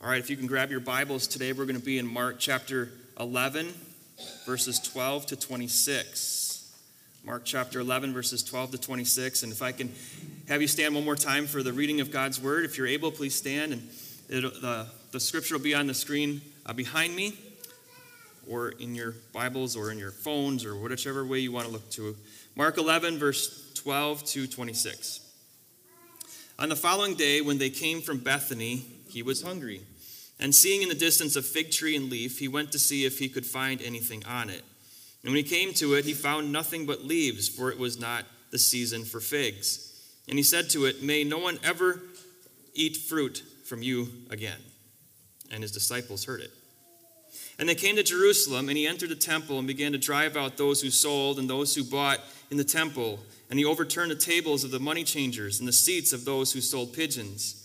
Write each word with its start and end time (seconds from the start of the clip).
All 0.00 0.08
right, 0.08 0.20
if 0.20 0.30
you 0.30 0.36
can 0.36 0.46
grab 0.46 0.70
your 0.70 0.78
Bibles 0.78 1.26
today, 1.26 1.52
we're 1.52 1.64
going 1.64 1.74
to 1.74 1.84
be 1.84 1.98
in 1.98 2.06
Mark 2.06 2.36
chapter 2.38 2.92
11, 3.18 3.66
verses 4.46 4.78
12 4.78 5.26
to 5.26 5.36
26. 5.36 6.72
Mark 7.24 7.42
chapter 7.44 7.80
11, 7.80 8.12
verses 8.12 8.44
12 8.44 8.70
to 8.70 8.78
26. 8.78 9.42
And 9.42 9.50
if 9.50 9.60
I 9.60 9.72
can 9.72 9.92
have 10.46 10.62
you 10.62 10.68
stand 10.68 10.94
one 10.94 11.04
more 11.04 11.16
time 11.16 11.48
for 11.48 11.64
the 11.64 11.72
reading 11.72 12.00
of 12.00 12.12
God's 12.12 12.40
word, 12.40 12.64
if 12.64 12.78
you're 12.78 12.86
able, 12.86 13.10
please 13.10 13.34
stand. 13.34 13.72
And 13.72 13.88
the, 14.28 14.86
the 15.10 15.18
scripture 15.18 15.56
will 15.56 15.64
be 15.64 15.74
on 15.74 15.88
the 15.88 15.94
screen 15.94 16.42
uh, 16.64 16.74
behind 16.74 17.16
me, 17.16 17.36
or 18.48 18.68
in 18.68 18.94
your 18.94 19.16
Bibles, 19.32 19.74
or 19.74 19.90
in 19.90 19.98
your 19.98 20.12
phones, 20.12 20.64
or 20.64 20.76
whichever 20.76 21.26
way 21.26 21.40
you 21.40 21.50
want 21.50 21.66
to 21.66 21.72
look 21.72 21.90
to. 21.90 22.14
Mark 22.54 22.78
11, 22.78 23.18
verse 23.18 23.72
12 23.74 24.24
to 24.26 24.46
26. 24.46 25.22
On 26.60 26.68
the 26.68 26.76
following 26.76 27.14
day, 27.14 27.40
when 27.40 27.58
they 27.58 27.70
came 27.70 28.00
from 28.00 28.18
Bethany, 28.18 28.84
he 29.10 29.22
was 29.22 29.42
hungry. 29.42 29.82
And 30.40 30.54
seeing 30.54 30.82
in 30.82 30.88
the 30.88 30.94
distance 30.94 31.36
a 31.36 31.42
fig 31.42 31.70
tree 31.70 31.96
and 31.96 32.10
leaf, 32.10 32.38
he 32.38 32.48
went 32.48 32.72
to 32.72 32.78
see 32.78 33.04
if 33.04 33.18
he 33.18 33.28
could 33.28 33.46
find 33.46 33.82
anything 33.82 34.24
on 34.24 34.50
it. 34.50 34.62
And 35.22 35.32
when 35.32 35.42
he 35.44 35.48
came 35.48 35.74
to 35.74 35.94
it, 35.94 36.04
he 36.04 36.14
found 36.14 36.52
nothing 36.52 36.86
but 36.86 37.04
leaves, 37.04 37.48
for 37.48 37.70
it 37.70 37.78
was 37.78 37.98
not 37.98 38.24
the 38.50 38.58
season 38.58 39.04
for 39.04 39.20
figs. 39.20 39.84
And 40.28 40.38
he 40.38 40.44
said 40.44 40.70
to 40.70 40.84
it, 40.84 41.02
May 41.02 41.24
no 41.24 41.38
one 41.38 41.58
ever 41.64 42.00
eat 42.74 42.96
fruit 42.96 43.42
from 43.64 43.82
you 43.82 44.08
again. 44.30 44.60
And 45.50 45.62
his 45.62 45.72
disciples 45.72 46.24
heard 46.24 46.40
it. 46.40 46.52
And 47.58 47.68
they 47.68 47.74
came 47.74 47.96
to 47.96 48.04
Jerusalem, 48.04 48.68
and 48.68 48.78
he 48.78 48.86
entered 48.86 49.08
the 49.08 49.16
temple 49.16 49.58
and 49.58 49.66
began 49.66 49.92
to 49.92 49.98
drive 49.98 50.36
out 50.36 50.56
those 50.56 50.80
who 50.80 50.90
sold 50.90 51.38
and 51.38 51.50
those 51.50 51.74
who 51.74 51.82
bought 51.82 52.20
in 52.50 52.56
the 52.56 52.64
temple. 52.64 53.18
And 53.50 53.58
he 53.58 53.64
overturned 53.64 54.12
the 54.12 54.16
tables 54.16 54.62
of 54.62 54.70
the 54.70 54.78
money 54.78 55.02
changers 55.02 55.58
and 55.58 55.66
the 55.66 55.72
seats 55.72 56.12
of 56.12 56.24
those 56.24 56.52
who 56.52 56.60
sold 56.60 56.92
pigeons. 56.92 57.64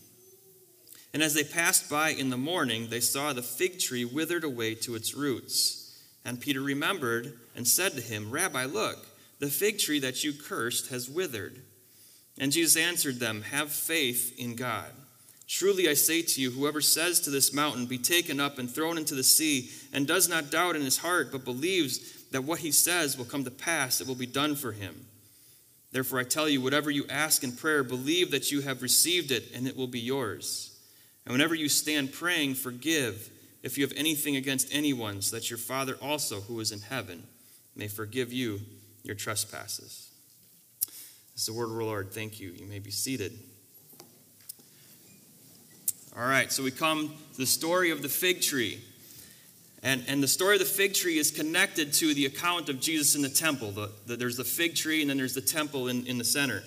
And 1.13 1.21
as 1.21 1.33
they 1.33 1.43
passed 1.43 1.89
by 1.89 2.09
in 2.09 2.29
the 2.29 2.37
morning, 2.37 2.87
they 2.87 3.01
saw 3.01 3.33
the 3.33 3.41
fig 3.41 3.79
tree 3.79 4.05
withered 4.05 4.43
away 4.43 4.75
to 4.75 4.95
its 4.95 5.13
roots. 5.13 5.99
And 6.23 6.39
Peter 6.39 6.61
remembered 6.61 7.33
and 7.55 7.67
said 7.67 7.93
to 7.93 8.01
him, 8.01 8.31
Rabbi, 8.31 8.65
look, 8.65 9.05
the 9.39 9.47
fig 9.47 9.79
tree 9.79 9.99
that 9.99 10.23
you 10.23 10.33
cursed 10.33 10.89
has 10.89 11.09
withered. 11.09 11.61
And 12.37 12.51
Jesus 12.51 12.77
answered 12.77 13.19
them, 13.19 13.41
Have 13.41 13.71
faith 13.71 14.37
in 14.39 14.55
God. 14.55 14.91
Truly 15.47 15.89
I 15.89 15.95
say 15.95 16.21
to 16.21 16.41
you, 16.41 16.51
whoever 16.51 16.79
says 16.79 17.19
to 17.21 17.29
this 17.29 17.53
mountain, 17.53 17.85
Be 17.85 17.97
taken 17.97 18.39
up 18.39 18.57
and 18.57 18.69
thrown 18.69 18.97
into 18.97 19.15
the 19.15 19.23
sea, 19.23 19.69
and 19.91 20.07
does 20.07 20.29
not 20.29 20.49
doubt 20.49 20.77
in 20.77 20.81
his 20.83 20.99
heart, 20.99 21.29
but 21.31 21.43
believes 21.43 22.29
that 22.31 22.45
what 22.45 22.59
he 22.59 22.71
says 22.71 23.17
will 23.17 23.25
come 23.25 23.43
to 23.43 23.51
pass, 23.51 23.99
it 23.99 24.07
will 24.07 24.15
be 24.15 24.25
done 24.25 24.55
for 24.55 24.71
him. 24.71 25.07
Therefore 25.91 26.19
I 26.19 26.23
tell 26.23 26.47
you, 26.47 26.61
whatever 26.61 26.89
you 26.89 27.05
ask 27.09 27.43
in 27.43 27.51
prayer, 27.51 27.83
believe 27.83 28.31
that 28.31 28.49
you 28.49 28.61
have 28.61 28.81
received 28.81 29.29
it, 29.29 29.51
and 29.53 29.67
it 29.67 29.75
will 29.75 29.87
be 29.87 29.99
yours. 29.99 30.70
And 31.25 31.33
whenever 31.33 31.55
you 31.55 31.69
stand 31.69 32.13
praying, 32.13 32.55
forgive 32.55 33.29
if 33.63 33.77
you 33.77 33.85
have 33.85 33.95
anything 33.95 34.35
against 34.35 34.73
anyone, 34.73 35.21
so 35.21 35.35
that 35.35 35.49
your 35.49 35.59
Father 35.59 35.95
also, 36.01 36.41
who 36.41 36.59
is 36.59 36.71
in 36.71 36.79
heaven, 36.79 37.23
may 37.75 37.87
forgive 37.87 38.33
you 38.33 38.59
your 39.03 39.15
trespasses. 39.15 40.09
This 41.33 41.41
is 41.41 41.45
the 41.45 41.53
word 41.53 41.65
of 41.65 41.77
the 41.77 41.83
Lord. 41.83 42.11
Thank 42.11 42.39
you. 42.39 42.51
You 42.51 42.65
may 42.65 42.79
be 42.79 42.91
seated. 42.91 43.37
All 46.17 46.27
right, 46.27 46.51
so 46.51 46.61
we 46.61 46.71
come 46.71 47.13
to 47.33 47.37
the 47.37 47.45
story 47.45 47.91
of 47.91 48.01
the 48.01 48.09
fig 48.09 48.41
tree. 48.41 48.81
And, 49.83 50.03
and 50.07 50.21
the 50.21 50.27
story 50.27 50.55
of 50.55 50.59
the 50.59 50.65
fig 50.65 50.93
tree 50.93 51.17
is 51.17 51.31
connected 51.31 51.93
to 51.93 52.13
the 52.13 52.25
account 52.25 52.67
of 52.69 52.79
Jesus 52.79 53.15
in 53.15 53.21
the 53.21 53.29
temple. 53.29 53.71
The, 53.71 53.91
the, 54.05 54.15
there's 54.17 54.37
the 54.37 54.43
fig 54.43 54.75
tree, 54.75 55.01
and 55.01 55.09
then 55.09 55.17
there's 55.17 55.33
the 55.33 55.41
temple 55.41 55.87
in, 55.87 56.05
in 56.05 56.17
the 56.17 56.23
center. 56.23 56.63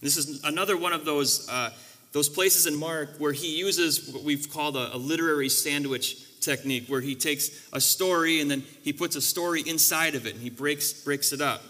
This 0.00 0.16
is 0.16 0.44
another 0.44 0.76
one 0.76 0.92
of 0.92 1.04
those 1.04 1.48
uh, 1.48 1.70
those 2.12 2.28
places 2.28 2.66
in 2.66 2.76
Mark 2.76 3.16
where 3.18 3.32
he 3.32 3.58
uses 3.58 4.12
what 4.12 4.24
we've 4.24 4.50
called 4.50 4.76
a, 4.76 4.94
a, 4.94 4.98
literary 4.98 5.48
sandwich 5.48 6.40
technique, 6.40 6.88
where 6.88 7.00
he 7.00 7.14
takes 7.14 7.50
a 7.72 7.80
story 7.80 8.40
and 8.40 8.50
then 8.50 8.64
he 8.82 8.92
puts 8.92 9.14
a 9.16 9.20
story 9.20 9.62
inside 9.66 10.14
of 10.14 10.26
it 10.26 10.34
and 10.34 10.42
he 10.42 10.50
breaks, 10.50 10.92
breaks 10.92 11.32
it 11.32 11.40
up. 11.40 11.62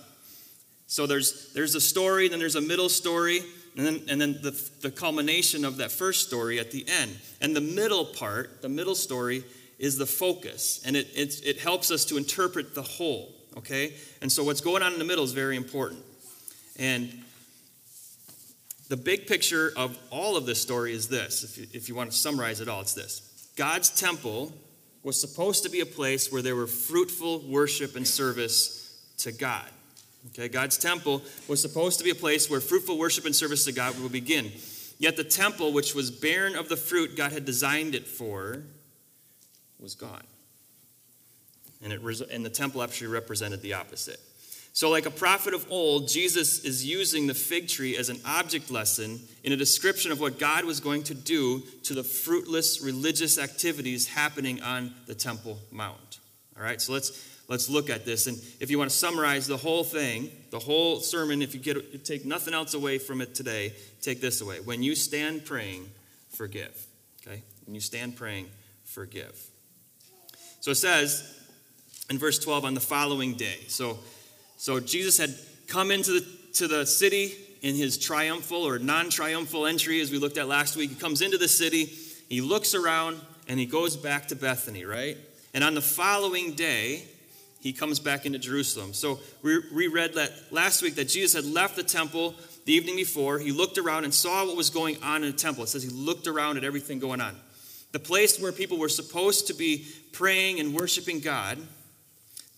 So 0.86 1.06
there's, 1.06 1.52
there's 1.52 1.74
a 1.74 1.80
story, 1.80 2.28
then 2.28 2.38
there's 2.38 2.56
a 2.56 2.60
middle 2.60 2.88
story, 2.88 3.42
and 3.76 3.86
then, 3.86 4.02
and 4.08 4.20
then 4.20 4.38
the, 4.42 4.50
the 4.80 4.90
culmination 4.90 5.64
of 5.64 5.76
that 5.76 5.92
first 5.92 6.26
story 6.26 6.58
at 6.58 6.72
the 6.72 6.84
end. 6.88 7.16
And 7.40 7.54
the 7.54 7.60
middle 7.60 8.04
part, 8.04 8.62
the 8.62 8.68
middle 8.68 8.96
story, 8.96 9.44
is 9.78 9.96
the 9.96 10.06
focus, 10.06 10.82
and 10.84 10.96
it, 10.96 11.06
it, 11.14 11.40
it 11.46 11.58
helps 11.58 11.90
us 11.90 12.04
to 12.06 12.16
interpret 12.16 12.74
the 12.74 12.82
whole, 12.82 13.32
okay? 13.56 13.94
And 14.20 14.30
so 14.30 14.44
what's 14.44 14.60
going 14.60 14.82
on 14.82 14.92
in 14.92 14.98
the 14.98 15.04
middle 15.04 15.24
is 15.24 15.32
very 15.32 15.56
important. 15.56 16.00
And 16.76 17.22
the 18.90 18.96
big 18.96 19.28
picture 19.28 19.72
of 19.76 19.96
all 20.10 20.36
of 20.36 20.46
this 20.46 20.60
story 20.60 20.92
is 20.92 21.08
this 21.08 21.44
if 21.44 21.56
you, 21.56 21.66
if 21.72 21.88
you 21.88 21.94
want 21.94 22.10
to 22.10 22.16
summarize 22.16 22.60
it 22.60 22.68
all, 22.68 22.80
it's 22.80 22.92
this 22.92 23.48
God's 23.56 23.88
temple 23.88 24.52
was 25.02 25.18
supposed 25.18 25.62
to 25.62 25.70
be 25.70 25.80
a 25.80 25.86
place 25.86 26.30
where 26.30 26.42
there 26.42 26.56
were 26.56 26.66
fruitful 26.66 27.38
worship 27.48 27.96
and 27.96 28.06
service 28.06 29.00
to 29.18 29.32
God. 29.32 29.64
Okay, 30.28 30.48
God's 30.48 30.76
temple 30.76 31.22
was 31.48 31.62
supposed 31.62 31.98
to 31.98 32.04
be 32.04 32.10
a 32.10 32.14
place 32.14 32.50
where 32.50 32.60
fruitful 32.60 32.98
worship 32.98 33.24
and 33.24 33.34
service 33.34 33.64
to 33.64 33.72
God 33.72 33.98
would 34.00 34.12
begin. 34.12 34.50
Yet 34.98 35.16
the 35.16 35.24
temple, 35.24 35.72
which 35.72 35.94
was 35.94 36.10
barren 36.10 36.54
of 36.56 36.68
the 36.68 36.76
fruit 36.76 37.16
God 37.16 37.32
had 37.32 37.46
designed 37.46 37.94
it 37.94 38.06
for, 38.06 38.64
was 39.78 39.94
gone. 39.94 40.24
And, 41.82 41.92
it, 41.94 42.02
and 42.30 42.44
the 42.44 42.50
temple 42.50 42.82
actually 42.82 43.06
represented 43.06 43.62
the 43.62 43.72
opposite. 43.72 44.20
So, 44.72 44.88
like 44.88 45.06
a 45.06 45.10
prophet 45.10 45.52
of 45.52 45.66
old, 45.70 46.08
Jesus 46.08 46.64
is 46.64 46.84
using 46.84 47.26
the 47.26 47.34
fig 47.34 47.68
tree 47.68 47.96
as 47.96 48.08
an 48.08 48.20
object 48.24 48.70
lesson 48.70 49.20
in 49.42 49.52
a 49.52 49.56
description 49.56 50.12
of 50.12 50.20
what 50.20 50.38
God 50.38 50.64
was 50.64 50.78
going 50.78 51.02
to 51.04 51.14
do 51.14 51.62
to 51.84 51.94
the 51.94 52.04
fruitless 52.04 52.80
religious 52.80 53.36
activities 53.38 54.06
happening 54.06 54.62
on 54.62 54.94
the 55.06 55.14
Temple 55.14 55.58
Mount. 55.72 56.20
All 56.56 56.62
right, 56.62 56.80
so 56.80 56.92
let's 56.92 57.26
let's 57.48 57.68
look 57.68 57.90
at 57.90 58.04
this. 58.04 58.28
And 58.28 58.38
if 58.60 58.70
you 58.70 58.78
want 58.78 58.90
to 58.90 58.96
summarize 58.96 59.46
the 59.48 59.56
whole 59.56 59.82
thing, 59.82 60.30
the 60.50 60.60
whole 60.60 61.00
sermon, 61.00 61.42
if 61.42 61.52
you 61.52 61.60
get 61.60 62.04
take 62.04 62.24
nothing 62.24 62.54
else 62.54 62.74
away 62.74 62.98
from 62.98 63.20
it 63.20 63.34
today, 63.34 63.74
take 64.00 64.20
this 64.20 64.40
away. 64.40 64.60
When 64.60 64.84
you 64.84 64.94
stand 64.94 65.44
praying, 65.44 65.90
forgive. 66.28 66.86
Okay? 67.26 67.42
When 67.66 67.74
you 67.74 67.80
stand 67.80 68.16
praying, 68.16 68.46
forgive. 68.84 69.36
So 70.60 70.70
it 70.70 70.76
says 70.76 71.38
in 72.08 72.18
verse 72.18 72.38
12 72.38 72.64
on 72.64 72.74
the 72.74 72.80
following 72.80 73.34
day. 73.34 73.58
So 73.68 73.98
so 74.60 74.78
Jesus 74.78 75.16
had 75.16 75.34
come 75.68 75.90
into 75.90 76.20
the, 76.20 76.26
to 76.56 76.68
the 76.68 76.84
city 76.84 77.32
in 77.62 77.74
his 77.74 77.96
triumphal 77.96 78.58
or 78.58 78.78
non 78.78 79.08
triumphal 79.08 79.64
entry, 79.64 80.02
as 80.02 80.10
we 80.10 80.18
looked 80.18 80.36
at 80.36 80.48
last 80.48 80.76
week. 80.76 80.90
He 80.90 80.96
comes 80.96 81.22
into 81.22 81.38
the 81.38 81.48
city, 81.48 81.86
he 82.28 82.42
looks 82.42 82.74
around, 82.74 83.18
and 83.48 83.58
he 83.58 83.64
goes 83.64 83.96
back 83.96 84.28
to 84.28 84.36
Bethany, 84.36 84.84
right? 84.84 85.16
And 85.54 85.64
on 85.64 85.72
the 85.72 85.80
following 85.80 86.52
day, 86.52 87.04
he 87.60 87.72
comes 87.72 88.00
back 88.00 88.26
into 88.26 88.38
Jerusalem. 88.38 88.92
So 88.92 89.20
we, 89.40 89.60
we 89.74 89.86
read 89.86 90.12
that 90.16 90.30
last 90.50 90.82
week 90.82 90.96
that 90.96 91.08
Jesus 91.08 91.32
had 91.42 91.50
left 91.50 91.76
the 91.76 91.82
temple 91.82 92.34
the 92.66 92.74
evening 92.74 92.96
before. 92.96 93.38
He 93.38 93.52
looked 93.52 93.78
around 93.78 94.04
and 94.04 94.12
saw 94.12 94.44
what 94.44 94.58
was 94.58 94.68
going 94.68 95.02
on 95.02 95.24
in 95.24 95.30
the 95.30 95.38
temple. 95.38 95.64
It 95.64 95.68
says 95.68 95.82
he 95.82 95.88
looked 95.88 96.26
around 96.26 96.58
at 96.58 96.64
everything 96.64 96.98
going 96.98 97.22
on. 97.22 97.34
The 97.92 97.98
place 97.98 98.38
where 98.38 98.52
people 98.52 98.76
were 98.76 98.90
supposed 98.90 99.46
to 99.46 99.54
be 99.54 99.86
praying 100.12 100.60
and 100.60 100.74
worshiping 100.74 101.20
God, 101.20 101.56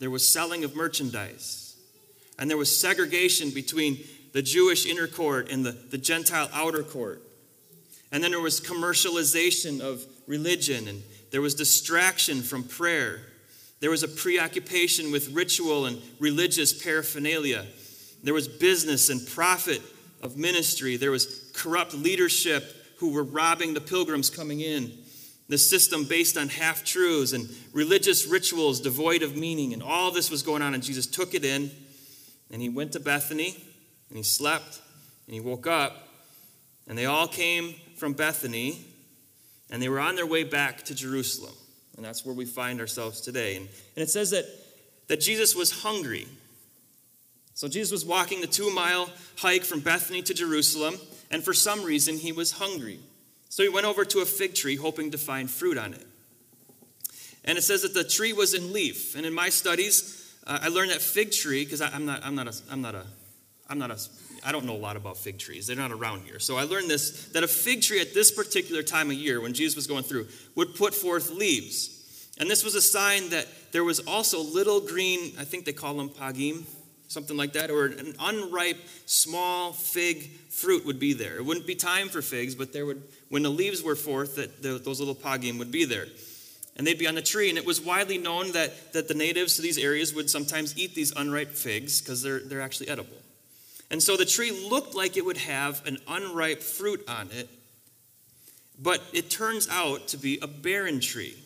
there 0.00 0.10
was 0.10 0.26
selling 0.26 0.64
of 0.64 0.74
merchandise 0.74 1.61
and 2.42 2.50
there 2.50 2.58
was 2.58 2.76
segregation 2.76 3.50
between 3.50 4.00
the 4.32 4.42
Jewish 4.42 4.84
inner 4.84 5.06
court 5.06 5.48
and 5.48 5.64
the, 5.64 5.70
the 5.70 5.96
Gentile 5.96 6.50
outer 6.52 6.82
court. 6.82 7.22
And 8.10 8.20
then 8.20 8.32
there 8.32 8.40
was 8.40 8.60
commercialization 8.60 9.80
of 9.80 10.04
religion, 10.26 10.88
and 10.88 11.04
there 11.30 11.40
was 11.40 11.54
distraction 11.54 12.42
from 12.42 12.64
prayer. 12.64 13.20
There 13.78 13.90
was 13.90 14.02
a 14.02 14.08
preoccupation 14.08 15.12
with 15.12 15.30
ritual 15.30 15.86
and 15.86 16.02
religious 16.18 16.72
paraphernalia. 16.72 17.64
There 18.24 18.34
was 18.34 18.48
business 18.48 19.08
and 19.08 19.24
profit 19.24 19.80
of 20.20 20.36
ministry. 20.36 20.96
There 20.96 21.12
was 21.12 21.52
corrupt 21.54 21.94
leadership 21.94 22.64
who 22.96 23.12
were 23.12 23.22
robbing 23.22 23.72
the 23.72 23.80
pilgrims 23.80 24.30
coming 24.30 24.58
in. 24.58 24.90
The 25.48 25.58
system 25.58 26.06
based 26.06 26.36
on 26.36 26.48
half 26.48 26.82
truths 26.82 27.34
and 27.34 27.48
religious 27.72 28.26
rituals 28.26 28.80
devoid 28.80 29.22
of 29.22 29.36
meaning. 29.36 29.72
And 29.72 29.80
all 29.80 30.10
this 30.10 30.28
was 30.28 30.42
going 30.42 30.62
on, 30.62 30.74
and 30.74 30.82
Jesus 30.82 31.06
took 31.06 31.34
it 31.34 31.44
in 31.44 31.70
and 32.52 32.62
he 32.62 32.68
went 32.68 32.92
to 32.92 33.00
Bethany, 33.00 33.56
and 34.08 34.16
he 34.16 34.22
slept, 34.22 34.80
and 35.26 35.34
he 35.34 35.40
woke 35.40 35.66
up, 35.66 36.08
and 36.86 36.96
they 36.96 37.06
all 37.06 37.26
came 37.26 37.74
from 37.96 38.12
Bethany, 38.12 38.84
and 39.70 39.82
they 39.82 39.88
were 39.88 40.00
on 40.00 40.14
their 40.14 40.26
way 40.26 40.44
back 40.44 40.84
to 40.84 40.94
Jerusalem. 40.94 41.54
And 41.96 42.04
that's 42.04 42.24
where 42.24 42.34
we 42.34 42.44
find 42.44 42.80
ourselves 42.80 43.20
today. 43.20 43.56
And, 43.56 43.68
and 43.96 44.02
it 44.02 44.10
says 44.10 44.30
that 44.30 44.46
that 45.08 45.20
Jesus 45.20 45.54
was 45.54 45.82
hungry. 45.82 46.26
So 47.54 47.68
Jesus 47.68 47.92
was 47.92 48.04
walking 48.04 48.40
the 48.40 48.46
two 48.46 48.70
mile 48.74 49.10
hike 49.36 49.62
from 49.62 49.80
Bethany 49.80 50.22
to 50.22 50.32
Jerusalem, 50.32 50.98
and 51.30 51.44
for 51.44 51.52
some 51.52 51.82
reason 51.82 52.16
he 52.16 52.32
was 52.32 52.52
hungry. 52.52 52.98
So 53.50 53.62
he 53.62 53.68
went 53.68 53.86
over 53.86 54.06
to 54.06 54.20
a 54.20 54.24
fig 54.24 54.54
tree 54.54 54.76
hoping 54.76 55.10
to 55.10 55.18
find 55.18 55.50
fruit 55.50 55.76
on 55.76 55.92
it. 55.92 56.06
And 57.44 57.58
it 57.58 57.62
says 57.62 57.82
that 57.82 57.92
the 57.92 58.04
tree 58.04 58.32
was 58.32 58.54
in 58.54 58.72
leaf. 58.72 59.14
And 59.14 59.26
in 59.26 59.34
my 59.34 59.50
studies, 59.50 60.21
I 60.46 60.68
learned 60.68 60.90
that 60.90 61.00
fig 61.00 61.30
tree, 61.30 61.64
because 61.64 61.80
I'm 61.80 62.04
not, 62.04 62.24
I'm 62.24 62.34
not 62.34 62.48
a, 62.48 62.54
I'm 62.70 62.80
not 62.80 62.94
a, 62.94 63.04
I'm 63.68 63.78
not 63.78 63.90
a, 63.90 63.98
I 64.44 64.50
don't 64.50 64.64
know 64.64 64.74
a 64.74 64.78
lot 64.78 64.96
about 64.96 65.16
fig 65.16 65.38
trees. 65.38 65.68
They're 65.68 65.76
not 65.76 65.92
around 65.92 66.22
here. 66.22 66.40
So 66.40 66.56
I 66.56 66.64
learned 66.64 66.90
this, 66.90 67.28
that 67.28 67.44
a 67.44 67.48
fig 67.48 67.82
tree 67.82 68.00
at 68.00 68.12
this 68.12 68.32
particular 68.32 68.82
time 68.82 69.10
of 69.10 69.16
year, 69.16 69.40
when 69.40 69.52
Jesus 69.52 69.76
was 69.76 69.86
going 69.86 70.02
through, 70.02 70.26
would 70.56 70.74
put 70.74 70.94
forth 70.94 71.30
leaves. 71.30 72.28
And 72.38 72.50
this 72.50 72.64
was 72.64 72.74
a 72.74 72.82
sign 72.82 73.30
that 73.30 73.46
there 73.70 73.84
was 73.84 74.00
also 74.00 74.42
little 74.42 74.80
green, 74.80 75.32
I 75.38 75.44
think 75.44 75.64
they 75.64 75.72
call 75.72 75.94
them 75.94 76.08
pagim, 76.08 76.64
something 77.06 77.36
like 77.36 77.52
that, 77.52 77.70
or 77.70 77.86
an 77.86 78.14
unripe 78.18 78.78
small 79.06 79.72
fig 79.72 80.28
fruit 80.50 80.84
would 80.86 80.98
be 80.98 81.12
there. 81.12 81.36
It 81.36 81.44
wouldn't 81.44 81.66
be 81.66 81.76
time 81.76 82.08
for 82.08 82.20
figs, 82.20 82.56
but 82.56 82.72
there 82.72 82.84
would, 82.84 83.02
when 83.28 83.42
the 83.42 83.50
leaves 83.50 83.80
were 83.80 83.94
forth, 83.94 84.36
that 84.36 84.62
those 84.62 84.98
little 84.98 85.14
pagim 85.14 85.58
would 85.58 85.70
be 85.70 85.84
there 85.84 86.06
and 86.76 86.86
they'd 86.86 86.98
be 86.98 87.06
on 87.06 87.14
the 87.14 87.22
tree. 87.22 87.48
And 87.48 87.58
it 87.58 87.66
was 87.66 87.80
widely 87.80 88.18
known 88.18 88.52
that, 88.52 88.92
that 88.92 89.08
the 89.08 89.14
natives 89.14 89.56
to 89.56 89.62
these 89.62 89.78
areas 89.78 90.14
would 90.14 90.30
sometimes 90.30 90.76
eat 90.78 90.94
these 90.94 91.12
unripe 91.12 91.50
figs 91.50 92.00
because 92.00 92.22
they're, 92.22 92.40
they're 92.40 92.60
actually 92.60 92.88
edible. 92.88 93.16
And 93.90 94.02
so 94.02 94.16
the 94.16 94.24
tree 94.24 94.50
looked 94.50 94.94
like 94.94 95.16
it 95.16 95.24
would 95.24 95.36
have 95.36 95.86
an 95.86 95.98
unripe 96.08 96.62
fruit 96.62 97.04
on 97.06 97.28
it, 97.30 97.48
but 98.80 99.02
it 99.12 99.28
turns 99.28 99.68
out 99.70 100.08
to 100.08 100.16
be 100.16 100.38
a 100.40 100.46
barren 100.46 101.00
tree. 101.00 101.36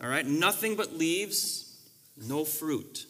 All 0.00 0.08
right, 0.08 0.26
nothing 0.26 0.76
but 0.76 0.96
leaves, 0.96 1.76
no 2.16 2.44
fruit. 2.44 3.06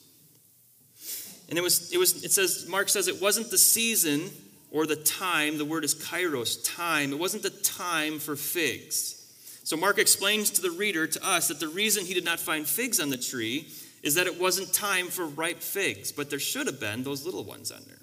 And 1.48 1.58
it 1.58 1.62
was, 1.62 1.92
it 1.92 1.98
was, 1.98 2.24
it 2.24 2.32
says, 2.32 2.66
Mark 2.66 2.88
says 2.88 3.08
it 3.08 3.20
wasn't 3.20 3.50
the 3.50 3.58
season 3.58 4.30
or 4.70 4.86
the 4.86 4.96
time, 4.96 5.58
the 5.58 5.64
word 5.66 5.84
is 5.84 5.94
kairos, 5.94 6.64
time. 6.64 7.12
It 7.12 7.18
wasn't 7.18 7.42
the 7.42 7.50
time 7.50 8.18
for 8.18 8.36
figs. 8.36 9.21
So 9.64 9.76
Mark 9.76 9.98
explains 9.98 10.50
to 10.50 10.60
the 10.60 10.70
reader, 10.70 11.06
to 11.06 11.26
us, 11.26 11.48
that 11.48 11.60
the 11.60 11.68
reason 11.68 12.04
he 12.04 12.14
did 12.14 12.24
not 12.24 12.40
find 12.40 12.66
figs 12.66 12.98
on 12.98 13.10
the 13.10 13.16
tree 13.16 13.68
is 14.02 14.16
that 14.16 14.26
it 14.26 14.40
wasn't 14.40 14.72
time 14.72 15.06
for 15.06 15.26
ripe 15.26 15.60
figs, 15.60 16.10
but 16.10 16.30
there 16.30 16.40
should 16.40 16.66
have 16.66 16.80
been 16.80 17.04
those 17.04 17.24
little 17.24 17.44
ones 17.44 17.70
on 17.70 17.82
there. 17.86 18.00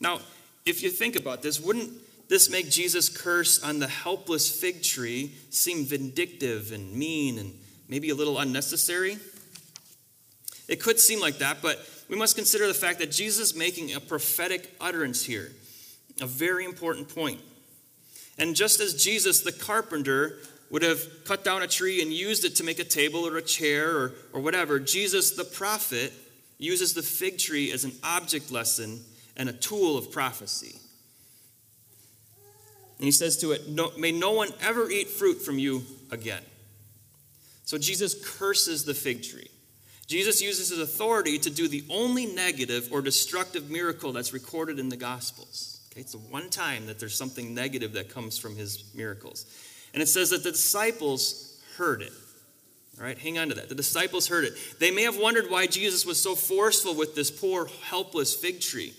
Now, 0.00 0.20
if 0.64 0.82
you 0.82 0.90
think 0.90 1.16
about 1.16 1.42
this, 1.42 1.60
wouldn't 1.60 1.90
this 2.28 2.48
make 2.48 2.70
Jesus' 2.70 3.08
curse 3.08 3.62
on 3.62 3.78
the 3.78 3.88
helpless 3.88 4.50
fig 4.50 4.82
tree 4.82 5.34
seem 5.50 5.84
vindictive 5.84 6.72
and 6.72 6.92
mean 6.94 7.38
and 7.38 7.52
maybe 7.88 8.08
a 8.10 8.14
little 8.14 8.38
unnecessary? 8.38 9.18
It 10.68 10.80
could 10.80 10.98
seem 10.98 11.20
like 11.20 11.38
that, 11.38 11.58
but 11.60 11.84
we 12.08 12.16
must 12.16 12.36
consider 12.36 12.66
the 12.66 12.74
fact 12.74 13.00
that 13.00 13.10
Jesus 13.10 13.50
is 13.50 13.56
making 13.56 13.92
a 13.92 14.00
prophetic 14.00 14.74
utterance 14.80 15.24
here, 15.24 15.52
a 16.20 16.26
very 16.26 16.64
important 16.64 17.14
point. 17.14 17.40
And 18.38 18.56
just 18.56 18.80
as 18.80 18.94
Jesus, 19.02 19.40
the 19.40 19.52
carpenter, 19.52 20.38
would 20.70 20.82
have 20.82 21.00
cut 21.24 21.44
down 21.44 21.62
a 21.62 21.66
tree 21.66 22.00
and 22.00 22.12
used 22.12 22.44
it 22.44 22.56
to 22.56 22.64
make 22.64 22.78
a 22.78 22.84
table 22.84 23.26
or 23.26 23.36
a 23.36 23.42
chair 23.42 23.96
or, 23.96 24.12
or 24.32 24.40
whatever. 24.40 24.78
Jesus, 24.78 25.32
the 25.32 25.44
prophet, 25.44 26.12
uses 26.58 26.94
the 26.94 27.02
fig 27.02 27.38
tree 27.38 27.72
as 27.72 27.84
an 27.84 27.92
object 28.04 28.52
lesson 28.52 29.00
and 29.36 29.48
a 29.48 29.52
tool 29.52 29.98
of 29.98 30.12
prophecy. 30.12 30.78
And 32.98 33.06
he 33.06 33.12
says 33.12 33.38
to 33.38 33.52
it, 33.52 33.68
no, 33.68 33.90
May 33.96 34.12
no 34.12 34.32
one 34.32 34.50
ever 34.62 34.90
eat 34.90 35.08
fruit 35.08 35.42
from 35.42 35.58
you 35.58 35.82
again. 36.10 36.42
So 37.64 37.78
Jesus 37.78 38.14
curses 38.38 38.84
the 38.84 38.94
fig 38.94 39.22
tree. 39.22 39.48
Jesus 40.06 40.42
uses 40.42 40.70
his 40.70 40.80
authority 40.80 41.38
to 41.38 41.50
do 41.50 41.68
the 41.68 41.84
only 41.88 42.26
negative 42.26 42.88
or 42.92 43.00
destructive 43.00 43.70
miracle 43.70 44.12
that's 44.12 44.32
recorded 44.32 44.78
in 44.78 44.88
the 44.88 44.96
Gospels. 44.96 45.80
Okay, 45.92 46.00
it's 46.00 46.12
the 46.12 46.18
one 46.18 46.50
time 46.50 46.86
that 46.86 46.98
there's 46.98 47.16
something 47.16 47.54
negative 47.54 47.92
that 47.92 48.08
comes 48.08 48.36
from 48.36 48.56
his 48.56 48.84
miracles. 48.94 49.46
And 49.92 50.02
it 50.02 50.06
says 50.06 50.30
that 50.30 50.44
the 50.44 50.52
disciples 50.52 51.60
heard 51.76 52.02
it. 52.02 52.12
All 52.98 53.06
right, 53.06 53.18
hang 53.18 53.38
on 53.38 53.48
to 53.48 53.54
that. 53.54 53.68
The 53.68 53.74
disciples 53.74 54.28
heard 54.28 54.44
it. 54.44 54.52
They 54.78 54.90
may 54.90 55.02
have 55.02 55.18
wondered 55.18 55.50
why 55.50 55.66
Jesus 55.66 56.04
was 56.04 56.20
so 56.20 56.34
forceful 56.34 56.94
with 56.94 57.14
this 57.14 57.30
poor, 57.30 57.66
helpless 57.84 58.34
fig 58.34 58.60
tree. 58.60 58.92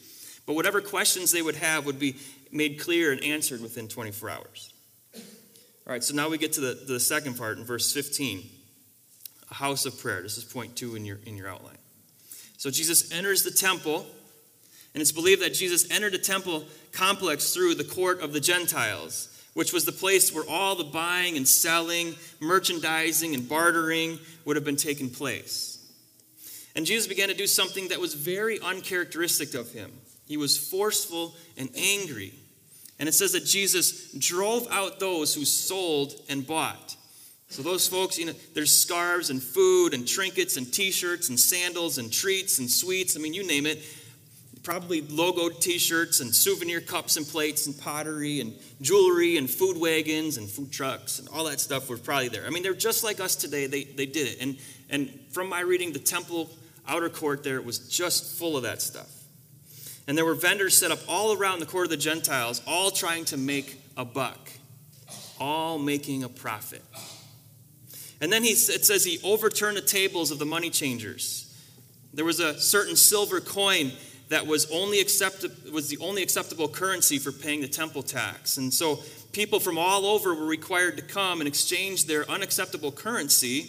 But 0.48 0.56
whatever 0.56 0.82
questions 0.82 1.32
they 1.32 1.44
would 1.44 1.56
have 1.56 1.86
would 1.86 2.00
be 2.00 2.16
made 2.52 2.80
clear 2.80 3.12
and 3.12 3.24
answered 3.24 3.62
within 3.62 3.88
24 3.88 4.30
hours. 4.30 4.74
All 5.16 5.94
right, 5.94 6.04
so 6.04 6.16
now 6.16 6.30
we 6.30 6.38
get 6.38 6.54
to 6.54 6.62
the, 6.62 6.84
the 6.88 7.00
second 7.00 7.38
part 7.38 7.58
in 7.58 7.64
verse 7.64 7.94
15 7.94 8.44
a 9.50 9.54
house 9.54 9.86
of 9.86 10.00
prayer. 10.00 10.22
This 10.22 10.38
is 10.38 10.46
point 10.46 10.76
two 10.76 10.96
in 10.96 11.06
your, 11.06 11.20
in 11.26 11.36
your 11.36 11.50
outline. 11.50 11.78
So 12.58 12.72
Jesus 12.72 13.12
enters 13.12 13.44
the 13.44 13.52
temple, 13.52 14.06
and 14.94 15.02
it's 15.02 15.12
believed 15.12 15.42
that 15.42 15.54
Jesus 15.54 15.92
entered 15.92 16.14
the 16.14 16.20
temple 16.20 16.64
complex 16.92 17.54
through 17.54 17.76
the 17.76 17.84
court 17.84 18.22
of 18.22 18.34
the 18.34 18.40
Gentiles 18.40 19.28
which 19.54 19.74
was 19.74 19.86
the 19.86 19.92
place 19.92 20.34
where 20.34 20.48
all 20.48 20.76
the 20.76 20.84
buying 20.84 21.38
and 21.38 21.48
selling, 21.48 22.16
merchandising 22.40 23.34
and 23.34 23.48
bartering 23.48 24.20
would 24.46 24.56
have 24.56 24.66
been 24.66 24.76
taking 24.76 25.10
place. 25.10 25.78
And 26.76 26.86
Jesus 26.86 27.08
began 27.08 27.28
to 27.28 27.34
do 27.34 27.48
something 27.48 27.90
that 27.90 28.00
was 28.00 28.14
very 28.14 28.60
uncharacteristic 28.60 29.54
of 29.54 29.72
him. 29.74 29.92
He 30.26 30.38
was 30.38 30.58
forceful 30.58 31.36
and 31.58 31.70
angry. 31.76 32.34
And 32.98 33.10
it 33.10 33.14
says 33.14 33.34
that 33.34 33.46
Jesus 33.46 34.14
drove 34.14 34.68
out 34.72 35.00
those 35.00 35.34
who 35.36 35.44
sold 35.44 36.14
and 36.30 36.48
bought. 36.48 36.96
So 37.50 37.62
those 37.62 37.86
folks, 37.86 38.18
you 38.18 38.28
know, 38.28 38.34
there's 38.54 38.72
scarves 38.72 39.30
and 39.30 39.44
food 39.44 39.94
and 39.94 40.08
trinkets 40.08 40.56
and 40.56 40.72
t-shirts 40.72 41.28
and 41.28 41.38
sandals 41.38 41.98
and 41.98 42.10
treats 42.14 42.60
and 42.60 42.72
sweets. 42.72 43.18
I 43.18 43.20
mean, 43.20 43.34
you 43.34 43.46
name 43.46 43.66
it 43.66 43.84
probably 44.64 45.02
logoed 45.02 45.60
t 45.60 45.78
shirts 45.78 46.20
and 46.20 46.34
souvenir 46.34 46.82
cups 46.82 47.18
and 47.18 47.28
plates 47.28 47.66
and 47.66 47.78
pottery 47.80 48.42
and 48.42 48.54
jewelry 48.82 49.38
and 49.38 49.50
food 49.50 49.78
wagons 49.78 50.38
and 50.38 50.50
food 50.50 50.72
trucks 50.72 51.20
and 51.20 51.28
all 51.30 51.46
that 51.46 51.60
stuff 51.60 51.90
was 51.90 52.00
probably 52.00 52.30
there. 52.30 52.46
I 52.46 52.50
mean, 52.50 52.64
they're 52.64 52.74
just 52.74 53.04
like 53.04 53.20
us 53.20 53.36
today. 53.36 53.66
They, 53.68 53.84
they 53.84 54.06
did 54.06 54.28
it. 54.28 54.42
And, 54.42 54.58
and 54.90 55.20
from 55.32 55.50
my 55.50 55.62
reading, 55.62 55.94
the 55.94 56.00
temple 56.00 56.50
outer 56.88 57.10
court 57.10 57.44
there 57.44 57.62
was 57.62 57.80
just 57.80 58.38
full 58.38 58.56
of 58.56 58.64
that 58.64 58.82
stuff. 58.82 59.10
And 60.08 60.18
there 60.18 60.26
were 60.26 60.36
vendors 60.36 60.78
set 60.78 60.92
up 60.92 61.00
all 61.08 61.34
around 61.34 61.60
the 61.60 61.66
court 61.66 61.86
of 61.86 61.92
the 61.92 61.98
Gentiles, 61.98 62.62
all 62.68 62.92
trying 62.92 63.26
to 63.26 63.38
make 63.38 63.82
a 63.96 64.06
buck, 64.06 64.52
all 65.40 65.80
making 65.80 66.24
a 66.24 66.30
profit. 66.30 66.84
And 68.20 68.32
then 68.32 68.44
he, 68.44 68.50
it 68.50 68.86
says 68.86 69.04
he 69.04 69.20
overturned 69.24 69.78
the 69.78 69.82
tables 69.82 70.30
of 70.32 70.38
the 70.38 70.46
money 70.46 70.70
changers. 70.70 71.48
There 72.14 72.26
was 72.26 72.40
a 72.40 72.60
certain 72.60 72.96
silver 72.96 73.40
coin 73.40 73.92
that 74.32 74.48
was 74.48 74.72
only 74.72 75.02
accepted 75.02 75.52
was 75.74 75.90
the 75.90 75.98
only 75.98 76.24
acceptable 76.24 76.70
currency 76.70 77.20
for 77.20 77.34
paying 77.34 77.60
the 77.60 77.68
temple 77.68 78.02
tax. 78.02 78.56
And 78.56 78.74
so 78.74 79.00
people 79.34 79.60
from 79.60 79.78
all 79.78 80.06
over 80.06 80.34
were 80.34 80.46
required 80.46 80.96
to 80.98 81.04
come 81.04 81.42
and 81.42 81.48
exchange 81.50 82.06
their 82.06 82.30
unacceptable 82.32 82.94
currency 82.94 83.64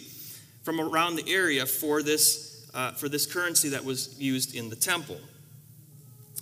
from 0.63 0.79
around 0.79 1.17
the 1.17 1.29
area 1.29 1.65
for 1.65 2.01
this, 2.01 2.65
uh, 2.73 2.91
for 2.91 3.09
this 3.09 3.25
currency 3.25 3.69
that 3.69 3.83
was 3.83 4.17
used 4.17 4.55
in 4.55 4.69
the 4.69 4.75
temple. 4.77 5.19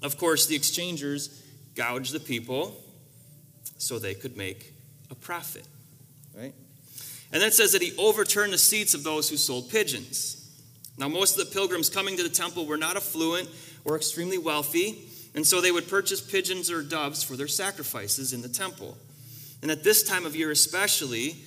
Of 0.04 0.20
course, 0.20 0.46
the 0.46 0.56
exchangers 0.56 1.42
gouged 1.74 2.14
the 2.14 2.20
people 2.20 2.78
so 3.80 3.98
they 3.98 4.14
could 4.14 4.38
make 4.38 4.72
a 5.10 5.16
profit, 5.16 5.66
right? 6.38 6.54
And 7.32 7.42
then 7.42 7.48
it 7.48 7.56
says 7.56 7.72
that 7.72 7.82
he 7.82 7.94
overturned 7.98 8.54
the 8.54 8.60
seats 8.60 8.94
of 8.94 9.04
those 9.04 9.30
who 9.30 9.38
sold 9.38 9.72
pigeons. 9.72 10.41
Now, 11.02 11.08
most 11.08 11.36
of 11.36 11.48
the 11.48 11.52
pilgrims 11.52 11.90
coming 11.90 12.16
to 12.18 12.22
the 12.22 12.30
temple 12.30 12.68
were 12.68 12.78
not 12.78 12.96
affluent 12.96 13.50
or 13.86 13.96
extremely 13.96 14.38
wealthy, 14.38 15.10
and 15.34 15.44
so 15.44 15.60
they 15.60 15.72
would 15.72 15.88
purchase 15.88 16.22
pigeons 16.22 16.70
or 16.70 16.84
doves 16.84 17.24
for 17.24 17.36
their 17.36 17.48
sacrifices 17.48 18.34
in 18.34 18.44
the 18.44 18.48
temple. 18.48 18.96
And 19.64 19.72
at 19.72 19.84
this 19.84 20.04
time 20.04 20.28
of 20.28 20.36
year, 20.36 20.52
especially, 20.52 21.38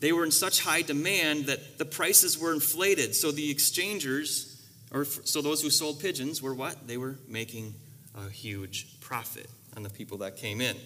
they 0.00 0.10
were 0.10 0.24
in 0.24 0.32
such 0.32 0.62
high 0.62 0.82
demand 0.82 1.46
that 1.46 1.78
the 1.78 1.84
prices 1.84 2.36
were 2.36 2.52
inflated. 2.52 3.14
So 3.14 3.30
the 3.30 3.52
exchangers, 3.52 4.60
or 4.90 5.04
so 5.04 5.40
those 5.40 5.62
who 5.62 5.70
sold 5.70 6.00
pigeons, 6.00 6.42
were 6.42 6.52
what? 6.52 6.88
They 6.88 6.96
were 6.96 7.14
making 7.28 7.74
a 8.16 8.28
huge 8.30 8.98
profit 8.98 9.46
on 9.76 9.84
the 9.84 9.90
people 9.90 10.18
that 10.18 10.38
came 10.38 10.60
in. 10.60 10.76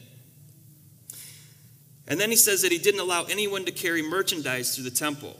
And 2.07 2.21
then 2.21 2.29
he 2.29 2.37
says 2.37 2.61
that 2.61 2.73
he 2.73 2.79
didn't 2.79 3.01
allow 3.01 3.25
anyone 3.25 3.65
to 3.65 3.73
carry 3.73 4.03
merchandise 4.03 4.75
through 4.75 4.85
the 4.85 4.91
temple. 4.91 5.35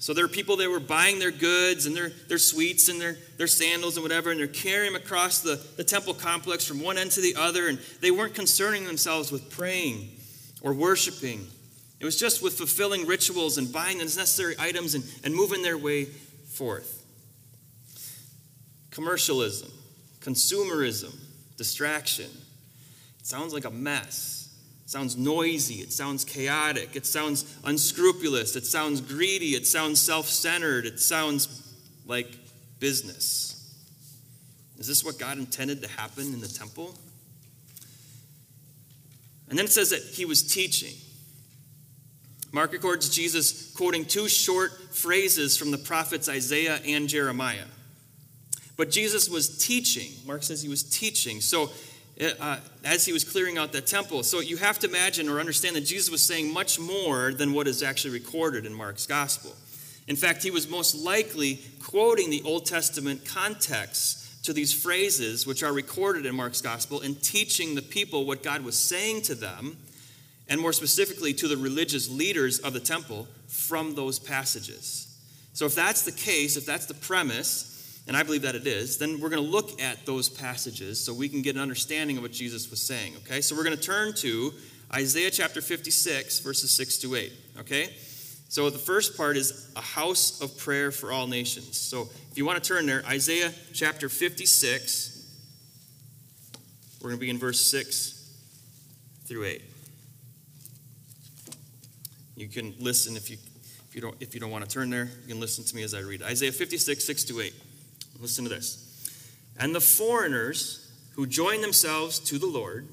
So 0.00 0.14
there 0.14 0.24
are 0.24 0.28
people 0.28 0.56
that 0.56 0.70
were 0.70 0.80
buying 0.80 1.18
their 1.18 1.30
goods 1.30 1.84
and 1.84 1.94
their, 1.94 2.08
their 2.08 2.38
sweets 2.38 2.88
and 2.88 2.98
their, 2.98 3.18
their 3.36 3.46
sandals 3.46 3.98
and 3.98 4.02
whatever, 4.02 4.30
and 4.30 4.40
they're 4.40 4.46
carrying 4.46 4.94
them 4.94 5.00
across 5.00 5.42
the, 5.42 5.62
the 5.76 5.84
temple 5.84 6.14
complex 6.14 6.64
from 6.64 6.80
one 6.80 6.96
end 6.96 7.10
to 7.12 7.20
the 7.20 7.34
other, 7.36 7.68
and 7.68 7.78
they 8.00 8.10
weren't 8.10 8.34
concerning 8.34 8.86
themselves 8.86 9.30
with 9.30 9.50
praying 9.50 10.08
or 10.62 10.72
worshiping. 10.72 11.46
It 12.00 12.06
was 12.06 12.18
just 12.18 12.42
with 12.42 12.54
fulfilling 12.54 13.06
rituals 13.06 13.58
and 13.58 13.70
buying 13.70 13.98
the 13.98 14.04
necessary 14.04 14.54
items 14.58 14.94
and, 14.94 15.04
and 15.22 15.34
moving 15.34 15.62
their 15.62 15.76
way 15.76 16.06
forth. 16.06 17.04
Commercialism, 18.90 19.70
consumerism, 20.20 21.14
distraction. 21.58 22.30
It 23.18 23.26
sounds 23.26 23.52
like 23.52 23.66
a 23.66 23.70
mess 23.70 24.39
sounds 24.90 25.16
noisy, 25.16 25.76
it 25.76 25.92
sounds 25.92 26.24
chaotic, 26.24 26.96
it 26.96 27.06
sounds 27.06 27.44
unscrupulous, 27.62 28.56
it 28.56 28.66
sounds 28.66 29.00
greedy, 29.00 29.50
it 29.50 29.64
sounds 29.64 30.00
self 30.00 30.28
centered, 30.28 30.84
it 30.84 30.98
sounds 30.98 31.76
like 32.06 32.26
business. 32.80 33.72
Is 34.78 34.88
this 34.88 35.04
what 35.04 35.16
God 35.16 35.38
intended 35.38 35.80
to 35.82 35.88
happen 35.88 36.34
in 36.34 36.40
the 36.40 36.48
temple? 36.48 36.92
And 39.48 39.56
then 39.56 39.66
it 39.66 39.70
says 39.70 39.90
that 39.90 40.02
he 40.02 40.24
was 40.24 40.42
teaching. 40.42 40.96
Mark 42.50 42.72
records 42.72 43.14
Jesus 43.14 43.72
quoting 43.76 44.04
two 44.04 44.28
short 44.28 44.72
phrases 44.92 45.56
from 45.56 45.70
the 45.70 45.78
prophets 45.78 46.28
Isaiah 46.28 46.80
and 46.84 47.08
Jeremiah. 47.08 47.66
But 48.76 48.90
Jesus 48.90 49.28
was 49.28 49.56
teaching. 49.64 50.10
Mark 50.26 50.42
says 50.42 50.62
he 50.62 50.68
was 50.68 50.82
teaching. 50.82 51.40
So, 51.40 51.70
uh, 52.20 52.58
as 52.84 53.06
he 53.06 53.12
was 53.12 53.24
clearing 53.24 53.56
out 53.56 53.72
that 53.72 53.86
temple, 53.86 54.22
so 54.22 54.40
you 54.40 54.56
have 54.58 54.78
to 54.80 54.88
imagine 54.88 55.28
or 55.28 55.40
understand 55.40 55.76
that 55.76 55.82
Jesus 55.82 56.10
was 56.10 56.24
saying 56.24 56.52
much 56.52 56.78
more 56.78 57.32
than 57.32 57.52
what 57.52 57.66
is 57.66 57.82
actually 57.82 58.12
recorded 58.12 58.66
in 58.66 58.74
Mark's 58.74 59.06
gospel. 59.06 59.54
In 60.06 60.16
fact, 60.16 60.42
he 60.42 60.50
was 60.50 60.68
most 60.68 60.94
likely 60.94 61.60
quoting 61.82 62.30
the 62.30 62.42
Old 62.44 62.66
Testament 62.66 63.24
context 63.24 64.44
to 64.44 64.52
these 64.52 64.72
phrases, 64.72 65.46
which 65.46 65.62
are 65.62 65.72
recorded 65.72 66.26
in 66.26 66.34
Mark's 66.34 66.60
gospel, 66.60 67.00
and 67.00 67.22
teaching 67.22 67.74
the 67.74 67.82
people 67.82 68.26
what 68.26 68.42
God 68.42 68.64
was 68.64 68.76
saying 68.76 69.22
to 69.22 69.34
them 69.34 69.76
and 70.48 70.60
more 70.60 70.72
specifically 70.72 71.32
to 71.34 71.46
the 71.46 71.56
religious 71.56 72.10
leaders 72.10 72.58
of 72.58 72.72
the 72.72 72.80
temple 72.80 73.28
from 73.46 73.94
those 73.94 74.18
passages. 74.18 75.06
So, 75.52 75.66
if 75.66 75.74
that's 75.74 76.02
the 76.02 76.12
case, 76.12 76.56
if 76.56 76.66
that's 76.66 76.86
the 76.86 76.94
premise, 76.94 77.69
and 78.10 78.16
I 78.16 78.24
believe 78.24 78.42
that 78.42 78.56
it 78.56 78.66
is, 78.66 78.98
then 78.98 79.20
we're 79.20 79.28
going 79.28 79.44
to 79.44 79.48
look 79.48 79.80
at 79.80 80.04
those 80.04 80.28
passages 80.28 80.98
so 80.98 81.14
we 81.14 81.28
can 81.28 81.42
get 81.42 81.54
an 81.54 81.62
understanding 81.62 82.16
of 82.16 82.24
what 82.24 82.32
Jesus 82.32 82.68
was 82.68 82.82
saying. 82.82 83.14
Okay, 83.18 83.40
so 83.40 83.54
we're 83.54 83.62
going 83.62 83.76
to 83.76 83.80
turn 83.80 84.14
to 84.14 84.52
Isaiah 84.92 85.30
chapter 85.30 85.60
56, 85.60 86.40
verses 86.40 86.72
6 86.72 86.98
to 86.98 87.14
8. 87.14 87.32
Okay, 87.60 87.94
so 88.48 88.68
the 88.68 88.80
first 88.80 89.16
part 89.16 89.36
is 89.36 89.72
a 89.76 89.80
house 89.80 90.40
of 90.40 90.58
prayer 90.58 90.90
for 90.90 91.12
all 91.12 91.28
nations. 91.28 91.78
So, 91.78 92.08
if 92.32 92.36
you 92.36 92.44
want 92.44 92.60
to 92.60 92.68
turn 92.68 92.84
there, 92.84 93.04
Isaiah 93.06 93.52
chapter 93.72 94.08
56, 94.08 95.24
we're 97.00 97.10
going 97.10 97.16
to 97.16 97.24
be 97.24 97.30
in 97.30 97.38
verse 97.38 97.60
6 97.60 98.28
through 99.26 99.44
8. 99.44 99.62
You 102.34 102.48
can 102.48 102.74
listen 102.80 103.16
if 103.16 103.30
you 103.30 103.36
if 103.88 103.94
you 103.94 104.00
don't 104.00 104.16
if 104.18 104.34
you 104.34 104.40
don't 104.40 104.50
want 104.50 104.64
to 104.64 104.70
turn 104.70 104.90
there, 104.90 105.04
you 105.04 105.28
can 105.28 105.38
listen 105.38 105.62
to 105.62 105.76
me 105.76 105.84
as 105.84 105.94
I 105.94 106.00
read. 106.00 106.24
Isaiah 106.24 106.50
56, 106.50 107.04
6 107.06 107.24
to 107.26 107.40
8. 107.40 107.54
Listen 108.20 108.44
to 108.44 108.50
this. 108.50 108.86
And 109.58 109.74
the 109.74 109.80
foreigners 109.80 110.90
who 111.14 111.26
join 111.26 111.60
themselves 111.60 112.18
to 112.18 112.38
the 112.38 112.46
Lord, 112.46 112.86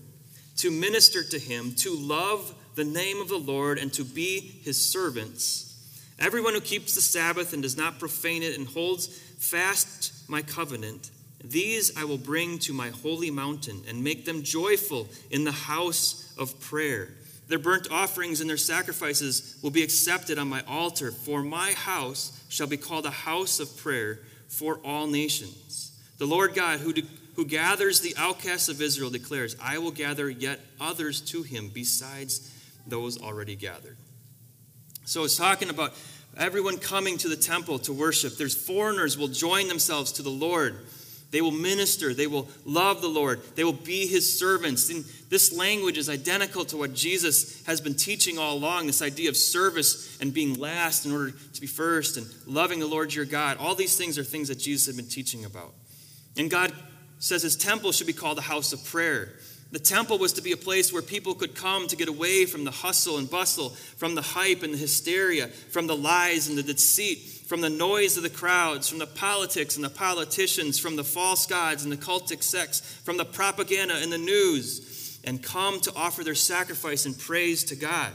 to 0.57 0.71
minister 0.71 1.23
to 1.23 1.39
him, 1.39 1.73
to 1.75 1.95
love 1.95 2.53
the 2.75 2.83
name 2.83 3.21
of 3.21 3.27
the 3.27 3.37
Lord, 3.37 3.77
and 3.77 3.91
to 3.93 4.03
be 4.03 4.39
his 4.63 4.83
servants. 4.83 5.63
Everyone 6.19 6.53
who 6.53 6.61
keeps 6.61 6.95
the 6.95 7.01
Sabbath 7.01 7.53
and 7.53 7.61
does 7.61 7.77
not 7.77 7.99
profane 7.99 8.43
it 8.43 8.57
and 8.57 8.67
holds 8.67 9.07
fast 9.07 10.13
my 10.29 10.41
covenant, 10.41 11.11
these 11.43 11.95
I 11.95 12.03
will 12.03 12.17
bring 12.17 12.59
to 12.59 12.73
my 12.73 12.89
holy 12.89 13.31
mountain 13.31 13.81
and 13.87 14.03
make 14.03 14.25
them 14.25 14.43
joyful 14.43 15.07
in 15.29 15.43
the 15.43 15.51
house 15.51 16.33
of 16.37 16.59
prayer. 16.59 17.09
Their 17.47 17.59
burnt 17.59 17.89
offerings 17.91 18.41
and 18.41 18.49
their 18.49 18.57
sacrifices 18.57 19.57
will 19.61 19.69
be 19.69 19.83
accepted 19.83 20.37
on 20.37 20.49
my 20.49 20.63
altar, 20.67 21.11
for 21.11 21.43
my 21.43 21.71
house 21.71 22.43
shall 22.49 22.67
be 22.67 22.77
called 22.77 23.05
a 23.05 23.11
house 23.11 23.59
of 23.59 23.77
prayer 23.77 24.19
for 24.49 24.79
all 24.83 25.07
nations. 25.07 25.91
The 26.17 26.25
Lord 26.25 26.53
God, 26.53 26.79
who, 26.79 26.93
de- 26.93 27.05
who 27.35 27.45
gathers 27.45 28.01
the 28.01 28.15
outcasts 28.17 28.69
of 28.69 28.81
Israel, 28.81 29.09
declares, 29.09 29.55
I 29.61 29.77
will 29.77 29.91
gather 29.91 30.29
yet 30.29 30.59
others 30.79 31.21
to 31.31 31.43
him 31.43 31.69
besides 31.73 32.53
those 32.87 33.21
already 33.21 33.55
gathered. 33.55 33.97
So 35.05 35.23
it's 35.23 35.37
talking 35.37 35.69
about 35.69 35.93
everyone 36.37 36.77
coming 36.77 37.17
to 37.19 37.27
the 37.27 37.35
temple 37.35 37.79
to 37.79 37.93
worship. 37.93 38.37
There's 38.37 38.55
foreigners 38.55 39.17
will 39.17 39.27
join 39.27 39.67
themselves 39.67 40.11
to 40.13 40.21
the 40.21 40.29
Lord. 40.29 40.75
They 41.29 41.41
will 41.41 41.51
minister. 41.51 42.13
They 42.13 42.27
will 42.27 42.47
love 42.63 43.01
the 43.01 43.09
Lord. 43.09 43.41
They 43.55 43.63
will 43.63 43.73
be 43.73 44.07
his 44.07 44.39
servants. 44.39 44.89
And 44.89 45.03
this 45.29 45.55
language 45.55 45.97
is 45.97 46.09
identical 46.09 46.63
to 46.65 46.77
what 46.77 46.93
Jesus 46.93 47.65
has 47.65 47.81
been 47.81 47.95
teaching 47.95 48.39
all 48.39 48.55
along 48.55 48.87
this 48.87 49.01
idea 49.01 49.29
of 49.29 49.35
service 49.35 50.17
and 50.21 50.33
being 50.33 50.57
last 50.57 51.05
in 51.05 51.11
order 51.11 51.31
to 51.31 51.61
be 51.61 51.67
first 51.67 52.15
and 52.15 52.27
loving 52.45 52.79
the 52.79 52.87
Lord 52.87 53.13
your 53.13 53.25
God. 53.25 53.57
All 53.57 53.75
these 53.75 53.97
things 53.97 54.17
are 54.17 54.23
things 54.23 54.47
that 54.47 54.59
Jesus 54.59 54.87
had 54.87 54.95
been 54.95 55.11
teaching 55.11 55.43
about. 55.43 55.73
And 56.37 56.49
God 56.49 56.71
says 57.19 57.41
his 57.41 57.57
temple 57.57 57.91
should 57.91 58.07
be 58.07 58.13
called 58.13 58.37
the 58.37 58.43
house 58.43 58.71
of 58.71 58.85
prayer. 58.85 59.33
The 59.71 59.79
temple 59.79 60.17
was 60.17 60.33
to 60.33 60.41
be 60.41 60.53
a 60.53 60.57
place 60.57 60.93
where 60.93 61.01
people 61.01 61.33
could 61.33 61.53
come 61.53 61.87
to 61.87 61.97
get 61.97 62.07
away 62.07 62.45
from 62.45 62.63
the 62.63 62.71
hustle 62.71 63.17
and 63.17 63.29
bustle, 63.29 63.71
from 63.71 64.15
the 64.15 64.21
hype 64.21 64.63
and 64.63 64.73
the 64.73 64.77
hysteria, 64.77 65.47
from 65.47 65.87
the 65.87 65.95
lies 65.95 66.47
and 66.47 66.57
the 66.57 66.63
deceit, 66.63 67.36
from 67.47 67.61
the 67.61 67.69
noise 67.69 68.17
of 68.17 68.23
the 68.23 68.29
crowds, 68.29 68.89
from 68.89 68.99
the 68.99 69.07
politics 69.07 69.75
and 69.75 69.85
the 69.85 69.89
politicians, 69.89 70.77
from 70.77 70.97
the 70.97 71.03
false 71.03 71.45
gods 71.45 71.83
and 71.83 71.91
the 71.91 71.97
cultic 71.97 72.43
sects, 72.43 72.81
from 72.81 73.17
the 73.17 73.25
propaganda 73.25 73.95
and 73.95 74.11
the 74.11 74.17
news 74.17 75.19
and 75.23 75.43
come 75.43 75.79
to 75.81 75.93
offer 75.95 76.23
their 76.23 76.35
sacrifice 76.35 77.05
and 77.05 77.17
praise 77.17 77.65
to 77.65 77.75
God. 77.75 78.11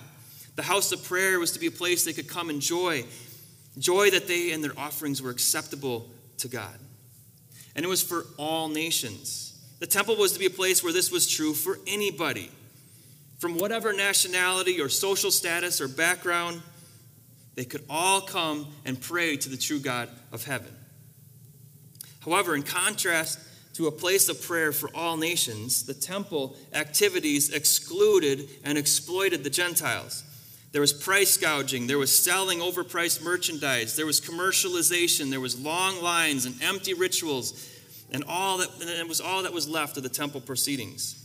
The 0.57 0.63
house 0.63 0.93
of 0.93 1.05
prayer 1.05 1.39
was 1.39 1.53
to 1.53 1.59
be 1.59 1.67
a 1.67 1.71
place 1.71 2.05
they 2.05 2.13
could 2.13 2.29
come 2.29 2.51
and 2.51 2.61
joy, 2.61 3.05
joy 3.79 4.11
that 4.11 4.29
they 4.29 4.53
and 4.53 4.63
their 4.63 4.79
offerings 4.79 5.23
were 5.23 5.31
acceptable 5.31 6.09
to 6.39 6.49
God. 6.49 6.79
And 7.75 7.85
it 7.85 7.89
was 7.89 8.03
for 8.03 8.27
all 8.39 8.69
nations. 8.69 9.59
The 9.79 9.87
temple 9.87 10.17
was 10.17 10.33
to 10.33 10.39
be 10.39 10.47
a 10.47 10.51
place 10.51 10.83
where 10.83 10.93
this 10.93 11.11
was 11.11 11.27
true 11.27 11.55
for 11.55 11.79
anybody, 11.87 12.51
from 13.39 13.59
whatever 13.59 13.93
nationality 13.93 14.81
or 14.81 14.89
social 14.89 15.31
status 15.31 15.81
or 15.81 15.89
background, 15.89 16.63
they 17.55 17.65
could 17.65 17.85
all 17.89 18.21
come 18.21 18.67
and 18.85 19.01
pray 19.01 19.37
to 19.37 19.49
the 19.49 19.57
true 19.57 19.79
God 19.79 20.09
of 20.33 20.45
heaven. 20.45 20.75
However, 22.21 22.55
in 22.55 22.63
contrast 22.63 23.39
to 23.75 23.87
a 23.87 23.93
place 23.93 24.29
of 24.29 24.43
prayer 24.43 24.73
for 24.73 24.91
all 24.95 25.17
nations, 25.17 25.85
the 25.85 25.95
temple 25.95 26.57
activities 26.73 27.51
excluded 27.51 28.49
and 28.65 28.79
exploited 28.79 29.45
the 29.45 29.51
Gentiles. 29.51 30.25
There 30.73 30.81
was 30.81 30.93
price 30.93 31.37
gouging, 31.37 31.87
there 31.87 31.99
was 31.99 32.17
selling 32.17 32.61
overpriced 32.61 33.23
merchandise, 33.23 33.95
there 33.97 34.07
was 34.07 34.21
commercialization, 34.21 35.31
there 35.31 35.41
was 35.41 35.61
long 35.61 36.03
lines 36.03 36.47
and 36.47 36.61
empty 36.63 36.95
rituals, 36.95 37.69
and 38.11 38.25
all 38.25 38.59
that 38.59 38.71
and 38.81 38.89
it 38.89 39.09
was 39.09 39.21
all 39.21 39.43
that 39.43 39.53
was 39.53 39.69
left 39.69 39.97
of 39.97 40.03
the 40.03 40.09
temple 40.09 40.41
proceedings. 40.41 41.19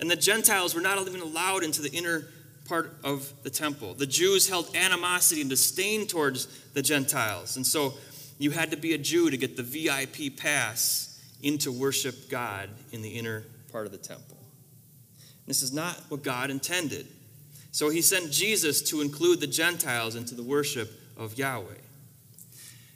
And 0.00 0.10
the 0.10 0.16
Gentiles 0.16 0.74
were 0.74 0.80
not 0.80 0.98
even 1.06 1.20
allowed 1.20 1.62
into 1.62 1.82
the 1.82 1.90
inner 1.90 2.28
part 2.70 2.96
of 3.02 3.32
the 3.42 3.50
temple. 3.50 3.94
The 3.94 4.06
Jews 4.06 4.48
held 4.48 4.74
animosity 4.76 5.40
and 5.40 5.50
disdain 5.50 6.06
towards 6.06 6.46
the 6.72 6.82
Gentiles. 6.82 7.56
And 7.56 7.66
so 7.66 7.94
you 8.38 8.52
had 8.52 8.70
to 8.70 8.76
be 8.76 8.94
a 8.94 8.98
Jew 8.98 9.28
to 9.28 9.36
get 9.36 9.56
the 9.56 9.64
VIP 9.64 10.36
pass 10.36 11.20
into 11.42 11.72
worship 11.72 12.30
God 12.30 12.70
in 12.92 13.02
the 13.02 13.10
inner 13.10 13.42
part 13.72 13.86
of 13.86 13.92
the 13.92 13.98
temple. 13.98 14.36
This 15.48 15.62
is 15.62 15.72
not 15.72 15.96
what 16.10 16.22
God 16.22 16.48
intended. 16.48 17.08
So 17.72 17.90
he 17.90 18.02
sent 18.02 18.30
Jesus 18.30 18.82
to 18.82 19.00
include 19.00 19.40
the 19.40 19.48
Gentiles 19.48 20.14
into 20.14 20.36
the 20.36 20.44
worship 20.44 20.92
of 21.16 21.36
Yahweh. 21.36 21.74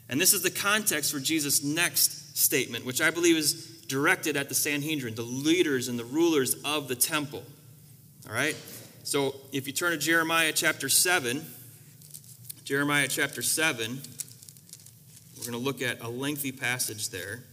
And 0.07 0.21
this 0.21 0.33
is 0.33 0.41
the 0.41 0.51
context 0.51 1.11
for 1.11 1.19
Jesus' 1.19 1.65
next 1.65 2.37
statement, 2.37 2.85
which 2.85 3.01
I 3.01 3.11
believe 3.11 3.35
is 3.35 3.81
directed 3.87 4.37
at 4.37 4.47
the 4.47 4.55
Sanhedrin, 4.55 5.15
the 5.15 5.21
leaders 5.23 5.89
and 5.89 5.99
the 5.99 6.05
rulers 6.05 6.55
of 6.63 6.87
the 6.87 6.95
temple. 6.95 7.43
All 8.25 8.33
right? 8.33 8.55
So 9.05 9.35
if 9.51 9.67
you 9.67 9.73
turn 9.73 9.91
to 9.91 9.99
Jeremiah 9.99 10.51
chapter 10.51 10.89
7, 10.89 11.45
Jeremiah 12.63 13.07
chapter 13.07 13.43
7, 13.43 14.01
we're 15.37 15.43
going 15.43 15.51
to 15.51 15.59
look 15.59 15.83
at 15.83 16.01
a 16.01 16.09
lengthy 16.09 16.51
passage 16.51 17.09
there 17.09 17.43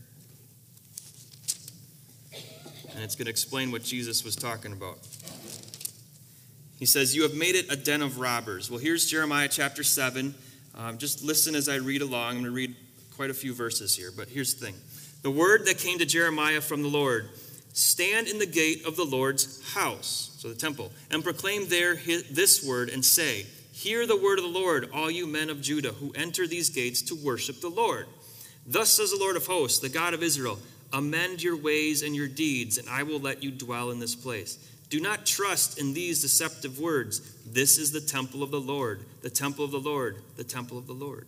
and 2.95 3.05
it's 3.05 3.15
going 3.15 3.27
to 3.27 3.31
explain 3.31 3.71
what 3.71 3.83
Jesus 3.83 4.25
was 4.25 4.35
talking 4.35 4.73
about. 4.73 4.97
He 6.79 6.87
says, 6.87 7.15
You 7.15 7.23
have 7.23 7.35
made 7.35 7.55
it 7.55 7.71
a 7.71 7.77
den 7.77 8.01
of 8.01 8.19
robbers. 8.19 8.71
Well, 8.71 8.81
here's 8.81 9.05
Jeremiah 9.11 9.49
chapter 9.49 9.83
7. 9.83 10.35
Um, 10.75 10.97
just 10.97 11.23
listen 11.23 11.55
as 11.55 11.69
I 11.69 11.77
read 11.77 12.01
along. 12.01 12.29
I'm 12.29 12.35
going 12.35 12.45
to 12.47 12.51
read 12.51 12.75
quite 13.15 13.29
a 13.29 13.35
few 13.35 13.53
verses 13.53 13.95
here, 13.95 14.11
but 14.17 14.31
here's 14.31 14.55
the 14.55 14.65
thing. 14.65 14.75
The 15.21 15.31
word 15.31 15.67
that 15.67 15.77
came 15.77 15.99
to 15.99 16.07
Jeremiah 16.07 16.63
from 16.63 16.81
the 16.81 16.89
Lord 16.89 17.29
stand 17.73 18.29
in 18.29 18.39
the 18.39 18.47
gate 18.47 18.85
of 18.85 18.97
the 18.97 19.05
Lord's 19.05 19.73
house, 19.73 20.35
so 20.39 20.49
the 20.49 20.55
temple, 20.55 20.93
and 21.11 21.25
proclaim 21.25 21.69
there 21.69 21.97
this 22.31 22.65
word 22.65 22.89
and 22.89 23.05
say, 23.05 23.47
Hear 23.73 24.07
the 24.07 24.17
word 24.17 24.39
of 24.39 24.45
the 24.45 24.51
Lord, 24.51 24.91
all 24.93 25.11
you 25.11 25.27
men 25.27 25.51
of 25.51 25.61
Judah 25.61 25.93
who 25.93 26.13
enter 26.15 26.47
these 26.47 26.71
gates 26.71 27.03
to 27.03 27.15
worship 27.15 27.61
the 27.61 27.69
Lord. 27.69 28.07
Thus 28.67 28.91
says 28.91 29.11
the 29.11 29.19
Lord 29.19 29.37
of 29.37 29.47
hosts, 29.47 29.81
the 29.81 29.89
God 29.89 30.15
of 30.15 30.23
Israel 30.23 30.59
Amend 30.93 31.43
your 31.43 31.57
ways 31.57 32.03
and 32.03 32.15
your 32.15 32.29
deeds, 32.29 32.77
and 32.77 32.87
I 32.89 33.03
will 33.03 33.19
let 33.19 33.43
you 33.43 33.51
dwell 33.51 33.91
in 33.91 33.99
this 33.99 34.15
place. 34.15 34.59
Do 34.91 35.01
not 35.01 35.25
trust 35.25 35.79
in 35.79 35.95
these 35.95 36.21
deceptive 36.21 36.79
words. 36.79 37.21
This 37.47 37.79
is 37.79 37.93
the 37.93 38.01
temple 38.01 38.43
of 38.43 38.51
the 38.51 38.61
Lord, 38.61 39.07
the 39.23 39.31
temple 39.31 39.65
of 39.65 39.71
the 39.71 39.81
Lord, 39.81 40.17
the 40.37 40.45
temple 40.45 40.77
of 40.77 40.87
the 40.87 40.93
Lord. 40.93 41.27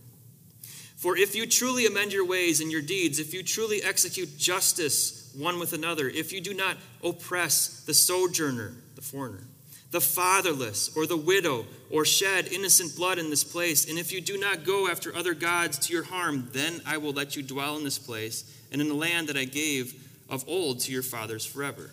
For 0.97 1.17
if 1.17 1.35
you 1.35 1.47
truly 1.47 1.87
amend 1.87 2.13
your 2.13 2.27
ways 2.27 2.61
and 2.61 2.71
your 2.71 2.83
deeds, 2.83 3.19
if 3.19 3.33
you 3.33 3.43
truly 3.43 3.83
execute 3.83 4.37
justice 4.37 5.24
one 5.37 5.59
with 5.59 5.73
another, 5.73 6.09
if 6.09 6.33
you 6.33 6.41
do 6.41 6.55
not 6.55 6.77
oppress 7.03 7.83
the 7.87 7.95
sojourner, 7.95 8.75
the 8.95 9.03
foreigner, 9.03 9.45
the 9.91 10.01
fatherless, 10.01 10.97
or 10.97 11.07
the 11.07 11.17
widow, 11.17 11.67
or 11.91 12.05
shed 12.05 12.49
innocent 12.49 12.97
blood 12.97 13.19
in 13.19 13.31
this 13.31 13.45
place. 13.45 13.89
And 13.89 13.99
if 13.99 14.13
you 14.13 14.21
do 14.21 14.37
not 14.39 14.65
go 14.65 14.89
after 14.89 15.15
other 15.15 15.35
gods 15.35 15.79
to 15.79 15.93
your 15.93 16.03
harm, 16.03 16.49
then 16.53 16.81
I 16.85 16.97
will 16.97 17.13
let 17.13 17.37
you 17.37 17.43
dwell 17.43 17.77
in 17.77 17.85
this 17.85 17.99
place 17.99 18.45
and 18.73 18.81
in 18.81 18.89
the 18.89 18.95
land 18.95 19.29
that 19.29 19.37
I 19.37 19.45
gave 19.45 19.95
of 20.29 20.45
old 20.49 20.81
to 20.81 20.93
your 20.93 21.03
fathers 21.03 21.47
forever. 21.47 21.91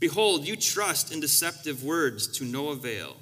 Behold, 0.00 0.46
you 0.46 0.56
trust 0.56 1.12
in 1.12 1.20
deceptive 1.20 1.84
words 1.84 2.26
to 2.38 2.44
no 2.44 2.70
avail. 2.70 3.16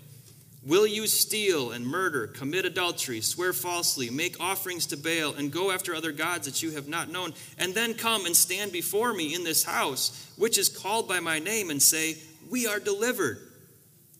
Will 0.64 0.86
you 0.86 1.08
steal 1.08 1.72
and 1.72 1.84
murder, 1.84 2.28
commit 2.28 2.64
adultery, 2.64 3.20
swear 3.20 3.52
falsely, 3.52 4.10
make 4.10 4.38
offerings 4.38 4.86
to 4.86 4.96
Baal, 4.96 5.34
and 5.34 5.50
go 5.50 5.72
after 5.72 5.92
other 5.92 6.12
gods 6.12 6.46
that 6.46 6.62
you 6.62 6.70
have 6.70 6.86
not 6.86 7.10
known, 7.10 7.34
and 7.58 7.74
then 7.74 7.94
come 7.94 8.26
and 8.26 8.36
stand 8.36 8.70
before 8.70 9.12
me 9.12 9.34
in 9.34 9.42
this 9.42 9.64
house, 9.64 10.32
which 10.36 10.58
is 10.58 10.68
called 10.68 11.08
by 11.08 11.18
my 11.18 11.40
name, 11.40 11.68
and 11.70 11.82
say, 11.82 12.16
We 12.48 12.68
are 12.68 12.78
delivered, 12.78 13.38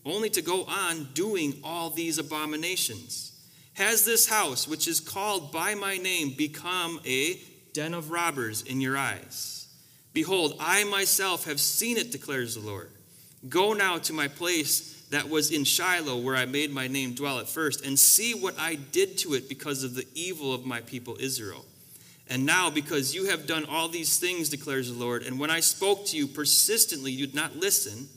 only 0.04 0.30
to 0.30 0.42
go 0.42 0.64
on 0.64 1.10
doing 1.14 1.60
all 1.62 1.90
these 1.90 2.18
abominations? 2.18 3.28
Has 3.74 4.04
this 4.04 4.28
house, 4.28 4.66
which 4.66 4.88
is 4.88 4.98
called 4.98 5.52
by 5.52 5.76
my 5.76 5.96
name, 5.96 6.34
become 6.36 7.00
a 7.06 7.40
den 7.72 7.94
of 7.94 8.10
robbers 8.10 8.62
in 8.62 8.80
your 8.80 8.96
eyes? 8.96 9.68
Behold, 10.12 10.56
I 10.58 10.82
myself 10.84 11.44
have 11.44 11.60
seen 11.60 11.98
it, 11.98 12.10
declares 12.10 12.56
the 12.56 12.60
Lord. 12.60 12.90
Go 13.48 13.72
now 13.72 13.98
to 13.98 14.12
my 14.12 14.26
place 14.26 14.91
that 15.12 15.28
was 15.28 15.50
in 15.50 15.62
Shiloh, 15.64 16.16
where 16.16 16.34
I 16.34 16.46
made 16.46 16.72
my 16.72 16.88
name 16.88 17.12
dwell 17.12 17.38
at 17.38 17.46
first, 17.46 17.84
and 17.84 17.98
see 17.98 18.32
what 18.32 18.58
I 18.58 18.76
did 18.76 19.18
to 19.18 19.34
it 19.34 19.46
because 19.46 19.84
of 19.84 19.94
the 19.94 20.06
evil 20.14 20.54
of 20.54 20.64
my 20.64 20.80
people 20.80 21.18
Israel. 21.20 21.66
And 22.30 22.46
now, 22.46 22.70
because 22.70 23.14
you 23.14 23.26
have 23.26 23.46
done 23.46 23.66
all 23.66 23.88
these 23.88 24.18
things, 24.18 24.48
declares 24.48 24.90
the 24.90 24.98
Lord, 24.98 25.22
and 25.22 25.38
when 25.38 25.50
I 25.50 25.60
spoke 25.60 26.06
to 26.06 26.16
you 26.16 26.26
persistently, 26.26 27.12
you 27.12 27.26
did 27.26 27.34
not 27.34 27.56
listen, 27.56 28.08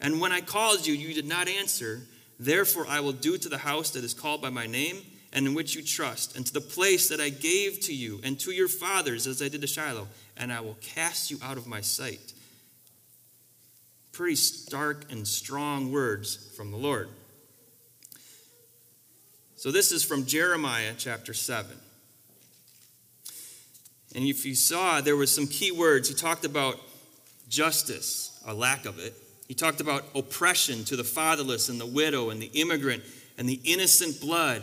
and 0.00 0.22
when 0.22 0.32
I 0.32 0.40
called 0.40 0.86
you, 0.86 0.94
you 0.94 1.12
did 1.12 1.28
not 1.28 1.48
answer, 1.48 2.00
therefore 2.40 2.86
I 2.88 3.00
will 3.00 3.12
do 3.12 3.36
to 3.36 3.48
the 3.50 3.58
house 3.58 3.90
that 3.90 4.02
is 4.02 4.14
called 4.14 4.40
by 4.40 4.48
my 4.48 4.66
name, 4.66 5.02
and 5.34 5.46
in 5.46 5.52
which 5.52 5.76
you 5.76 5.82
trust, 5.82 6.34
and 6.34 6.46
to 6.46 6.52
the 6.54 6.62
place 6.62 7.10
that 7.10 7.20
I 7.20 7.28
gave 7.28 7.80
to 7.80 7.94
you 7.94 8.20
and 8.24 8.40
to 8.40 8.52
your 8.52 8.68
fathers, 8.68 9.26
as 9.26 9.42
I 9.42 9.48
did 9.48 9.60
to 9.60 9.66
Shiloh, 9.66 10.08
and 10.34 10.50
I 10.50 10.60
will 10.60 10.78
cast 10.80 11.30
you 11.30 11.36
out 11.42 11.58
of 11.58 11.66
my 11.66 11.82
sight 11.82 12.32
pretty 14.18 14.34
stark 14.34 15.12
and 15.12 15.28
strong 15.28 15.92
words 15.92 16.50
from 16.56 16.72
the 16.72 16.76
Lord. 16.76 17.08
So, 19.54 19.70
this 19.70 19.92
is 19.92 20.02
from 20.02 20.26
Jeremiah 20.26 20.92
chapter 20.98 21.32
7. 21.32 21.70
And 24.16 24.24
if 24.24 24.44
you 24.44 24.56
saw, 24.56 25.00
there 25.00 25.14
was 25.14 25.32
some 25.32 25.46
key 25.46 25.70
words. 25.70 26.08
He 26.08 26.16
talked 26.16 26.44
about 26.44 26.80
justice, 27.48 28.42
a 28.44 28.52
lack 28.52 28.86
of 28.86 28.98
it. 28.98 29.14
He 29.46 29.54
talked 29.54 29.80
about 29.80 30.04
oppression 30.16 30.82
to 30.86 30.96
the 30.96 31.04
fatherless 31.04 31.68
and 31.68 31.80
the 31.80 31.86
widow 31.86 32.30
and 32.30 32.42
the 32.42 32.50
immigrant 32.54 33.04
and 33.38 33.48
the 33.48 33.60
innocent 33.62 34.20
blood, 34.20 34.62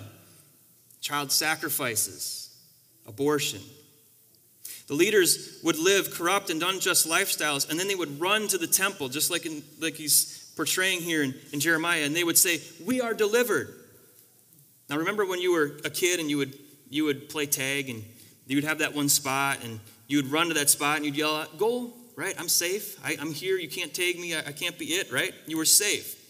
child 1.00 1.32
sacrifices, 1.32 2.54
abortion. 3.08 3.62
The 4.88 4.94
leaders 4.94 5.60
would 5.64 5.78
live 5.78 6.12
corrupt 6.12 6.50
and 6.50 6.62
unjust 6.62 7.08
lifestyles, 7.08 7.70
and 7.70 7.80
then 7.80 7.88
they 7.88 7.96
would 7.96 8.20
run 8.20 8.48
to 8.50 8.58
the 8.58 8.68
temple, 8.68 9.10
just 9.10 9.32
like, 9.32 9.46
in, 9.46 9.64
like 9.80 9.96
he's 9.96 10.52
portraying 10.56 11.02
here 11.02 11.24
in, 11.24 11.34
in 11.52 11.60
Jeremiah, 11.60 12.04
and 12.04 12.16
they 12.16 12.24
would 12.24 12.38
say, 12.38 12.62
We 12.86 13.02
are 13.02 13.14
delivered. 13.14 13.74
Now, 14.90 14.98
remember 14.98 15.26
when 15.26 15.42
you 15.42 15.52
were 15.52 15.80
a 15.84 15.90
kid 15.90 16.20
and 16.20 16.30
you 16.30 16.38
would, 16.38 16.58
you 16.90 17.06
would 17.06 17.30
play 17.30 17.48
tag 17.48 17.90
and 17.90 18.04
you 18.46 18.58
would 18.58 18.64
have 18.64 18.80
that 18.80 18.94
one 18.94 19.10
spot, 19.10 19.64
and 19.64 19.80
you 20.08 20.18
would 20.18 20.32
run 20.32 20.50
to 20.50 20.54
that 20.56 20.70
spot 20.70 20.98
and 20.98 21.06
you'd 21.06 21.18
yell 21.18 21.36
out, 21.36 21.58
Goal, 21.58 21.94
right? 22.16 22.36
I'm 22.40 22.50
safe. 22.50 23.04
I, 23.04 23.14
am 23.14 23.34
here. 23.34 23.58
You 23.58 23.68
can't 23.68 23.94
tag 23.94 24.20
me. 24.20 24.36
I, 24.36 24.40
I 24.40 24.52
can't 24.52 24.78
be 24.78 24.86
it, 24.86 25.12
right? 25.12 25.34
You 25.48 25.58
were 25.58 25.66
safe. 25.66 26.22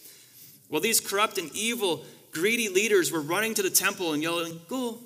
Well, 0.69 0.81
these 0.81 0.99
corrupt 0.99 1.37
and 1.37 1.53
evil, 1.53 2.03
greedy 2.31 2.69
leaders 2.69 3.11
were 3.11 3.21
running 3.21 3.53
to 3.55 3.61
the 3.61 3.69
temple 3.69 4.13
and 4.13 4.23
yelling, 4.23 4.61
Goal, 4.69 5.01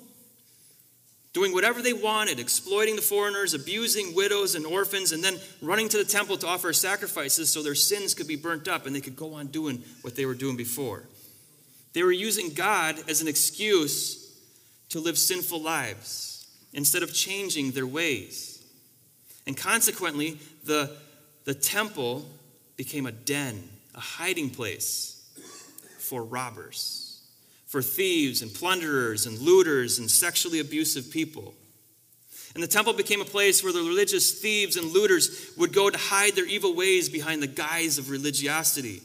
doing 1.32 1.52
whatever 1.52 1.80
they 1.80 1.92
wanted, 1.92 2.40
exploiting 2.40 2.96
the 2.96 3.02
foreigners, 3.02 3.54
abusing 3.54 4.14
widows 4.14 4.54
and 4.54 4.66
orphans, 4.66 5.12
and 5.12 5.22
then 5.22 5.38
running 5.62 5.88
to 5.88 5.96
the 5.96 6.04
temple 6.04 6.36
to 6.36 6.46
offer 6.46 6.72
sacrifices 6.72 7.50
so 7.50 7.62
their 7.62 7.74
sins 7.74 8.14
could 8.14 8.26
be 8.26 8.36
burnt 8.36 8.66
up 8.66 8.86
and 8.86 8.94
they 8.94 9.00
could 9.00 9.16
go 9.16 9.34
on 9.34 9.46
doing 9.46 9.82
what 10.02 10.16
they 10.16 10.26
were 10.26 10.34
doing 10.34 10.56
before. 10.56 11.04
They 11.92 12.02
were 12.02 12.12
using 12.12 12.52
God 12.52 12.96
as 13.08 13.22
an 13.22 13.28
excuse 13.28 14.34
to 14.90 15.00
live 15.00 15.18
sinful 15.18 15.60
lives 15.60 16.46
instead 16.72 17.02
of 17.02 17.12
changing 17.14 17.72
their 17.72 17.86
ways. 17.86 18.62
And 19.46 19.56
consequently, 19.56 20.38
the, 20.64 20.96
the 21.44 21.54
temple 21.54 22.28
became 22.76 23.06
a 23.06 23.12
den, 23.12 23.68
a 23.94 24.00
hiding 24.00 24.50
place 24.50 25.16
for 25.98 26.24
robbers 26.24 27.09
for 27.70 27.80
thieves 27.80 28.42
and 28.42 28.52
plunderers 28.52 29.26
and 29.26 29.38
looters 29.38 30.00
and 30.00 30.10
sexually 30.10 30.58
abusive 30.58 31.08
people. 31.08 31.54
And 32.52 32.64
the 32.64 32.66
temple 32.66 32.92
became 32.92 33.20
a 33.20 33.24
place 33.24 33.62
where 33.62 33.72
the 33.72 33.78
religious 33.78 34.40
thieves 34.40 34.76
and 34.76 34.92
looters 34.92 35.52
would 35.56 35.72
go 35.72 35.88
to 35.88 35.96
hide 35.96 36.34
their 36.34 36.46
evil 36.46 36.74
ways 36.74 37.08
behind 37.08 37.40
the 37.40 37.46
guise 37.46 37.96
of 37.96 38.10
religiosity. 38.10 39.02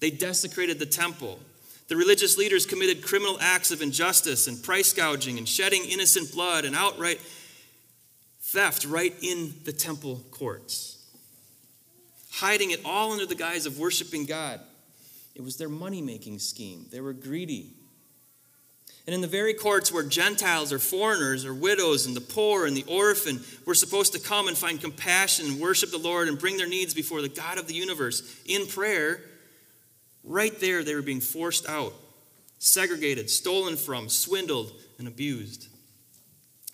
They 0.00 0.10
desecrated 0.10 0.80
the 0.80 0.86
temple. 0.86 1.38
The 1.86 1.94
religious 1.94 2.36
leaders 2.36 2.66
committed 2.66 3.00
criminal 3.04 3.38
acts 3.40 3.70
of 3.70 3.80
injustice 3.80 4.48
and 4.48 4.60
price 4.60 4.92
gouging 4.92 5.38
and 5.38 5.48
shedding 5.48 5.84
innocent 5.84 6.32
blood 6.32 6.64
and 6.64 6.74
outright 6.74 7.20
theft 8.40 8.86
right 8.86 9.14
in 9.22 9.54
the 9.62 9.72
temple 9.72 10.24
courts, 10.32 10.98
hiding 12.32 12.72
it 12.72 12.80
all 12.84 13.12
under 13.12 13.26
the 13.26 13.36
guise 13.36 13.66
of 13.66 13.78
worshiping 13.78 14.24
God. 14.24 14.58
It 15.36 15.42
was 15.42 15.58
their 15.58 15.68
money 15.68 16.02
making 16.02 16.40
scheme. 16.40 16.86
They 16.90 17.00
were 17.00 17.12
greedy. 17.12 17.74
And 19.06 19.14
in 19.14 19.20
the 19.20 19.26
very 19.26 19.54
courts 19.54 19.92
where 19.92 20.02
Gentiles 20.02 20.72
or 20.72 20.78
foreigners 20.78 21.44
or 21.44 21.54
widows 21.54 22.06
and 22.06 22.14
the 22.14 22.20
poor 22.20 22.66
and 22.66 22.76
the 22.76 22.84
orphan 22.86 23.40
were 23.64 23.74
supposed 23.74 24.12
to 24.12 24.20
come 24.20 24.46
and 24.46 24.56
find 24.56 24.80
compassion 24.80 25.46
and 25.46 25.60
worship 25.60 25.90
the 25.90 25.98
Lord 25.98 26.28
and 26.28 26.38
bring 26.38 26.56
their 26.56 26.68
needs 26.68 26.94
before 26.94 27.22
the 27.22 27.28
God 27.28 27.58
of 27.58 27.66
the 27.66 27.74
universe 27.74 28.40
in 28.46 28.66
prayer, 28.66 29.20
right 30.22 30.58
there 30.60 30.84
they 30.84 30.94
were 30.94 31.02
being 31.02 31.20
forced 31.20 31.68
out, 31.68 31.94
segregated, 32.58 33.30
stolen 33.30 33.76
from, 33.76 34.08
swindled, 34.08 34.72
and 34.98 35.08
abused. 35.08 35.68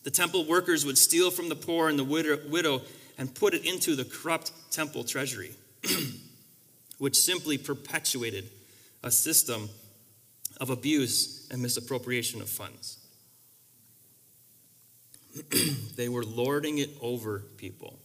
The 0.03 0.11
temple 0.11 0.45
workers 0.45 0.85
would 0.85 0.99
steal 0.99 1.31
from 1.31 1.49
the 1.49 1.57
poor 1.57 1.89
and 1.89 1.99
the 1.99 2.05
widow 2.05 2.83
and 3.19 3.35
put 3.35 3.55
it 3.55 3.65
into 3.65 3.97
the 3.97 4.05
corrupt 4.05 4.53
temple 4.71 5.05
treasury, 5.05 5.51
which 6.99 7.17
simply 7.17 7.57
perpetuated 7.57 8.51
a 9.03 9.11
system 9.11 9.69
of 10.61 10.71
abuse 10.71 11.36
and 11.51 11.63
misappropriation 11.63 12.41
of 12.41 12.49
funds. 12.49 12.99
they 15.97 16.09
were 16.09 16.25
lording 16.25 16.79
it 16.79 16.91
over 17.01 17.41
people. 17.57 17.99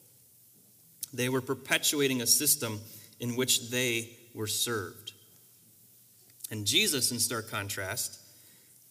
They 1.14 1.30
were 1.30 1.42
perpetuating 1.42 2.22
a 2.22 2.28
system 2.28 2.80
in 3.20 3.36
which 3.36 3.70
they 3.70 4.10
were 4.34 4.48
served. 4.48 5.14
And 6.50 6.66
Jesus, 6.66 7.12
in 7.12 7.20
stark 7.20 7.50
contrast, 7.50 8.20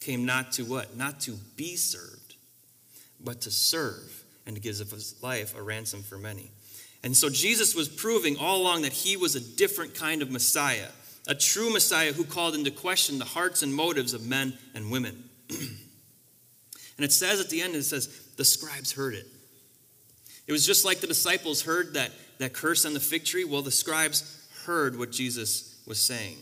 came 0.00 0.24
not 0.24 0.52
to 0.52 0.64
what? 0.64 0.96
Not 0.96 1.20
to 1.20 1.32
be 1.56 1.76
served, 1.76 2.36
but 3.22 3.42
to 3.42 3.50
serve 3.50 4.24
and 4.46 4.56
to 4.56 4.62
give 4.62 4.78
his 4.78 5.22
life 5.22 5.56
a 5.56 5.62
ransom 5.62 6.02
for 6.02 6.16
many. 6.16 6.50
And 7.02 7.16
so 7.16 7.30
Jesus 7.30 7.74
was 7.74 7.88
proving 7.88 8.36
all 8.36 8.60
along 8.60 8.82
that 8.82 8.92
he 8.92 9.16
was 9.16 9.34
a 9.34 9.40
different 9.40 9.94
kind 9.94 10.22
of 10.22 10.30
Messiah 10.30 10.88
a 11.26 11.34
true 11.34 11.72
Messiah 11.72 12.12
who 12.12 12.24
called 12.24 12.54
into 12.54 12.70
question 12.70 13.18
the 13.18 13.24
hearts 13.24 13.62
and 13.62 13.74
motives 13.74 14.14
of 14.14 14.26
men 14.26 14.56
and 14.74 14.90
women. 14.90 15.24
and 15.50 15.58
it 16.98 17.12
says 17.12 17.40
at 17.40 17.50
the 17.50 17.60
end, 17.60 17.74
it 17.74 17.82
says, 17.84 18.08
the 18.36 18.44
scribes 18.44 18.92
heard 18.92 19.14
it. 19.14 19.26
It 20.46 20.52
was 20.52 20.66
just 20.66 20.84
like 20.84 21.00
the 21.00 21.06
disciples 21.06 21.62
heard 21.62 21.94
that, 21.94 22.10
that 22.38 22.52
curse 22.52 22.84
on 22.84 22.94
the 22.94 23.00
fig 23.00 23.24
tree. 23.24 23.44
Well, 23.44 23.62
the 23.62 23.70
scribes 23.70 24.48
heard 24.64 24.98
what 24.98 25.12
Jesus 25.12 25.80
was 25.86 26.00
saying. 26.00 26.38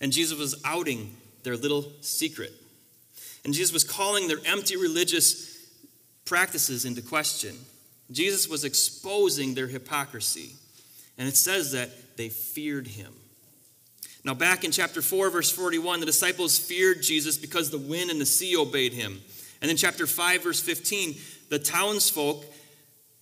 And 0.00 0.12
Jesus 0.12 0.38
was 0.38 0.60
outing 0.64 1.16
their 1.44 1.56
little 1.56 1.92
secret. 2.00 2.52
And 3.44 3.54
Jesus 3.54 3.72
was 3.72 3.84
calling 3.84 4.28
their 4.28 4.40
empty 4.44 4.76
religious 4.76 5.56
practices 6.24 6.84
into 6.84 7.02
question. 7.02 7.54
Jesus 8.10 8.48
was 8.48 8.64
exposing 8.64 9.54
their 9.54 9.66
hypocrisy. 9.66 10.52
And 11.18 11.28
it 11.28 11.36
says 11.36 11.72
that 11.72 12.16
they 12.16 12.28
feared 12.28 12.86
him. 12.86 13.12
Now, 14.24 14.34
back 14.34 14.64
in 14.64 14.70
chapter 14.70 15.02
4, 15.02 15.30
verse 15.30 15.50
41, 15.50 16.00
the 16.00 16.06
disciples 16.06 16.58
feared 16.58 17.02
Jesus 17.02 17.36
because 17.36 17.70
the 17.70 17.78
wind 17.78 18.10
and 18.10 18.20
the 18.20 18.26
sea 18.26 18.56
obeyed 18.56 18.94
him. 18.94 19.20
And 19.60 19.70
in 19.70 19.76
chapter 19.76 20.06
5, 20.06 20.42
verse 20.42 20.60
15, 20.60 21.14
the 21.50 21.58
townsfolk 21.58 22.44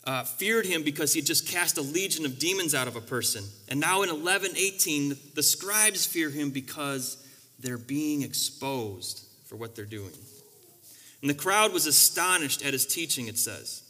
uh, 0.05 0.24
feared 0.24 0.66
him 0.66 0.83
because 0.83 1.12
he 1.12 1.20
had 1.20 1.26
just 1.26 1.48
cast 1.48 1.78
a 1.78 1.83
legion 1.83 2.24
of 2.24 2.38
demons 2.38 2.74
out 2.74 2.88
of 2.88 2.96
a 2.96 3.00
person. 3.00 3.44
And 3.68 3.81
now 3.81 4.02
in 4.02 4.11
11, 4.11 4.52
18, 4.57 5.16
the 5.35 5.42
scribes 5.42 6.07
fear 6.07 6.31
him 6.31 6.50
because 6.50 7.16
they're 7.59 7.78
being 7.78 8.22
exposed 8.22 9.24
for 9.46 9.57
what 9.57 9.74
they're 9.74 9.85
doing. 9.85 10.12
And 11.20 11.31
the 11.31 11.35
crowd 11.35 11.72
was 11.72 11.87
astonished 11.87 12.64
at 12.64 12.72
his 12.72 12.87
teaching, 12.87 13.28
it 13.28 13.38
says. 13.38 13.83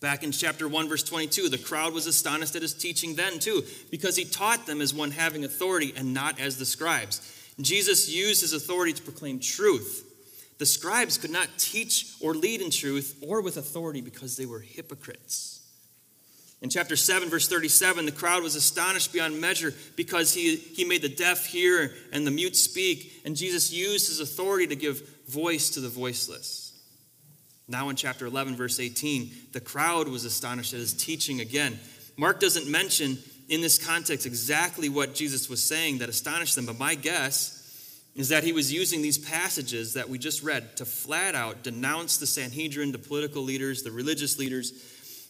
Back 0.00 0.22
in 0.22 0.30
chapter 0.30 0.68
1, 0.68 0.88
verse 0.88 1.02
22, 1.02 1.48
the 1.48 1.56
crowd 1.56 1.94
was 1.94 2.06
astonished 2.06 2.54
at 2.54 2.62
his 2.62 2.74
teaching 2.74 3.14
then, 3.14 3.38
too, 3.38 3.64
because 3.90 4.16
he 4.16 4.24
taught 4.24 4.66
them 4.66 4.80
as 4.80 4.92
one 4.92 5.10
having 5.10 5.44
authority 5.44 5.94
and 5.96 6.12
not 6.12 6.38
as 6.38 6.58
the 6.58 6.66
scribes. 6.66 7.20
Jesus 7.60 8.14
used 8.14 8.42
his 8.42 8.52
authority 8.52 8.92
to 8.92 9.02
proclaim 9.02 9.40
truth. 9.40 10.02
The 10.58 10.66
scribes 10.66 11.16
could 11.16 11.30
not 11.30 11.48
teach 11.58 12.14
or 12.20 12.34
lead 12.34 12.60
in 12.60 12.70
truth 12.70 13.18
or 13.22 13.40
with 13.40 13.56
authority 13.56 14.02
because 14.02 14.36
they 14.36 14.46
were 14.46 14.60
hypocrites. 14.60 15.56
In 16.62 16.70
chapter 16.70 16.96
7, 16.96 17.28
verse 17.28 17.48
37, 17.48 18.06
the 18.06 18.12
crowd 18.12 18.42
was 18.42 18.54
astonished 18.54 19.12
beyond 19.12 19.40
measure 19.40 19.74
because 19.94 20.32
he, 20.32 20.56
he 20.56 20.84
made 20.84 21.02
the 21.02 21.08
deaf 21.08 21.46
hear 21.46 21.94
and 22.12 22.26
the 22.26 22.30
mute 22.30 22.56
speak, 22.56 23.20
and 23.24 23.36
Jesus 23.36 23.72
used 23.72 24.08
his 24.08 24.20
authority 24.20 24.66
to 24.68 24.76
give 24.76 25.06
voice 25.28 25.70
to 25.70 25.80
the 25.80 25.88
voiceless. 25.88 26.65
Now, 27.68 27.88
in 27.88 27.96
chapter 27.96 28.26
11, 28.26 28.54
verse 28.56 28.78
18, 28.78 29.30
the 29.52 29.60
crowd 29.60 30.08
was 30.08 30.24
astonished 30.24 30.72
at 30.72 30.80
his 30.80 30.94
teaching 30.94 31.40
again. 31.40 31.78
Mark 32.16 32.38
doesn't 32.38 32.70
mention 32.70 33.18
in 33.48 33.60
this 33.60 33.84
context 33.84 34.26
exactly 34.26 34.88
what 34.88 35.14
Jesus 35.14 35.48
was 35.48 35.62
saying 35.62 35.98
that 35.98 36.08
astonished 36.08 36.54
them, 36.54 36.66
but 36.66 36.78
my 36.78 36.94
guess 36.94 37.52
is 38.14 38.30
that 38.30 38.44
he 38.44 38.52
was 38.52 38.72
using 38.72 39.02
these 39.02 39.18
passages 39.18 39.92
that 39.94 40.08
we 40.08 40.18
just 40.18 40.42
read 40.42 40.76
to 40.76 40.84
flat 40.84 41.34
out 41.34 41.62
denounce 41.62 42.16
the 42.16 42.26
Sanhedrin, 42.26 42.92
the 42.92 42.98
political 42.98 43.42
leaders, 43.42 43.82
the 43.82 43.90
religious 43.90 44.38
leaders, 44.38 44.72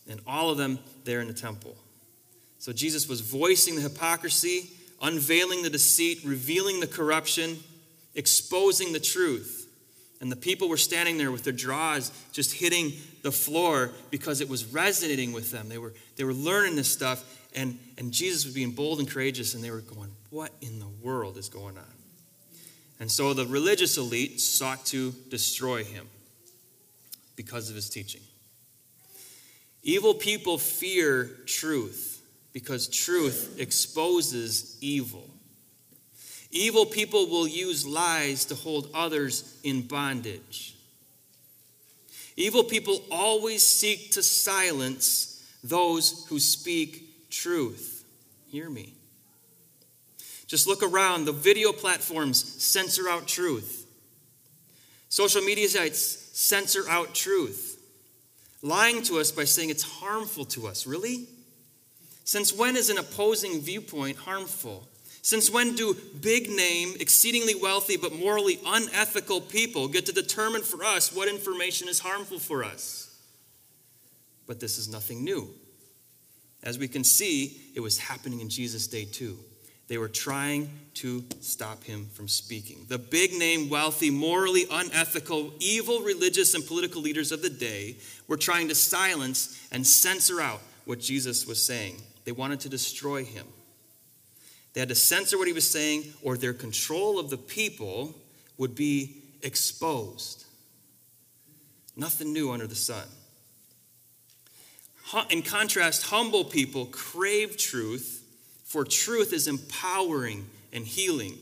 and 0.08 0.20
all 0.26 0.50
of 0.50 0.56
them 0.56 0.78
there 1.04 1.20
in 1.20 1.26
the 1.26 1.34
temple. 1.34 1.76
So 2.58 2.72
Jesus 2.72 3.08
was 3.08 3.20
voicing 3.20 3.74
the 3.74 3.80
hypocrisy, 3.82 4.70
unveiling 5.02 5.62
the 5.62 5.70
deceit, 5.70 6.20
revealing 6.24 6.80
the 6.80 6.86
corruption, 6.86 7.58
exposing 8.14 8.92
the 8.92 9.00
truth. 9.00 9.65
And 10.20 10.32
the 10.32 10.36
people 10.36 10.68
were 10.68 10.78
standing 10.78 11.18
there 11.18 11.30
with 11.30 11.44
their 11.44 11.52
jaws 11.52 12.10
just 12.32 12.52
hitting 12.52 12.92
the 13.22 13.32
floor 13.32 13.90
because 14.10 14.40
it 14.40 14.48
was 14.48 14.64
resonating 14.64 15.32
with 15.32 15.50
them. 15.50 15.68
They 15.68 15.78
were, 15.78 15.92
they 16.16 16.24
were 16.24 16.32
learning 16.32 16.76
this 16.76 16.90
stuff, 16.90 17.24
and, 17.54 17.78
and 17.98 18.12
Jesus 18.12 18.44
was 18.44 18.54
being 18.54 18.70
bold 18.70 18.98
and 18.98 19.08
courageous, 19.08 19.54
and 19.54 19.62
they 19.62 19.70
were 19.70 19.82
going, 19.82 20.10
What 20.30 20.52
in 20.62 20.78
the 20.78 20.88
world 21.02 21.36
is 21.36 21.48
going 21.48 21.76
on? 21.76 21.84
And 22.98 23.10
so 23.10 23.34
the 23.34 23.46
religious 23.46 23.98
elite 23.98 24.40
sought 24.40 24.86
to 24.86 25.12
destroy 25.28 25.84
him 25.84 26.08
because 27.36 27.68
of 27.68 27.76
his 27.76 27.90
teaching. 27.90 28.22
Evil 29.82 30.14
people 30.14 30.56
fear 30.58 31.30
truth 31.46 32.22
because 32.52 32.88
truth 32.88 33.56
exposes 33.58 34.78
evil. 34.80 35.28
Evil 36.50 36.86
people 36.86 37.28
will 37.28 37.46
use 37.46 37.86
lies 37.86 38.44
to 38.46 38.54
hold 38.54 38.88
others 38.94 39.58
in 39.62 39.82
bondage. 39.82 40.74
Evil 42.36 42.64
people 42.64 43.02
always 43.10 43.62
seek 43.62 44.12
to 44.12 44.22
silence 44.22 45.42
those 45.64 46.26
who 46.28 46.38
speak 46.38 47.30
truth. 47.30 48.04
Hear 48.48 48.68
me. 48.68 48.92
Just 50.46 50.66
look 50.66 50.82
around. 50.82 51.24
The 51.24 51.32
video 51.32 51.72
platforms 51.72 52.62
censor 52.62 53.08
out 53.08 53.26
truth. 53.26 53.86
Social 55.08 55.42
media 55.42 55.68
sites 55.68 56.30
censor 56.32 56.88
out 56.88 57.14
truth. 57.14 57.72
Lying 58.62 59.02
to 59.02 59.18
us 59.18 59.32
by 59.32 59.44
saying 59.44 59.70
it's 59.70 59.82
harmful 59.82 60.44
to 60.46 60.66
us. 60.66 60.86
Really? 60.86 61.26
Since 62.24 62.52
when 62.52 62.76
is 62.76 62.90
an 62.90 62.98
opposing 62.98 63.60
viewpoint 63.60 64.18
harmful? 64.18 64.88
Since 65.26 65.50
when 65.50 65.74
do 65.74 65.96
big 66.20 66.48
name, 66.48 66.94
exceedingly 67.00 67.56
wealthy, 67.56 67.96
but 67.96 68.12
morally 68.12 68.60
unethical 68.64 69.40
people 69.40 69.88
get 69.88 70.06
to 70.06 70.12
determine 70.12 70.62
for 70.62 70.84
us 70.84 71.12
what 71.12 71.26
information 71.26 71.88
is 71.88 71.98
harmful 71.98 72.38
for 72.38 72.62
us? 72.62 73.12
But 74.46 74.60
this 74.60 74.78
is 74.78 74.88
nothing 74.88 75.24
new. 75.24 75.52
As 76.62 76.78
we 76.78 76.86
can 76.86 77.02
see, 77.02 77.60
it 77.74 77.80
was 77.80 77.98
happening 77.98 78.38
in 78.38 78.48
Jesus' 78.48 78.86
day 78.86 79.04
too. 79.04 79.36
They 79.88 79.98
were 79.98 80.06
trying 80.06 80.70
to 80.94 81.24
stop 81.40 81.82
him 81.82 82.06
from 82.14 82.28
speaking. 82.28 82.86
The 82.88 82.96
big 82.96 83.32
name, 83.32 83.68
wealthy, 83.68 84.10
morally 84.10 84.66
unethical, 84.70 85.54
evil 85.58 86.02
religious 86.02 86.54
and 86.54 86.64
political 86.64 87.02
leaders 87.02 87.32
of 87.32 87.42
the 87.42 87.50
day 87.50 87.96
were 88.28 88.36
trying 88.36 88.68
to 88.68 88.76
silence 88.76 89.60
and 89.72 89.84
censor 89.84 90.40
out 90.40 90.60
what 90.84 91.00
Jesus 91.00 91.48
was 91.48 91.60
saying. 91.60 92.00
They 92.24 92.30
wanted 92.30 92.60
to 92.60 92.68
destroy 92.68 93.24
him. 93.24 93.46
They 94.76 94.80
had 94.80 94.90
to 94.90 94.94
censor 94.94 95.38
what 95.38 95.46
he 95.46 95.54
was 95.54 95.66
saying, 95.66 96.12
or 96.20 96.36
their 96.36 96.52
control 96.52 97.18
of 97.18 97.30
the 97.30 97.38
people 97.38 98.14
would 98.58 98.74
be 98.74 99.22
exposed. 99.40 100.44
Nothing 101.96 102.34
new 102.34 102.52
under 102.52 102.66
the 102.66 102.74
sun. 102.74 103.06
In 105.30 105.40
contrast, 105.40 106.02
humble 106.02 106.44
people 106.44 106.84
crave 106.84 107.56
truth 107.56 108.22
for 108.66 108.84
truth 108.84 109.32
is 109.32 109.48
empowering 109.48 110.44
and 110.74 110.84
healing. 110.84 111.38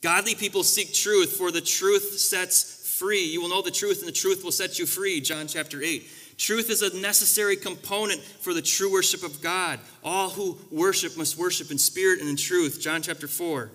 Godly 0.00 0.34
people 0.34 0.62
seek 0.62 0.94
truth, 0.94 1.36
for 1.36 1.52
the 1.52 1.60
truth 1.60 2.18
sets 2.18 2.79
free. 3.00 3.24
You 3.24 3.40
will 3.40 3.48
know 3.48 3.62
the 3.62 3.70
truth, 3.70 4.00
and 4.00 4.08
the 4.08 4.12
truth 4.12 4.44
will 4.44 4.52
set 4.52 4.78
you 4.78 4.84
free. 4.84 5.22
John 5.22 5.46
chapter 5.46 5.82
8. 5.82 6.06
Truth 6.36 6.68
is 6.68 6.82
a 6.82 7.00
necessary 7.00 7.56
component 7.56 8.20
for 8.20 8.52
the 8.52 8.60
true 8.60 8.92
worship 8.92 9.22
of 9.22 9.40
God. 9.40 9.80
All 10.04 10.28
who 10.28 10.58
worship 10.70 11.16
must 11.16 11.38
worship 11.38 11.70
in 11.70 11.78
spirit 11.78 12.20
and 12.20 12.28
in 12.28 12.36
truth. 12.36 12.78
John 12.78 13.00
chapter 13.00 13.26
4. 13.26 13.70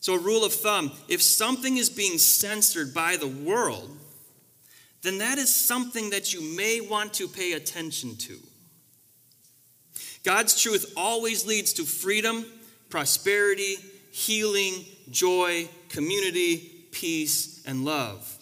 So, 0.00 0.14
a 0.14 0.18
rule 0.18 0.44
of 0.44 0.52
thumb 0.52 0.90
if 1.08 1.22
something 1.22 1.76
is 1.76 1.88
being 1.88 2.18
censored 2.18 2.92
by 2.92 3.16
the 3.16 3.28
world, 3.28 3.88
then 5.02 5.18
that 5.18 5.38
is 5.38 5.54
something 5.54 6.10
that 6.10 6.34
you 6.34 6.56
may 6.56 6.80
want 6.80 7.14
to 7.14 7.28
pay 7.28 7.52
attention 7.52 8.16
to. 8.16 8.36
God's 10.24 10.60
truth 10.60 10.92
always 10.96 11.46
leads 11.46 11.72
to 11.74 11.84
freedom, 11.84 12.46
prosperity, 12.90 13.76
healing, 14.10 14.84
joy, 15.10 15.68
community, 15.88 16.73
peace, 16.94 17.62
and 17.66 17.84
love. 17.84 18.38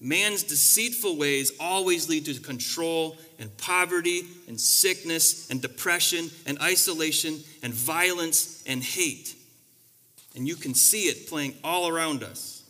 Man's 0.00 0.42
deceitful 0.42 1.16
ways 1.16 1.52
always 1.60 2.08
lead 2.08 2.24
to 2.24 2.34
control 2.40 3.16
and 3.38 3.54
poverty 3.58 4.24
and 4.48 4.60
sickness 4.60 5.50
and 5.50 5.62
depression 5.62 6.30
and 6.46 6.58
isolation 6.60 7.38
and 7.62 7.72
violence 7.72 8.62
and 8.66 8.82
hate. 8.82 9.34
And 10.34 10.48
you 10.48 10.56
can 10.56 10.74
see 10.74 11.04
it 11.04 11.28
playing 11.28 11.54
all 11.62 11.88
around 11.88 12.22
us. 12.22 12.62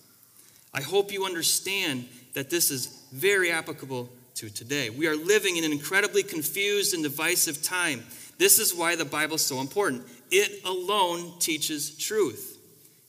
I 0.74 0.82
hope 0.82 1.12
you 1.12 1.24
understand 1.24 2.06
that 2.34 2.50
this 2.50 2.70
is 2.70 2.86
very 3.12 3.50
applicable 3.50 4.08
to 4.36 4.50
today. 4.50 4.90
We 4.90 5.06
are 5.06 5.16
living 5.16 5.56
in 5.56 5.64
an 5.64 5.72
incredibly 5.72 6.22
confused 6.22 6.94
and 6.94 7.02
divisive 7.02 7.62
time. 7.62 8.04
This 8.38 8.58
is 8.58 8.74
why 8.74 8.96
the 8.96 9.04
Bible 9.04 9.36
is 9.36 9.44
so 9.44 9.60
important. 9.60 10.04
It 10.30 10.64
alone 10.64 11.38
teaches 11.38 11.96
truth. 11.96 12.58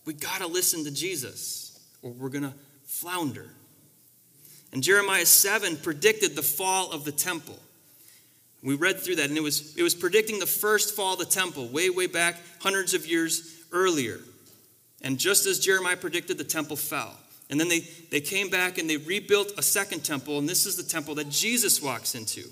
We 0.06 0.14
got 0.14 0.42
to 0.42 0.48
listen 0.48 0.84
to 0.84 0.92
Jesus 0.92 1.61
or 2.02 2.12
we're 2.12 2.30
going 2.30 2.44
to 2.44 2.54
flounder. 2.86 3.50
And 4.74 4.84
Jeremiah 4.84 5.26
7 5.26 5.78
predicted 5.78 6.36
the 6.36 6.42
fall 6.42 6.92
of 6.92 7.04
the 7.04 7.12
temple. 7.12 7.60
We 8.64 8.76
read 8.76 9.00
through 9.00 9.16
that, 9.16 9.30
and 9.30 9.38
it 9.38 9.44
was, 9.44 9.76
it 9.76 9.84
was 9.84 9.96
predicting 9.96 10.40
the 10.40 10.46
first 10.46 10.96
fall 10.96 11.14
of 11.14 11.20
the 11.20 11.26
temple 11.26 11.68
way, 11.68 11.90
way 11.90 12.08
back, 12.08 12.38
hundreds 12.60 12.94
of 12.94 13.08
years 13.08 13.64
earlier. 13.72 14.20
And 15.02 15.18
just 15.18 15.48
as 15.48 15.60
Jeremiah 15.60 15.98
predicted, 15.98 16.38
the 16.38 16.44
temple 16.44 16.76
fell. 16.76 17.18
And 17.50 17.60
then 17.60 17.68
they, 17.68 17.80
they 18.12 18.22
came 18.22 18.50
back 18.50 18.78
and 18.78 18.90
they 18.90 18.98
rebuilt 18.98 19.54
a 19.58 19.64
second 19.64 20.06
temple, 20.06 20.38
and 20.38 20.48
this 20.48 20.66
is 20.66 20.78
the 20.78 20.84
temple 20.84 21.16
that 21.16 21.30
Jesus 21.30 21.82
walks 21.82 22.16
into. 22.16 22.44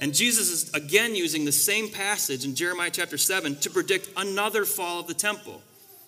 And 0.00 0.12
Jesus 0.12 0.48
is 0.50 0.74
again 0.74 1.14
using 1.14 1.44
the 1.44 1.52
same 1.52 1.88
passage 1.88 2.44
in 2.44 2.56
Jeremiah 2.56 2.90
chapter 2.92 3.16
7 3.16 3.56
to 3.60 3.70
predict 3.70 4.08
another 4.16 4.64
fall 4.64 5.00
of 5.00 5.06
the 5.06 5.14
temple. 5.14 5.62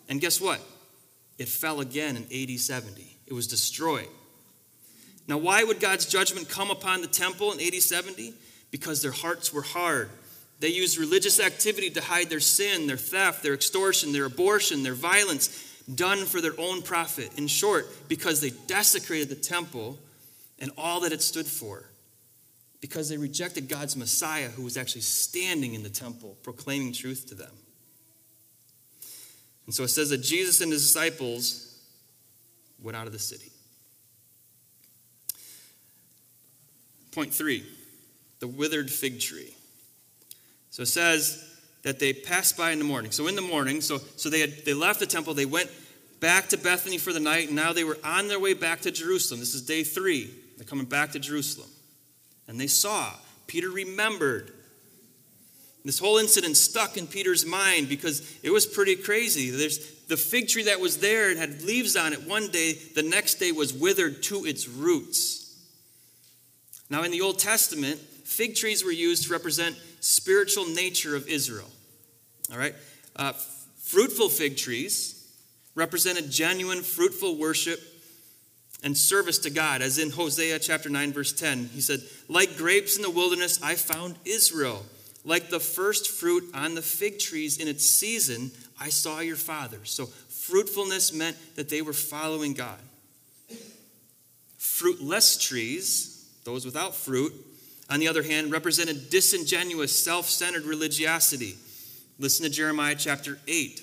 And 0.09 0.21
guess 0.21 0.41
what? 0.41 0.61
It 1.39 1.49
fell 1.49 1.81
again 1.81 2.17
in 2.17 2.25
AD 2.25 2.59
70. 2.59 3.19
It 3.27 3.33
was 3.33 3.47
destroyed. 3.47 4.09
Now, 5.29 5.39
why 5.39 5.65
would 5.65 5.81
God's 5.81 6.07
judgment 6.07 6.49
come 6.49 6.71
upon 6.71 7.01
the 7.01 7.09
temple 7.09 7.53
in 7.53 7.61
AD 7.61 7.75
70? 7.75 8.33
Because 8.71 9.03
their 9.03 9.13
hearts 9.13 9.53
were 9.53 9.63
hard. 9.63 10.11
They 10.61 10.69
used 10.69 10.99
religious 10.99 11.41
activity 11.41 11.91
to 11.91 12.01
hide 12.01 12.31
their 12.31 12.41
sin, 12.41 12.87
their 12.87 12.97
theft, 12.97 13.43
their 13.43 13.55
extortion, 13.55 14.13
their 14.13 14.25
abortion, 14.25 14.83
their 14.83 14.95
violence, 14.95 15.83
done 15.95 16.25
for 16.25 16.41
their 16.41 16.59
own 16.59 16.83
profit. 16.83 17.31
In 17.37 17.47
short, 17.47 17.87
because 18.09 18.41
they 18.41 18.51
desecrated 18.67 19.29
the 19.29 19.35
temple 19.35 19.99
and 20.59 20.71
all 20.79 21.01
that 21.01 21.13
it 21.13 21.23
stood 21.23 21.47
for 21.47 21.91
because 22.81 23.09
they 23.09 23.17
rejected 23.17 23.69
God's 23.69 23.97
Messiah 23.97 24.49
who 24.49 24.63
was 24.63 24.77
actually 24.77 25.03
standing 25.03 25.75
in 25.75 25.83
the 25.83 25.91
temple 25.91 26.37
proclaiming 26.43 26.93
truth 26.93 27.27
to 27.29 27.35
them. 27.35 27.51
And 29.67 29.75
so 29.75 29.83
it 29.83 29.89
says 29.89 30.11
that 30.11 30.23
Jesus 30.23 30.61
and 30.61 30.73
his 30.73 30.83
disciples 30.83 31.79
went 32.81 32.97
out 32.97 33.07
of 33.07 33.13
the 33.13 33.19
city. 33.19 33.51
Point 37.13 37.35
three 37.35 37.65
the 38.39 38.47
withered 38.49 38.91
fig 38.91 39.19
tree. 39.19 39.55
So 40.71 40.83
it 40.83 40.87
says 40.87 41.43
that 41.85 41.99
they 41.99 42.13
passed 42.13 42.59
by 42.59 42.73
in 42.73 42.79
the 42.79 42.85
morning. 42.85 43.11
So 43.11 43.29
in 43.29 43.35
the 43.35 43.41
morning, 43.41 43.81
so, 43.81 43.99
so 44.17 44.29
they, 44.29 44.41
had, 44.41 44.65
they 44.67 44.75
left 44.75 45.01
the 45.01 45.07
temple, 45.07 45.33
they 45.33 45.47
went 45.47 45.71
back 46.21 46.49
to 46.49 46.59
Bethany 46.59 46.99
for 46.99 47.15
the 47.15 47.21
night, 47.21 47.47
and 47.47 47.57
now 47.57 47.73
they 47.73 47.85
were 47.85 47.97
on 48.05 48.29
their 48.29 48.39
way 48.39 48.53
back 48.53 48.83
to 48.83 48.91
Jerusalem. 48.91 49.41
This 49.41 49.55
is 49.55 49.63
day 49.63 49.85
three. 49.85 50.31
They're 50.59 50.67
coming 50.67 50.85
back 50.85 51.13
to 51.13 51.19
Jerusalem. 51.19 51.71
and 52.49 52.61
they 52.61 52.67
saw. 52.67 53.13
Peter 53.47 53.71
remembered. 53.71 54.53
This 55.87 56.01
whole 56.01 56.19
incident 56.19 56.57
stuck 56.57 56.97
in 56.97 57.07
Peter's 57.07 57.47
mind 57.47 57.89
because 57.89 58.41
it 58.43 58.51
was 58.51 58.67
pretty 58.67 58.97
crazy. 58.97 59.51
There's 59.51 59.79
the 60.09 60.17
fig 60.17 60.49
tree 60.49 60.65
that 60.65 60.81
was 60.81 60.99
there, 60.99 61.31
it 61.31 61.37
had 61.37 61.63
leaves 61.63 61.95
on 61.95 62.13
it 62.13 62.27
one 62.27 62.49
day, 62.49 62.73
the 62.73 63.05
next 63.05 63.37
day 63.37 63.53
was 63.53 63.73
withered 63.73 64.21
to 64.25 64.45
its 64.45 64.67
roots. 64.67 65.57
Now, 66.91 67.05
in 67.05 67.13
the 67.13 67.21
Old 67.21 67.39
Testament, 67.39 68.01
fig 68.01 68.57
trees 68.57 68.85
were 68.85 68.91
used 68.91 69.27
to 69.27 69.33
represent 69.33 69.77
spiritual 70.01 70.67
nature 70.67 71.15
of 71.15 71.29
Israel. 71.29 71.71
All 72.51 72.59
right? 72.59 72.75
Uh, 73.15 73.33
fruitful 73.85 74.29
fig 74.29 74.57
trees 74.57 75.25
represented 75.77 76.33
genuine, 76.33 76.83
fruitful 76.83 77.37
worship 77.39 77.81
and 78.83 78.99
service 78.99 79.39
to 79.39 79.51
God, 79.51 79.83
as 79.83 79.99
in 79.99 80.11
Hosea 80.11 80.59
chapter 80.59 80.89
9, 80.89 81.13
verse 81.13 81.33
10. 81.33 81.71
He 81.73 81.81
said, 81.81 82.01
Like 82.29 82.57
grapes 82.57 82.97
in 82.97 83.03
the 83.03 83.11
wilderness, 83.11 83.63
I 83.63 83.77
found 83.77 84.17
Israel. 84.25 84.85
Like 85.27 85.51
the 85.51 85.59
first 85.59 86.09
fruit 86.09 86.45
on 86.55 86.77
the 86.77 86.83
fig 86.83 87.19
trees 87.19 87.59
in 87.59 87.67
its 87.67 87.85
season, 87.85 88.53
I 88.81 88.91
saw 88.91 89.19
your 89.19 89.37
father. 89.37 89.81
So, 89.83 90.07
fruitfulness 90.07 91.13
meant 91.13 91.37
that 91.57 91.69
they 91.69 91.83
were 91.83 91.93
following 91.93 92.55
God. 92.55 92.79
Fruitless 94.57 95.37
trees, 95.37 96.31
those 96.45 96.65
without 96.65 96.95
fruit, 96.95 97.35
on 97.91 97.99
the 97.99 98.07
other 98.07 98.23
hand, 98.23 98.53
represented 98.53 99.11
disingenuous, 99.11 100.05
self 100.05 100.31
centered 100.31 100.63
religiosity. 100.63 101.57
Listen 102.21 102.45
to 102.45 102.51
Jeremiah 102.51 102.95
chapter 102.97 103.41
8. 103.49 103.83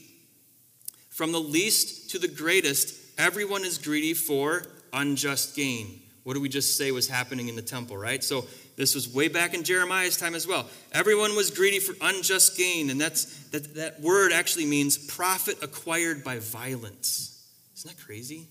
From 1.09 1.33
the 1.33 1.41
least 1.41 2.09
to 2.11 2.19
the 2.19 2.29
greatest, 2.29 2.95
everyone 3.17 3.65
is 3.65 3.77
greedy 3.77 4.13
for 4.13 4.63
unjust 4.93 5.57
gain. 5.57 5.99
What 6.23 6.35
do 6.35 6.41
we 6.41 6.47
just 6.47 6.77
say 6.77 6.91
was 6.91 7.09
happening 7.09 7.49
in 7.49 7.57
the 7.57 7.61
temple, 7.61 7.97
right? 7.97 8.23
So 8.23 8.45
this 8.75 8.95
was 8.95 9.07
way 9.07 9.27
back 9.27 9.53
in 9.53 9.63
Jeremiah's 9.63 10.17
time 10.17 10.33
as 10.33 10.47
well. 10.47 10.67
Everyone 10.91 11.35
was 11.35 11.51
greedy 11.51 11.79
for 11.79 11.95
unjust 12.01 12.57
gain, 12.57 12.89
and 12.89 12.99
that's 12.99 13.25
that, 13.49 13.75
that 13.75 14.01
word 14.01 14.31
actually 14.31 14.65
means 14.65 14.97
profit 14.97 15.61
acquired 15.61 16.23
by 16.23 16.39
violence. 16.39 17.47
Isn't 17.77 17.95
that 17.95 18.03
crazy? 18.03 18.47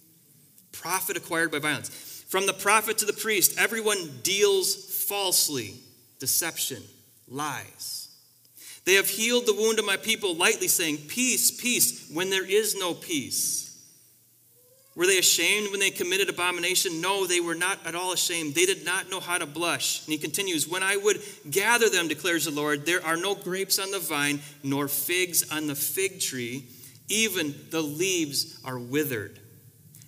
Profit 0.70 1.16
acquired 1.16 1.50
by 1.50 1.58
violence. 1.58 1.88
From 2.28 2.46
the 2.46 2.52
prophet 2.52 2.98
to 2.98 3.04
the 3.04 3.12
priest, 3.12 3.58
everyone 3.58 4.20
deals 4.22 4.74
falsely, 5.06 5.74
deception, 6.18 6.82
lies. 7.28 8.08
They 8.84 8.94
have 8.94 9.08
healed 9.08 9.46
the 9.46 9.54
wound 9.54 9.78
of 9.78 9.84
my 9.84 9.96
people 9.96 10.34
lightly, 10.34 10.68
saying, 10.68 10.98
Peace, 11.08 11.50
peace, 11.50 12.10
when 12.12 12.30
there 12.30 12.48
is 12.48 12.76
no 12.76 12.94
peace. 12.94 13.61
Were 14.94 15.06
they 15.06 15.18
ashamed 15.18 15.70
when 15.70 15.80
they 15.80 15.90
committed 15.90 16.28
abomination? 16.28 17.00
No, 17.00 17.26
they 17.26 17.40
were 17.40 17.54
not 17.54 17.78
at 17.86 17.94
all 17.94 18.12
ashamed. 18.12 18.54
They 18.54 18.66
did 18.66 18.84
not 18.84 19.10
know 19.10 19.20
how 19.20 19.38
to 19.38 19.46
blush. 19.46 20.04
And 20.04 20.12
he 20.12 20.18
continues, 20.18 20.68
When 20.68 20.82
I 20.82 20.96
would 20.96 21.22
gather 21.50 21.88
them, 21.88 22.08
declares 22.08 22.44
the 22.44 22.50
Lord, 22.50 22.84
there 22.84 23.04
are 23.04 23.16
no 23.16 23.34
grapes 23.34 23.78
on 23.78 23.90
the 23.90 23.98
vine, 23.98 24.40
nor 24.62 24.88
figs 24.88 25.50
on 25.50 25.66
the 25.66 25.74
fig 25.74 26.20
tree. 26.20 26.66
Even 27.08 27.54
the 27.70 27.80
leaves 27.80 28.60
are 28.64 28.78
withered. 28.78 29.38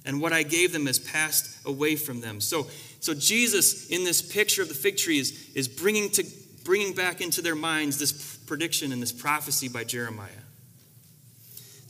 And 0.04 0.20
what 0.20 0.34
I 0.34 0.42
gave 0.42 0.72
them 0.72 0.84
has 0.84 0.98
passed 0.98 1.66
away 1.66 1.96
from 1.96 2.20
them. 2.20 2.42
So, 2.42 2.66
so 3.00 3.14
Jesus, 3.14 3.88
in 3.88 4.04
this 4.04 4.20
picture 4.20 4.60
of 4.60 4.68
the 4.68 4.74
fig 4.74 4.98
tree, 4.98 5.18
is, 5.18 5.50
is 5.54 5.66
bringing, 5.66 6.10
to, 6.10 6.26
bringing 6.62 6.92
back 6.92 7.22
into 7.22 7.40
their 7.40 7.54
minds 7.54 7.98
this 7.98 8.12
prediction 8.46 8.92
and 8.92 9.00
this 9.00 9.12
prophecy 9.12 9.68
by 9.68 9.84
Jeremiah. 9.84 10.43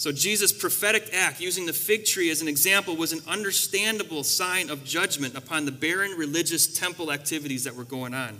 So, 0.05 0.13
Jesus' 0.13 0.53
prophetic 0.53 1.15
act, 1.15 1.41
using 1.41 1.65
the 1.65 1.73
fig 1.73 2.05
tree 2.05 2.29
as 2.29 2.43
an 2.43 2.47
example, 2.47 2.95
was 2.95 3.15
an 3.15 3.23
understandable 3.27 4.23
sign 4.23 4.69
of 4.69 4.85
judgment 4.85 5.35
upon 5.35 5.65
the 5.65 5.73
barren 5.73 6.11
religious 6.19 6.67
temple 6.79 7.11
activities 7.11 7.65
that 7.65 7.75
were 7.75 7.85
going 7.85 8.13
on. 8.13 8.39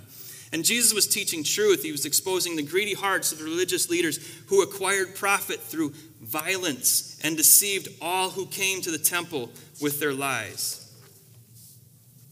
And 0.53 0.63
Jesus 0.63 0.93
was 0.93 1.07
teaching 1.07 1.43
truth. 1.43 1.81
He 1.81 1.91
was 1.91 2.05
exposing 2.05 2.55
the 2.55 2.61
greedy 2.61 2.93
hearts 2.93 3.31
of 3.31 3.39
the 3.39 3.45
religious 3.45 3.89
leaders 3.89 4.19
who 4.45 4.61
acquired 4.61 5.15
profit 5.15 5.59
through 5.59 5.95
violence 6.21 7.19
and 7.23 7.35
deceived 7.35 7.87
all 7.99 8.29
who 8.29 8.45
came 8.45 8.79
to 8.81 8.91
the 8.91 8.99
temple 8.99 9.49
with 9.81 9.99
their 9.99 10.13
lies. 10.13 10.87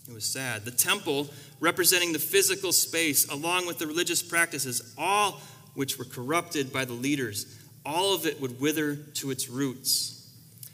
It 0.08 0.14
was 0.14 0.26
sad. 0.26 0.64
The 0.64 0.70
temple, 0.70 1.28
representing 1.60 2.14
the 2.14 2.20
physical 2.20 2.72
space, 2.72 3.28
along 3.30 3.66
with 3.66 3.80
the 3.80 3.88
religious 3.88 4.22
practices, 4.22 4.94
all 4.96 5.42
which 5.74 5.98
were 5.98 6.06
corrupted 6.06 6.72
by 6.72 6.86
the 6.86 6.94
leaders, 6.94 7.63
all 7.86 8.14
of 8.14 8.26
it 8.26 8.40
would 8.42 8.60
wither 8.60 8.96
to 8.96 9.32
its 9.32 9.50
roots. 9.50 10.30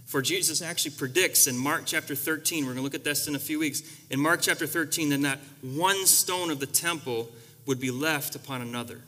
For 0.06 0.22
Jesus 0.22 0.62
actually 0.62 0.92
predicts 0.92 1.46
in 1.46 1.58
Mark 1.58 1.84
chapter 1.86 2.16
13, 2.16 2.66
we're 2.66 2.74
going 2.74 2.78
to 2.78 2.84
look 2.84 2.96
at 2.96 3.04
this 3.04 3.28
in 3.28 3.36
a 3.36 3.40
few 3.40 3.60
weeks. 3.60 3.84
In 4.10 4.20
Mark 4.20 4.42
chapter 4.42 4.66
13, 4.66 5.10
that 5.10 5.20
not 5.20 5.40
one 5.62 6.06
stone 6.08 6.50
of 6.50 6.60
the 6.60 6.66
temple 6.66 7.30
would 7.68 7.80
be 7.80 7.92
left 7.92 8.36
upon 8.36 8.62
another. 8.62 9.02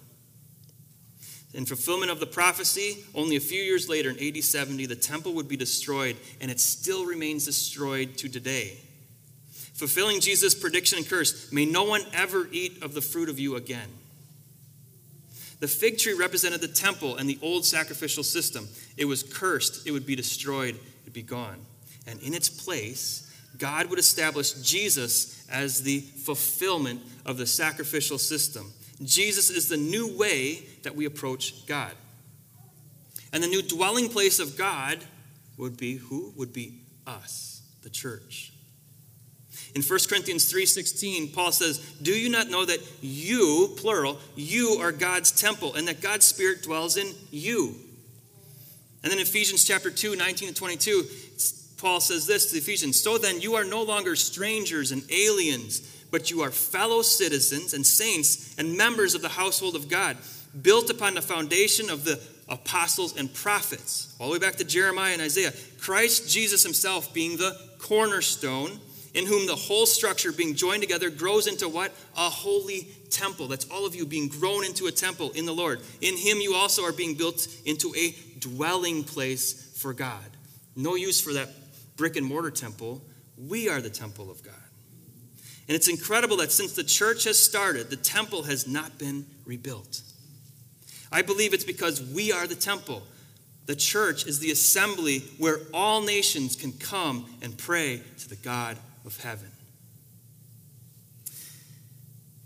In 1.54 1.66
fulfillment 1.66 2.12
of 2.12 2.20
the 2.20 2.28
prophecy, 2.28 3.04
only 3.14 3.36
a 3.36 3.42
few 3.42 3.62
years 3.62 3.90
later, 3.90 4.12
in 4.12 4.20
AD 4.20 4.44
70, 4.44 4.86
the 4.86 4.96
temple 4.96 5.34
would 5.34 5.48
be 5.48 5.58
destroyed, 5.58 6.16
and 6.40 6.52
it 6.52 6.60
still 6.60 7.06
remains 7.06 7.46
destroyed 7.46 8.16
to 8.18 8.30
today. 8.30 8.78
Fulfilling 9.74 10.22
Jesus' 10.22 10.54
prediction 10.54 11.00
and 11.00 11.10
curse, 11.10 11.52
may 11.52 11.66
no 11.66 11.84
one 11.84 12.04
ever 12.14 12.48
eat 12.52 12.84
of 12.84 12.94
the 12.94 13.02
fruit 13.02 13.28
of 13.28 13.40
you 13.40 13.56
again. 13.56 13.90
The 15.62 15.68
fig 15.68 16.00
tree 16.00 16.14
represented 16.14 16.60
the 16.60 16.68
temple 16.68 17.18
and 17.18 17.30
the 17.30 17.38
old 17.42 17.66
sacrificial 17.66 18.24
system. 18.24 18.68
It 18.98 19.06
was 19.06 19.22
cursed, 19.22 19.88
it 19.88 19.92
would 19.92 20.08
be 20.08 20.16
destroyed, 20.16 20.76
it'd 21.04 21.14
be 21.14 21.22
gone. 21.22 21.60
And 22.08 22.20
in 22.22 22.34
its 22.34 22.50
place, 22.50 23.32
God 23.60 23.86
would 23.92 24.00
establish 24.00 24.54
Jesus 24.54 25.48
as 25.50 25.84
the 25.84 26.00
fulfillment 26.00 27.02
of 27.28 27.38
the 27.38 27.46
sacrificial 27.46 28.18
system. 28.18 28.74
Jesus 29.04 29.52
is 29.52 29.70
the 29.70 29.78
new 29.78 30.18
way 30.18 30.64
that 30.82 30.96
we 30.96 31.06
approach 31.06 31.68
God. 31.68 31.94
And 33.32 33.44
the 33.44 33.48
new 33.48 33.62
dwelling 33.62 34.10
place 34.10 34.40
of 34.40 34.58
God 34.58 34.98
would 35.58 35.78
be 35.78 35.98
who? 35.98 36.34
Would 36.38 36.54
be 36.54 36.82
us, 37.06 37.62
the 37.84 37.90
church. 37.92 38.52
In 39.74 39.82
1 39.82 40.10
Corinthians 40.10 40.46
3:16, 40.46 41.30
Paul 41.30 41.52
says, 41.52 41.80
"Do 42.02 42.12
you 42.12 42.30
not 42.30 42.50
know 42.50 42.66
that 42.66 42.82
you, 43.02 43.74
plural, 43.78 44.20
you 44.36 44.74
are 44.82 44.92
God's 44.92 45.32
temple 45.32 45.76
and 45.76 45.88
that 45.88 46.02
God's 46.02 46.26
spirit 46.26 46.62
dwells 46.62 46.98
in 46.98 47.16
you?" 47.32 47.80
And 49.04 49.12
then 49.12 49.20
Ephesians 49.20 49.64
chapter 49.64 49.90
2, 49.90 50.16
19 50.16 50.50
and 50.50 50.58
22, 50.58 51.08
Paul 51.78 52.02
says 52.02 52.28
this 52.28 52.46
to 52.46 52.52
the 52.52 52.58
Ephesians, 52.60 53.02
"So 53.02 53.18
then 53.18 53.42
you 53.42 53.56
are 53.56 53.64
no 53.64 53.82
longer 53.82 54.16
strangers 54.16 54.92
and 54.92 55.04
aliens, 55.10 55.82
but 56.12 56.30
you 56.30 56.42
are 56.42 56.52
fellow 56.52 57.02
citizens 57.02 57.74
and 57.74 57.88
saints 57.88 58.38
and 58.58 58.78
members 58.78 59.16
of 59.16 59.22
the 59.22 59.30
household 59.30 59.76
of 59.76 59.88
God, 59.88 60.18
built 60.62 60.90
upon 60.90 61.16
the 61.16 61.22
foundation 61.22 61.90
of 61.90 62.04
the 62.04 62.20
apostles 62.50 63.14
and 63.16 63.34
prophets." 63.34 64.08
All 64.20 64.28
the 64.28 64.34
way 64.34 64.40
back 64.40 64.58
to 64.58 64.66
Jeremiah 64.66 65.14
and 65.14 65.22
Isaiah, 65.22 65.54
Christ 65.80 66.30
Jesus 66.30 66.62
himself 66.62 67.14
being 67.14 67.38
the 67.38 67.58
cornerstone 67.80 68.82
in 69.14 69.26
whom 69.26 69.46
the 69.46 69.56
whole 69.56 69.86
structure 69.86 70.32
being 70.32 70.56
joined 70.56 70.82
together 70.82 71.10
grows 71.10 71.48
into 71.48 71.68
what? 71.68 71.92
A 72.16 72.30
holy 72.30 72.88
temple. 73.10 73.48
That's 73.48 73.70
all 73.70 73.86
of 73.86 73.94
you 73.94 74.06
being 74.06 74.30
grown 74.30 74.64
into 74.64 74.88
a 74.88 74.92
temple 74.92 75.32
in 75.32 75.46
the 75.46 75.54
Lord. 75.54 75.82
In 76.00 76.16
him 76.16 76.38
you 76.40 76.56
also 76.56 76.84
are 76.84 76.94
being 76.94 77.16
built 77.16 77.48
into 77.66 77.94
a 77.96 78.16
dwelling 78.40 79.04
place 79.04 79.78
for 79.78 79.94
God. 79.94 80.26
No 80.76 80.96
use 80.96 81.20
for 81.20 81.34
that 81.34 81.50
brick 81.98 82.16
and 82.16 82.26
mortar 82.26 82.52
temple. 82.52 83.02
We 83.38 83.68
are 83.68 83.82
the 83.82 83.90
temple 83.90 84.32
of 84.32 84.44
God. 84.44 84.54
And 85.68 85.76
it's 85.76 85.90
incredible 85.90 86.38
that 86.38 86.52
since 86.52 86.74
the 86.74 86.84
church 86.84 87.26
has 87.26 87.38
started, 87.38 87.90
the 87.90 87.96
temple 87.96 88.44
has 88.44 88.68
not 88.68 88.98
been 88.98 89.26
rebuilt. 89.46 90.02
I 91.12 91.22
believe 91.22 91.54
it's 91.54 91.66
because 91.66 92.02
we 92.02 92.32
are 92.32 92.48
the 92.48 92.56
temple. 92.56 93.04
The 93.66 93.76
church 93.76 94.26
is 94.26 94.40
the 94.40 94.52
assembly 94.52 95.20
where 95.38 95.60
all 95.74 96.02
nations 96.02 96.56
can 96.56 96.72
come 96.72 97.26
and 97.42 97.58
pray 97.58 98.02
to 98.20 98.30
the 98.30 98.36
God 98.38 98.78
of 99.06 99.22
heaven. 99.22 99.52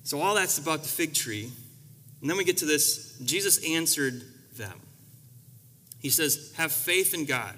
So, 0.03 0.21
all 0.21 0.35
that's 0.35 0.57
about 0.57 0.83
the 0.83 0.89
fig 0.89 1.13
tree. 1.13 1.51
And 2.21 2.29
then 2.29 2.37
we 2.37 2.43
get 2.43 2.57
to 2.57 2.65
this 2.65 3.17
Jesus 3.23 3.63
answered 3.65 4.23
them. 4.55 4.79
He 5.99 6.09
says, 6.09 6.53
Have 6.57 6.71
faith 6.71 7.13
in 7.13 7.25
God. 7.25 7.55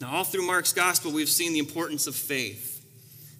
Now, 0.00 0.16
all 0.16 0.24
through 0.24 0.46
Mark's 0.46 0.72
gospel, 0.72 1.10
we've 1.10 1.28
seen 1.28 1.52
the 1.52 1.58
importance 1.58 2.06
of 2.06 2.14
faith. 2.14 2.72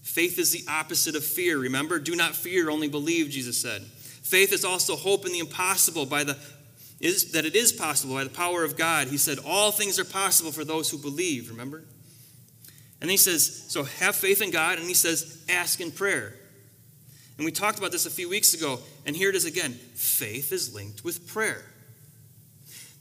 Faith 0.02 0.38
is 0.38 0.52
the 0.52 0.64
opposite 0.70 1.14
of 1.14 1.24
fear. 1.24 1.58
Remember, 1.58 1.98
do 1.98 2.16
not 2.16 2.34
fear, 2.34 2.70
only 2.70 2.88
believe, 2.88 3.28
Jesus 3.28 3.60
said. 3.60 3.82
Faith 3.82 4.52
is 4.52 4.64
also 4.64 4.96
hope 4.96 5.26
in 5.26 5.32
the 5.32 5.38
impossible 5.38 6.06
by 6.06 6.24
the 6.24 6.36
is 6.98 7.32
that 7.32 7.44
it 7.44 7.54
is 7.54 7.72
possible 7.72 8.14
by 8.14 8.24
the 8.24 8.30
power 8.30 8.64
of 8.64 8.76
God. 8.76 9.08
He 9.08 9.18
said, 9.18 9.38
All 9.46 9.70
things 9.70 9.98
are 9.98 10.04
possible 10.04 10.50
for 10.50 10.64
those 10.64 10.90
who 10.90 10.98
believe, 10.98 11.50
remember? 11.50 11.84
And 13.00 13.10
he 13.10 13.16
says, 13.16 13.64
so 13.68 13.84
have 13.84 14.16
faith 14.16 14.40
in 14.40 14.50
God, 14.50 14.78
and 14.78 14.88
he 14.88 14.94
says, 14.94 15.44
ask 15.48 15.80
in 15.80 15.90
prayer. 15.90 16.34
And 17.36 17.44
we 17.44 17.52
talked 17.52 17.78
about 17.78 17.92
this 17.92 18.06
a 18.06 18.10
few 18.10 18.28
weeks 18.28 18.54
ago, 18.54 18.80
and 19.04 19.14
here 19.14 19.28
it 19.28 19.36
is 19.36 19.44
again. 19.44 19.72
Faith 19.72 20.52
is 20.52 20.74
linked 20.74 21.04
with 21.04 21.26
prayer. 21.26 21.62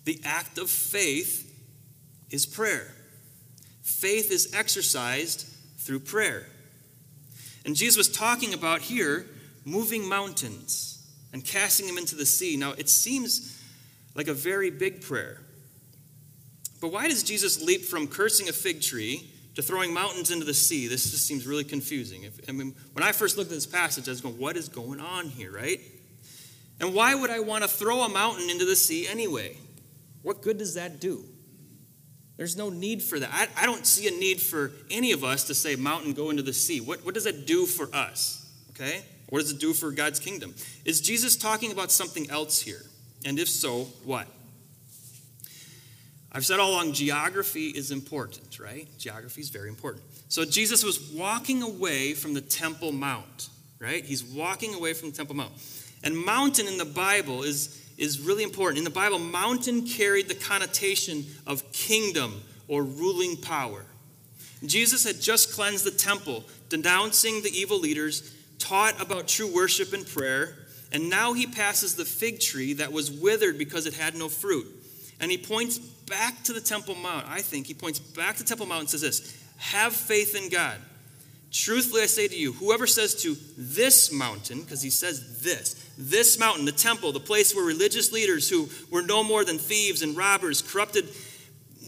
The 0.03 0.19
act 0.25 0.57
of 0.57 0.69
faith 0.69 1.51
is 2.29 2.45
prayer. 2.45 2.91
Faith 3.81 4.31
is 4.31 4.53
exercised 4.53 5.47
through 5.77 6.01
prayer. 6.01 6.47
And 7.65 7.75
Jesus 7.75 7.97
was 7.97 8.09
talking 8.09 8.53
about 8.53 8.81
here 8.81 9.25
moving 9.63 10.07
mountains 10.07 11.07
and 11.31 11.43
casting 11.43 11.87
them 11.87 11.97
into 11.97 12.15
the 12.15 12.25
sea. 12.25 12.57
Now, 12.57 12.73
it 12.73 12.89
seems 12.89 13.59
like 14.13 14.27
a 14.27 14.33
very 14.33 14.69
big 14.69 15.01
prayer. 15.01 15.41
But 16.81 16.91
why 16.91 17.07
does 17.07 17.23
Jesus 17.23 17.61
leap 17.61 17.83
from 17.83 18.07
cursing 18.07 18.49
a 18.49 18.53
fig 18.53 18.81
tree 18.81 19.31
to 19.55 19.61
throwing 19.61 19.93
mountains 19.93 20.31
into 20.31 20.45
the 20.45 20.53
sea? 20.53 20.87
This 20.87 21.11
just 21.11 21.25
seems 21.25 21.47
really 21.47 21.63
confusing. 21.63 22.23
If, 22.23 22.39
I 22.47 22.51
mean, 22.51 22.75
when 22.93 23.03
I 23.03 23.11
first 23.11 23.37
looked 23.37 23.51
at 23.51 23.55
this 23.55 23.65
passage, 23.65 24.07
I 24.07 24.11
was 24.11 24.21
going, 24.21 24.37
what 24.37 24.57
is 24.57 24.69
going 24.69 24.99
on 24.99 25.27
here, 25.27 25.51
right? 25.51 25.79
And 26.79 26.93
why 26.93 27.15
would 27.15 27.29
I 27.29 27.39
want 27.39 27.63
to 27.63 27.69
throw 27.69 28.01
a 28.01 28.09
mountain 28.09 28.49
into 28.49 28.65
the 28.65 28.75
sea 28.75 29.07
anyway? 29.07 29.57
What 30.21 30.41
good 30.41 30.57
does 30.57 30.75
that 30.75 30.99
do? 30.99 31.23
There's 32.37 32.57
no 32.57 32.69
need 32.69 33.01
for 33.01 33.17
that. 33.19 33.29
I, 33.31 33.63
I 33.63 33.65
don't 33.65 33.85
see 33.85 34.07
a 34.07 34.11
need 34.11 34.41
for 34.41 34.71
any 34.91 35.13
of 35.13 35.23
us 35.23 35.45
to 35.45 35.55
say, 35.55 35.75
mountain, 35.75 36.13
go 36.13 36.29
into 36.29 36.43
the 36.43 36.51
sea. 36.51 36.81
What, 36.81 37.05
what 37.05 37.13
does 37.13 37.23
that 37.23 37.45
do 37.45 37.65
for 37.65 37.87
us? 37.95 38.51
Okay? 38.71 39.03
What 39.29 39.39
does 39.39 39.51
it 39.51 39.59
do 39.59 39.73
for 39.73 39.91
God's 39.91 40.19
kingdom? 40.19 40.53
Is 40.83 40.99
Jesus 40.99 41.37
talking 41.37 41.71
about 41.71 41.91
something 41.91 42.29
else 42.29 42.61
here? 42.61 42.81
And 43.25 43.39
if 43.39 43.47
so, 43.47 43.85
what? 44.03 44.27
I've 46.35 46.45
said 46.45 46.59
all 46.59 46.71
along 46.71 46.91
geography 46.91 47.69
is 47.69 47.91
important, 47.91 48.59
right? 48.59 48.89
Geography 48.97 49.39
is 49.39 49.47
very 49.47 49.69
important. 49.69 50.03
So 50.27 50.43
Jesus 50.43 50.83
was 50.83 50.99
walking 51.13 51.63
away 51.63 52.13
from 52.13 52.33
the 52.33 52.41
Temple 52.41 52.91
Mount, 52.91 53.47
right? 53.79 54.03
He's 54.03 54.21
walking 54.21 54.73
away 54.73 54.91
from 54.91 55.11
the 55.11 55.15
Temple 55.15 55.37
Mount. 55.37 55.53
And 56.03 56.17
mountain 56.17 56.67
in 56.67 56.77
the 56.77 56.83
Bible 56.83 57.43
is, 57.43 57.81
is 57.97 58.19
really 58.19 58.43
important. 58.43 58.79
In 58.79 58.83
the 58.83 58.89
Bible, 58.89 59.17
mountain 59.17 59.87
carried 59.87 60.27
the 60.27 60.35
connotation 60.35 61.25
of 61.47 61.71
kingdom 61.71 62.43
or 62.67 62.83
ruling 62.83 63.37
power. 63.37 63.85
Jesus 64.65 65.05
had 65.05 65.21
just 65.21 65.53
cleansed 65.53 65.85
the 65.85 65.91
temple, 65.91 66.43
denouncing 66.67 67.43
the 67.43 67.49
evil 67.49 67.79
leaders, 67.79 68.35
taught 68.59 69.01
about 69.01 69.29
true 69.29 69.53
worship 69.55 69.93
and 69.93 70.05
prayer, 70.05 70.57
and 70.91 71.09
now 71.09 71.31
he 71.31 71.47
passes 71.47 71.95
the 71.95 72.03
fig 72.03 72.41
tree 72.41 72.73
that 72.73 72.91
was 72.91 73.09
withered 73.09 73.57
because 73.57 73.85
it 73.85 73.93
had 73.93 74.15
no 74.15 74.27
fruit. 74.27 74.67
And 75.19 75.31
he 75.31 75.37
points 75.37 75.79
back 76.07 76.43
to 76.43 76.53
the 76.53 76.61
Temple 76.61 76.95
Mount. 76.95 77.27
I 77.27 77.41
think 77.41 77.67
he 77.67 77.73
points 77.73 77.99
back 77.99 78.37
to 78.37 78.43
Temple 78.43 78.65
Mount 78.65 78.81
and 78.81 78.89
says 78.89 79.01
this 79.01 79.37
Have 79.57 79.93
faith 79.93 80.35
in 80.35 80.49
God. 80.49 80.77
Truthfully, 81.51 82.01
I 82.01 82.07
say 82.07 82.27
to 82.27 82.37
you, 82.37 82.51
whoever 82.51 82.85
says 82.85 83.15
to 83.21 83.37
this 83.57 84.11
mountain, 84.11 84.61
because 84.61 84.81
he 84.81 84.89
says 84.89 85.41
this, 85.41 85.89
this 85.97 86.37
mountain, 86.37 86.65
the 86.65 86.73
temple, 86.73 87.13
the 87.13 87.19
place 87.21 87.55
where 87.55 87.63
religious 87.63 88.11
leaders 88.11 88.49
who 88.49 88.67
were 88.91 89.01
no 89.01 89.23
more 89.23 89.45
than 89.45 89.57
thieves 89.57 90.01
and 90.01 90.17
robbers 90.17 90.61
corrupted 90.61 91.07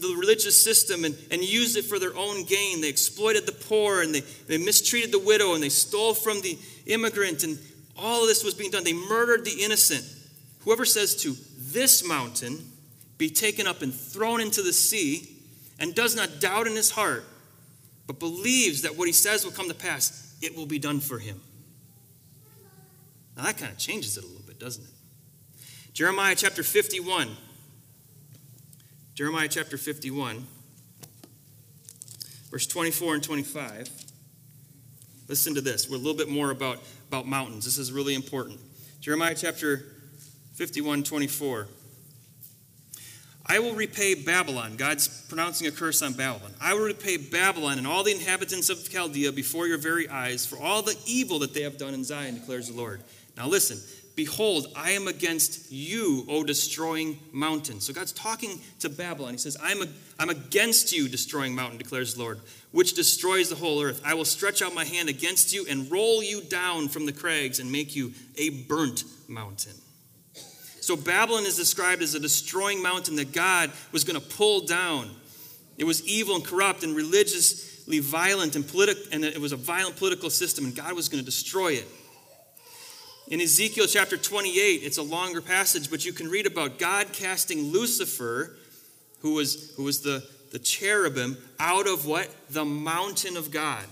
the 0.00 0.14
religious 0.16 0.60
system 0.62 1.04
and, 1.04 1.14
and 1.30 1.44
used 1.44 1.76
it 1.76 1.84
for 1.84 1.98
their 1.98 2.16
own 2.16 2.44
gain. 2.44 2.80
They 2.80 2.88
exploited 2.88 3.44
the 3.44 3.52
poor 3.52 4.00
and 4.00 4.14
they, 4.14 4.20
they 4.20 4.56
mistreated 4.56 5.12
the 5.12 5.18
widow 5.18 5.52
and 5.52 5.62
they 5.62 5.68
stole 5.68 6.14
from 6.14 6.40
the 6.40 6.58
immigrant, 6.86 7.44
and 7.44 7.58
all 7.94 8.22
of 8.22 8.28
this 8.28 8.42
was 8.42 8.54
being 8.54 8.70
done. 8.70 8.84
They 8.84 8.94
murdered 8.94 9.44
the 9.44 9.62
innocent. 9.62 10.04
Whoever 10.60 10.86
says 10.86 11.14
to 11.22 11.34
this 11.58 12.06
mountain, 12.06 12.64
be 13.18 13.28
taken 13.28 13.66
up 13.66 13.82
and 13.82 13.92
thrown 13.92 14.40
into 14.40 14.62
the 14.62 14.72
sea, 14.72 15.28
and 15.78 15.94
does 15.94 16.16
not 16.16 16.40
doubt 16.40 16.66
in 16.66 16.74
his 16.74 16.90
heart, 16.90 17.24
but 18.06 18.18
believes 18.18 18.82
that 18.82 18.96
what 18.96 19.06
he 19.06 19.12
says 19.12 19.44
will 19.44 19.52
come 19.52 19.68
to 19.68 19.74
pass, 19.74 20.36
it 20.40 20.56
will 20.56 20.66
be 20.66 20.78
done 20.78 21.00
for 21.00 21.18
him. 21.18 21.40
Now 23.36 23.44
that 23.44 23.58
kind 23.58 23.70
of 23.70 23.78
changes 23.78 24.16
it 24.16 24.24
a 24.24 24.26
little 24.26 24.42
bit, 24.42 24.58
doesn't 24.58 24.84
it? 24.84 24.90
Jeremiah 25.92 26.34
chapter 26.36 26.62
51. 26.62 27.28
Jeremiah 29.14 29.48
chapter 29.48 29.76
51, 29.76 30.46
verse 32.52 32.68
24 32.68 33.14
and 33.14 33.22
25. 33.22 33.90
Listen 35.26 35.56
to 35.56 35.60
this. 35.60 35.90
We're 35.90 35.96
a 35.96 35.98
little 35.98 36.14
bit 36.14 36.28
more 36.28 36.52
about, 36.52 36.78
about 37.08 37.26
mountains. 37.26 37.64
This 37.64 37.78
is 37.78 37.90
really 37.90 38.14
important. 38.14 38.60
Jeremiah 39.00 39.34
chapter 39.36 39.86
51, 40.54 41.02
24. 41.02 41.66
I 43.48 43.60
will 43.60 43.74
repay 43.74 44.14
Babylon. 44.14 44.76
God's 44.76 45.08
pronouncing 45.28 45.66
a 45.66 45.70
curse 45.70 46.02
on 46.02 46.12
Babylon. 46.12 46.52
I 46.60 46.74
will 46.74 46.84
repay 46.84 47.16
Babylon 47.16 47.78
and 47.78 47.86
all 47.86 48.04
the 48.04 48.12
inhabitants 48.12 48.68
of 48.68 48.88
Chaldea 48.90 49.32
before 49.32 49.66
your 49.66 49.78
very 49.78 50.08
eyes 50.08 50.44
for 50.44 50.58
all 50.58 50.82
the 50.82 50.96
evil 51.06 51.38
that 51.38 51.54
they 51.54 51.62
have 51.62 51.78
done 51.78 51.94
in 51.94 52.04
Zion, 52.04 52.34
declares 52.34 52.68
the 52.68 52.76
Lord. 52.76 53.00
Now 53.36 53.48
listen. 53.48 53.78
Behold, 54.18 54.66
I 54.74 54.90
am 54.90 55.06
against 55.06 55.70
you, 55.70 56.26
O 56.28 56.42
destroying 56.42 57.20
mountain. 57.30 57.80
So 57.80 57.92
God's 57.92 58.10
talking 58.10 58.60
to 58.80 58.88
Babylon. 58.88 59.30
He 59.30 59.38
says, 59.38 59.56
I'm, 59.62 59.80
a, 59.80 59.86
I'm 60.18 60.28
against 60.28 60.92
you, 60.92 61.08
destroying 61.08 61.54
mountain, 61.54 61.78
declares 61.78 62.14
the 62.14 62.22
Lord, 62.22 62.40
which 62.72 62.94
destroys 62.94 63.48
the 63.48 63.54
whole 63.54 63.80
earth. 63.80 64.02
I 64.04 64.14
will 64.14 64.24
stretch 64.24 64.60
out 64.60 64.74
my 64.74 64.84
hand 64.84 65.08
against 65.08 65.54
you 65.54 65.66
and 65.70 65.88
roll 65.88 66.20
you 66.20 66.40
down 66.40 66.88
from 66.88 67.06
the 67.06 67.12
crags 67.12 67.60
and 67.60 67.70
make 67.70 67.94
you 67.94 68.12
a 68.36 68.50
burnt 68.50 69.04
mountain. 69.28 69.74
So 70.88 70.96
Babylon 70.96 71.44
is 71.44 71.54
described 71.54 72.00
as 72.00 72.14
a 72.14 72.18
destroying 72.18 72.82
mountain 72.82 73.16
that 73.16 73.34
God 73.34 73.70
was 73.92 74.04
going 74.04 74.18
to 74.18 74.26
pull 74.26 74.62
down. 74.62 75.10
It 75.76 75.84
was 75.84 76.02
evil 76.08 76.34
and 76.34 76.42
corrupt 76.42 76.82
and 76.82 76.96
religiously 76.96 77.98
violent 77.98 78.56
and 78.56 78.66
political, 78.66 79.02
and 79.12 79.22
it 79.22 79.38
was 79.38 79.52
a 79.52 79.56
violent 79.56 79.96
political 79.96 80.30
system, 80.30 80.64
and 80.64 80.74
God 80.74 80.94
was 80.94 81.10
going 81.10 81.18
to 81.22 81.26
destroy 81.26 81.72
it. 81.72 81.86
In 83.26 83.42
Ezekiel 83.42 83.84
chapter 83.86 84.16
28, 84.16 84.80
it's 84.82 84.96
a 84.96 85.02
longer 85.02 85.42
passage, 85.42 85.90
but 85.90 86.06
you 86.06 86.14
can 86.14 86.30
read 86.30 86.46
about 86.46 86.78
God 86.78 87.12
casting 87.12 87.64
Lucifer, 87.64 88.56
who 89.20 89.34
was, 89.34 89.74
who 89.76 89.82
was 89.82 90.00
the, 90.00 90.26
the 90.52 90.58
cherubim, 90.58 91.36
out 91.60 91.86
of 91.86 92.06
what? 92.06 92.30
The 92.48 92.64
mountain 92.64 93.36
of 93.36 93.50
God. 93.50 93.84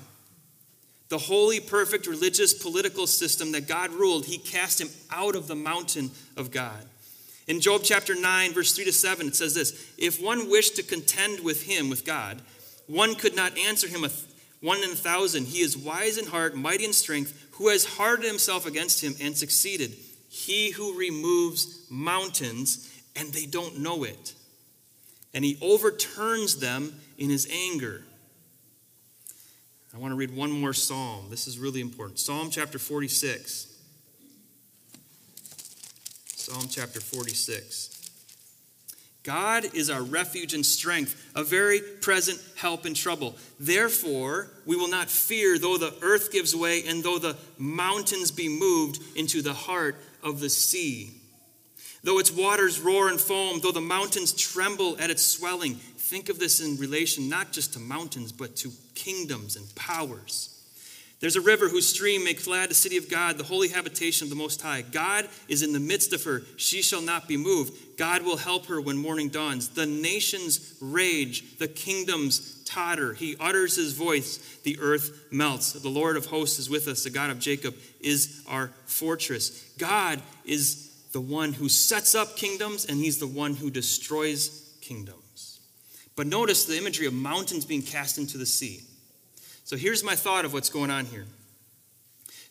The 1.09 1.19
holy, 1.19 1.61
perfect, 1.61 2.07
religious, 2.07 2.53
political 2.53 3.07
system 3.07 3.53
that 3.53 3.69
God 3.69 3.93
ruled, 3.93 4.27
he 4.27 4.39
cast 4.39 4.81
him 4.81 4.89
out 5.11 5.37
of 5.37 5.47
the 5.47 5.55
mountain 5.55 6.11
of 6.37 6.51
God. 6.51 6.85
In 7.47 7.61
Job 7.61 7.83
chapter 7.85 8.15
9, 8.21 8.53
verse 8.53 8.75
3 8.75 8.87
to 8.87 8.93
7, 8.93 9.29
it 9.29 9.37
says 9.37 9.55
this 9.55 9.95
If 9.97 10.21
one 10.21 10.51
wished 10.51 10.77
to 10.77 10.83
contend 10.83 11.41
with 11.41 11.63
him, 11.63 11.89
with 11.89 12.05
God, 12.05 12.43
one 12.87 13.15
could 13.15 13.37
not 13.37 13.57
answer 13.57 13.87
him 13.87 14.05
a 14.05 14.09
th- 14.09 14.25
one 14.61 14.83
in 14.83 14.91
a 14.91 14.97
thousand. 14.97 15.47
He 15.47 15.61
is 15.61 15.77
wise 15.77 16.19
in 16.19 16.27
heart, 16.27 16.57
mighty 16.57 16.85
in 16.85 16.93
strength, 16.93 17.49
who 17.53 17.69
has 17.69 17.85
hardened 17.85 18.27
himself 18.27 18.67
against 18.67 19.03
him 19.03 19.15
and 19.21 19.37
succeeded. 19.37 19.95
He 20.29 20.73
who 20.73 20.99
removes 20.99 21.87
mountains, 21.89 22.93
and 23.15 23.33
they 23.33 23.47
don't 23.47 23.79
know 23.79 24.03
it. 24.03 24.35
And 25.33 25.45
he 25.45 25.59
overturns 25.61 26.57
them 26.57 26.95
in 27.17 27.31
his 27.31 27.49
anger. 27.51 28.03
I 29.97 29.99
want 29.99 30.13
to 30.13 30.17
read 30.17 30.37
one 30.37 30.51
more 30.51 30.75
psalm. 30.75 31.29
This 31.31 31.47
is 31.47 31.59
really 31.59 31.81
important. 31.81 32.19
Psalm 32.19 32.51
chapter 32.51 32.79
46. 32.79 33.67
Psalm 36.27 36.67
chapter 36.69 37.01
46. 37.01 38.11
God 39.23 39.65
is 39.75 39.89
our 39.89 40.03
refuge 40.03 40.53
and 40.53 40.67
strength, 40.67 41.33
a 41.35 41.43
very 41.43 41.81
present 41.81 42.39
help 42.57 42.85
in 42.85 42.93
trouble. 42.93 43.37
Therefore, 43.59 44.51
we 44.67 44.77
will 44.77 44.91
not 44.91 45.09
fear 45.09 45.59
though 45.59 45.79
the 45.79 45.95
earth 46.03 46.31
gives 46.31 46.55
way 46.55 46.85
and 46.87 47.03
though 47.03 47.19
the 47.19 47.39
mountains 47.57 48.31
be 48.31 48.51
moved 48.51 49.01
into 49.17 49.41
the 49.41 49.55
heart 49.55 49.97
of 50.23 50.41
the 50.41 50.51
sea. 50.51 51.15
Though 52.05 52.19
its 52.19 52.31
waters 52.31 52.81
roar 52.81 53.09
and 53.09 53.19
foam, 53.19 53.61
though 53.63 53.73
the 53.73 53.81
mountains 53.81 54.35
tremble 54.35 54.99
at 55.01 55.09
its 55.09 55.27
swelling, 55.27 55.81
think 56.07 56.29
of 56.29 56.39
this 56.39 56.61
in 56.61 56.77
relation 56.77 57.29
not 57.29 57.53
just 57.53 57.73
to 57.73 57.81
mountains, 57.81 58.33
but 58.33 58.57
to 58.57 58.71
kingdoms 58.95 59.57
and 59.57 59.75
powers. 59.75 60.53
There's 61.19 61.37
a 61.37 61.41
river 61.41 61.69
whose 61.69 61.89
stream 61.89 62.25
makes 62.25 62.45
glad 62.45 62.69
the 62.69 62.75
city 62.75 62.99
of 62.99 63.09
God, 63.09 63.39
the 63.39 63.45
holy 63.45 63.69
habitation 63.69 64.27
of 64.27 64.31
the 64.31 64.37
Most 64.37 64.61
High. 64.61 64.83
God 64.83 65.27
is 65.49 65.63
in 65.63 65.73
the 65.73 65.81
midst 65.81 66.13
of 66.13 66.23
her. 66.25 66.43
She 66.59 66.83
shall 66.83 67.01
not 67.01 67.27
be 67.27 67.39
moved. 67.39 67.97
God 67.97 68.23
will 68.23 68.37
help 68.37 68.67
her 68.67 68.81
when 68.81 68.99
morning 68.99 69.31
dawns. 69.31 69.71
The 69.71 69.87
nations 69.87 70.75
rage, 70.81 71.57
the 71.59 71.69
kingdoms 71.69 72.63
totter. 72.67 73.15
He 73.15 73.35
utters 73.41 73.77
his 73.77 73.95
voice, 73.95 74.59
the 74.63 74.79
earth 74.79 75.27
melts. 75.33 75.73
The 75.73 75.89
Lord 75.89 76.19
of 76.19 76.27
hosts 76.27 76.59
is 76.59 76.69
with 76.69 76.87
us. 76.87 77.05
The 77.05 77.11
God 77.11 77.31
of 77.31 77.39
Jacob 77.39 77.75
is 78.01 78.43
our 78.47 78.69
fortress. 78.85 79.65
God 79.79 80.21
is 80.45 80.93
the 81.13 81.21
one 81.21 81.55
who 81.55 81.71
sets 81.71 82.15
up 82.15 82.37
kingdoms, 82.37 82.85
and 82.85 82.99
he's 82.99 83.19
the 83.19 83.27
one 83.27 83.55
who 83.55 83.71
destroys 83.71 84.77
kingdoms. 84.83 85.26
But 86.17 86.27
notice 86.27 86.65
the 86.65 86.79
imagery 86.79 87.07
of 87.07 87.13
mountains 87.13 87.67
being 87.67 87.83
cast 87.83 88.17
into 88.17 88.39
the 88.39 88.47
sea. 88.47 88.81
So 89.65 89.77
here's 89.77 90.03
my 90.03 90.17
thought 90.17 90.45
of 90.47 90.53
what's 90.53 90.71
going 90.71 90.91
on 90.91 91.05
here. 91.05 91.27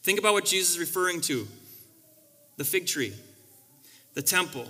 Think 0.04 0.20
about 0.20 0.34
what 0.34 0.46
Jesus 0.46 0.72
is 0.76 0.80
referring 0.80 1.20
to 1.22 1.48
the 2.58 2.64
fig 2.64 2.86
tree, 2.86 3.14
the 4.14 4.22
temple. 4.22 4.68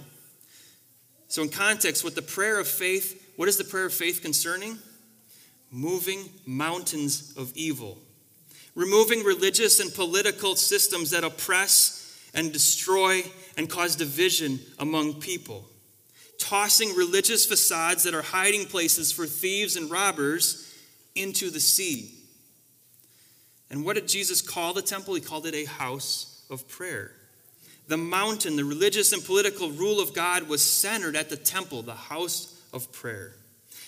So, 1.28 1.42
in 1.42 1.50
context, 1.50 2.04
what 2.04 2.16
the 2.16 2.22
prayer 2.22 2.60
of 2.60 2.68
faith, 2.68 3.34
what 3.36 3.50
is 3.50 3.58
the 3.58 3.66
prayer 3.66 3.86
of 3.86 3.94
faith 3.94 4.22
concerning? 4.22 4.80
Moving 5.72 6.30
mountains 6.46 7.34
of 7.36 7.52
evil, 7.56 7.98
removing 8.76 9.24
religious 9.24 9.82
and 9.82 9.94
political 9.94 10.56
systems 10.56 11.12
that 11.12 11.26
oppress 11.26 12.02
and 12.34 12.54
destroy 12.54 13.24
and 13.58 13.70
cause 13.70 13.96
division 13.96 14.60
among 14.80 15.16
people 15.16 15.66
tossing 16.48 16.96
religious 16.96 17.46
facades 17.46 18.04
that 18.04 18.14
are 18.14 18.22
hiding 18.22 18.66
places 18.66 19.12
for 19.12 19.26
thieves 19.26 19.76
and 19.76 19.90
robbers 19.90 20.74
into 21.16 21.50
the 21.50 21.60
sea. 21.60 22.12
And 23.70 23.84
what 23.84 23.96
did 23.96 24.08
Jesus 24.08 24.42
call 24.42 24.74
the 24.74 24.82
temple? 24.82 25.16
He 25.16 25.22
called 25.22 25.48
it 25.48 25.56
a 25.56 25.66
house 25.66 26.46
of 26.52 26.68
prayer. 26.68 27.12
The 27.88 27.98
mountain, 27.98 28.56
the 28.56 28.64
religious 28.64 29.12
and 29.12 29.24
political 29.24 29.72
rule 29.72 30.00
of 30.00 30.14
God, 30.14 30.48
was 30.48 30.62
centered 30.62 31.16
at 31.16 31.30
the 31.30 31.38
temple, 31.38 31.82
the 31.82 31.94
house 31.94 32.62
of 32.74 32.92
prayer. 32.92 33.34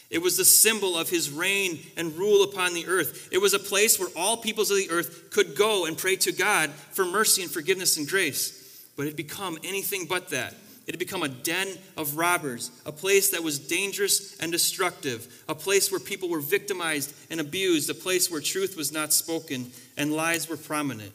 It 0.09 0.21
was 0.21 0.37
the 0.37 0.45
symbol 0.45 0.97
of 0.97 1.09
his 1.09 1.29
reign 1.29 1.79
and 1.95 2.17
rule 2.17 2.43
upon 2.43 2.73
the 2.73 2.87
earth. 2.87 3.29
It 3.31 3.39
was 3.39 3.53
a 3.53 3.59
place 3.59 3.99
where 3.99 4.09
all 4.15 4.37
peoples 4.37 4.71
of 4.71 4.77
the 4.77 4.89
earth 4.89 5.29
could 5.31 5.55
go 5.55 5.85
and 5.85 5.97
pray 5.97 6.15
to 6.17 6.31
God 6.31 6.71
for 6.71 7.05
mercy 7.05 7.43
and 7.43 7.51
forgiveness 7.51 7.97
and 7.97 8.07
grace. 8.07 8.87
But 8.95 9.03
it 9.03 9.09
had 9.09 9.15
become 9.15 9.57
anything 9.63 10.05
but 10.05 10.29
that. 10.29 10.55
It 10.87 10.93
had 10.93 10.99
become 10.99 11.21
a 11.21 11.27
den 11.27 11.67
of 11.97 12.15
robbers, 12.15 12.71
a 12.85 12.93
place 12.93 13.31
that 13.31 13.43
was 13.43 13.59
dangerous 13.59 14.37
and 14.39 14.53
destructive, 14.53 15.43
a 15.49 15.53
place 15.53 15.91
where 15.91 15.99
people 15.99 16.29
were 16.29 16.39
victimized 16.39 17.13
and 17.29 17.41
abused, 17.41 17.89
a 17.89 17.93
place 17.93 18.31
where 18.31 18.39
truth 18.39 18.77
was 18.77 18.93
not 18.93 19.11
spoken 19.11 19.69
and 19.97 20.13
lies 20.13 20.47
were 20.47 20.55
prominent. 20.55 21.11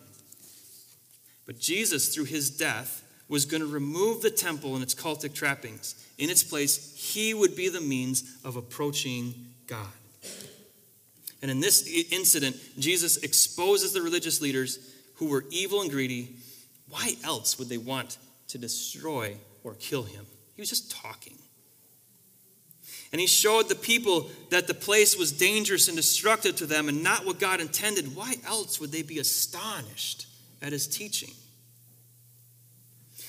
But 1.47 1.59
Jesus, 1.59 2.15
through 2.15 2.27
his 2.27 2.51
death, 2.51 3.03
was 3.29 3.47
going 3.47 3.63
to 3.63 3.67
remove 3.67 4.21
the 4.21 4.31
temple 4.31 4.75
and 4.75 4.83
its 4.83 4.95
cultic 4.95 5.33
trappings. 5.33 5.95
In 6.19 6.29
its 6.29 6.43
place, 6.43 6.95
he 6.95 7.33
would 7.33 7.57
be 7.57 7.71
the 7.71 7.81
means 7.81 8.37
of 8.45 8.57
approaching 8.57 9.35
God. 9.67 9.87
And 11.41 11.51
in 11.51 11.61
this 11.61 11.89
incident, 12.13 12.57
Jesus 12.79 13.17
exposes 13.17 13.95
the 13.95 14.03
religious 14.03 14.43
leaders 14.43 14.79
who 15.15 15.27
were 15.27 15.47
evil 15.51 15.81
and 15.81 15.91
greedy. 15.91 16.37
Why 16.91 17.17
else 17.25 17.59
would 17.59 17.71
they 17.71 17.79
want 17.79 18.19
to 18.49 18.59
destroy 18.59 19.39
or 19.65 19.75
kill 19.75 20.03
him? 20.03 20.27
He 20.55 20.63
was 20.63 20.69
just 20.69 20.91
talking. 20.91 21.39
And 23.13 23.21
he 23.21 23.27
showed 23.27 23.69
the 23.69 23.75
people 23.75 24.31
that 24.51 24.67
the 24.67 24.75
place 24.75 25.19
was 25.19 25.33
dangerous 25.33 25.89
and 25.89 25.97
destructive 25.97 26.57
to 26.57 26.67
them 26.67 26.89
and 26.89 27.03
not 27.03 27.27
what 27.27 27.39
God 27.39 27.61
intended. 27.61 28.17
Why 28.17 28.37
else 28.47 28.81
would 28.81 28.91
they 28.91 29.03
be 29.03 29.19
astonished 29.19 30.27
at 30.63 30.73
his 30.73 30.87
teaching? 30.87 31.33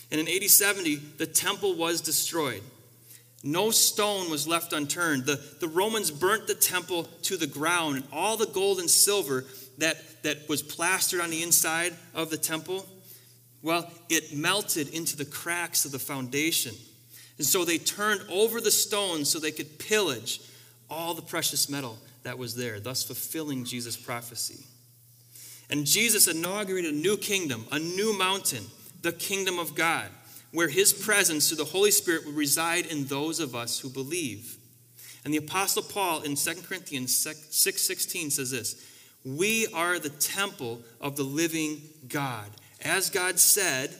And 0.10 0.22
in 0.22 0.28
AD 0.28 0.50
70, 0.50 0.96
the 1.18 1.26
temple 1.26 1.76
was 1.76 2.00
destroyed. 2.00 2.62
No 3.44 3.72
stone 3.72 4.30
was 4.30 4.48
left 4.48 4.72
unturned. 4.72 5.26
The, 5.26 5.42
the 5.60 5.68
Romans 5.68 6.12
burnt 6.12 6.48
the 6.48 6.56
temple 6.56 7.04
to 7.24 7.36
the 7.36 7.48
ground, 7.48 7.98
and 7.98 8.06
all 8.14 8.38
the 8.38 8.46
gold 8.46 8.80
and 8.80 8.90
silver 8.90 9.44
that, 9.80 9.98
that 10.24 10.48
was 10.48 10.62
plastered 10.62 11.20
on 11.20 11.30
the 11.30 11.44
inside 11.44 11.94
of 12.14 12.30
the 12.30 12.38
temple, 12.38 12.86
well, 13.64 13.90
it 14.10 14.36
melted 14.36 14.90
into 14.90 15.18
the 15.18 15.26
cracks 15.26 15.86
of 15.86 15.92
the 15.92 16.00
foundation. 16.00 16.76
And 17.38 17.48
so 17.48 17.66
they 17.66 17.80
turned 17.80 18.22
over 18.30 18.62
the 18.62 18.72
stones 18.72 19.30
so 19.30 19.40
they 19.40 19.52
could 19.52 19.80
pillage 19.80 20.42
all 20.90 21.14
the 21.14 21.22
precious 21.22 21.70
metal 21.70 21.98
that 22.22 22.38
was 22.38 22.56
there, 22.56 22.80
thus 22.80 23.04
fulfilling 23.04 23.66
Jesus' 23.66 23.98
prophecy. 23.98 24.66
And 25.70 25.86
Jesus 25.86 26.28
inaugurated 26.28 26.94
a 26.94 26.98
new 26.98 27.18
kingdom, 27.18 27.66
a 27.72 27.80
new 27.80 28.16
mountain 28.18 28.66
the 29.04 29.12
kingdom 29.12 29.60
of 29.60 29.76
God, 29.76 30.08
where 30.52 30.70
his 30.70 30.94
presence 30.94 31.48
through 31.48 31.58
the 31.58 31.66
Holy 31.66 31.92
Spirit 31.92 32.26
would 32.26 32.36
reside 32.36 32.86
in 32.86 33.06
those 33.06 33.40
of 33.40 33.54
us 33.56 33.80
who 33.80 33.90
believe. 33.90 34.58
And 35.24 35.34
the 35.34 35.38
apostle 35.38 35.84
Paul 35.84 36.22
in 36.22 36.36
2 36.36 36.64
Corinthians 36.64 37.16
6:16 37.16 38.32
says 38.32 38.52
this, 38.52 38.76
"We 39.24 39.68
are 39.68 40.00
the 40.00 40.10
temple 40.10 40.84
of 41.00 41.16
the 41.16 41.24
living 41.24 41.90
God. 42.08 42.50
As 42.84 43.10
God 43.10 43.40
said, 43.40 43.96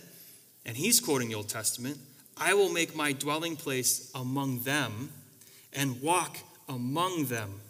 and 0.66 0.76
he's 0.76 1.00
quoting 1.00 1.30
the 1.30 1.36
Old 1.36 1.50
Testament, 1.50 1.98
I 2.38 2.54
will 2.54 2.70
make 2.70 2.96
my 2.96 3.14
dwelling 3.14 3.56
place 3.56 4.12
among 4.14 4.62
them 4.62 5.10
and 5.72 6.02
walk 6.02 6.38
among 6.68 7.26
them. 7.26 7.62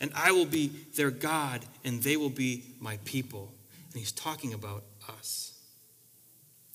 And 0.00 0.10
I 0.14 0.32
will 0.32 0.46
be 0.46 0.68
their 0.96 1.10
God, 1.10 1.64
and 1.84 2.02
they 2.02 2.16
will 2.16 2.30
be 2.30 2.64
my 2.80 2.98
people. 3.04 3.52
And 3.92 3.98
he's 3.98 4.12
talking 4.12 4.54
about 4.54 4.84
us. 5.08 5.58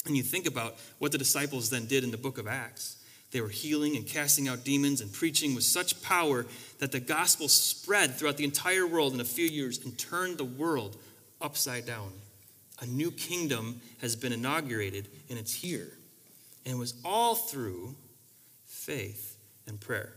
And 0.05 0.15
you 0.15 0.23
think 0.23 0.45
about 0.45 0.75
what 0.99 1.11
the 1.11 1.17
disciples 1.17 1.69
then 1.69 1.87
did 1.87 2.03
in 2.03 2.11
the 2.11 2.17
book 2.17 2.37
of 2.37 2.47
Acts. 2.47 2.97
They 3.31 3.41
were 3.41 3.49
healing 3.49 3.95
and 3.95 4.05
casting 4.05 4.47
out 4.47 4.63
demons 4.63 5.01
and 5.01 5.11
preaching 5.11 5.55
with 5.55 5.63
such 5.63 6.01
power 6.03 6.45
that 6.79 6.91
the 6.91 6.99
gospel 6.99 7.47
spread 7.47 8.13
throughout 8.13 8.37
the 8.37 8.43
entire 8.43 8.85
world 8.85 9.13
in 9.13 9.19
a 9.19 9.25
few 9.25 9.47
years 9.47 9.83
and 9.83 9.97
turned 9.97 10.37
the 10.37 10.45
world 10.45 10.95
upside 11.41 11.85
down. 11.85 12.11
A 12.81 12.85
new 12.85 13.11
kingdom 13.11 13.81
has 14.01 14.15
been 14.15 14.33
inaugurated, 14.33 15.07
and 15.29 15.39
it's 15.39 15.53
here. 15.53 15.91
And 16.65 16.75
it 16.75 16.77
was 16.77 16.93
all 17.05 17.35
through 17.35 17.95
faith 18.65 19.37
and 19.67 19.79
prayer. 19.79 20.13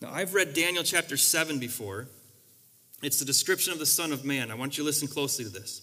Now, 0.00 0.10
I've 0.12 0.34
read 0.34 0.52
Daniel 0.52 0.84
chapter 0.84 1.16
7 1.16 1.58
before. 1.58 2.08
It's 3.02 3.18
the 3.18 3.24
description 3.24 3.72
of 3.72 3.78
the 3.78 3.86
Son 3.86 4.12
of 4.12 4.24
Man. 4.24 4.50
I 4.50 4.54
want 4.54 4.76
you 4.76 4.82
to 4.82 4.86
listen 4.86 5.08
closely 5.08 5.44
to 5.44 5.50
this. 5.50 5.80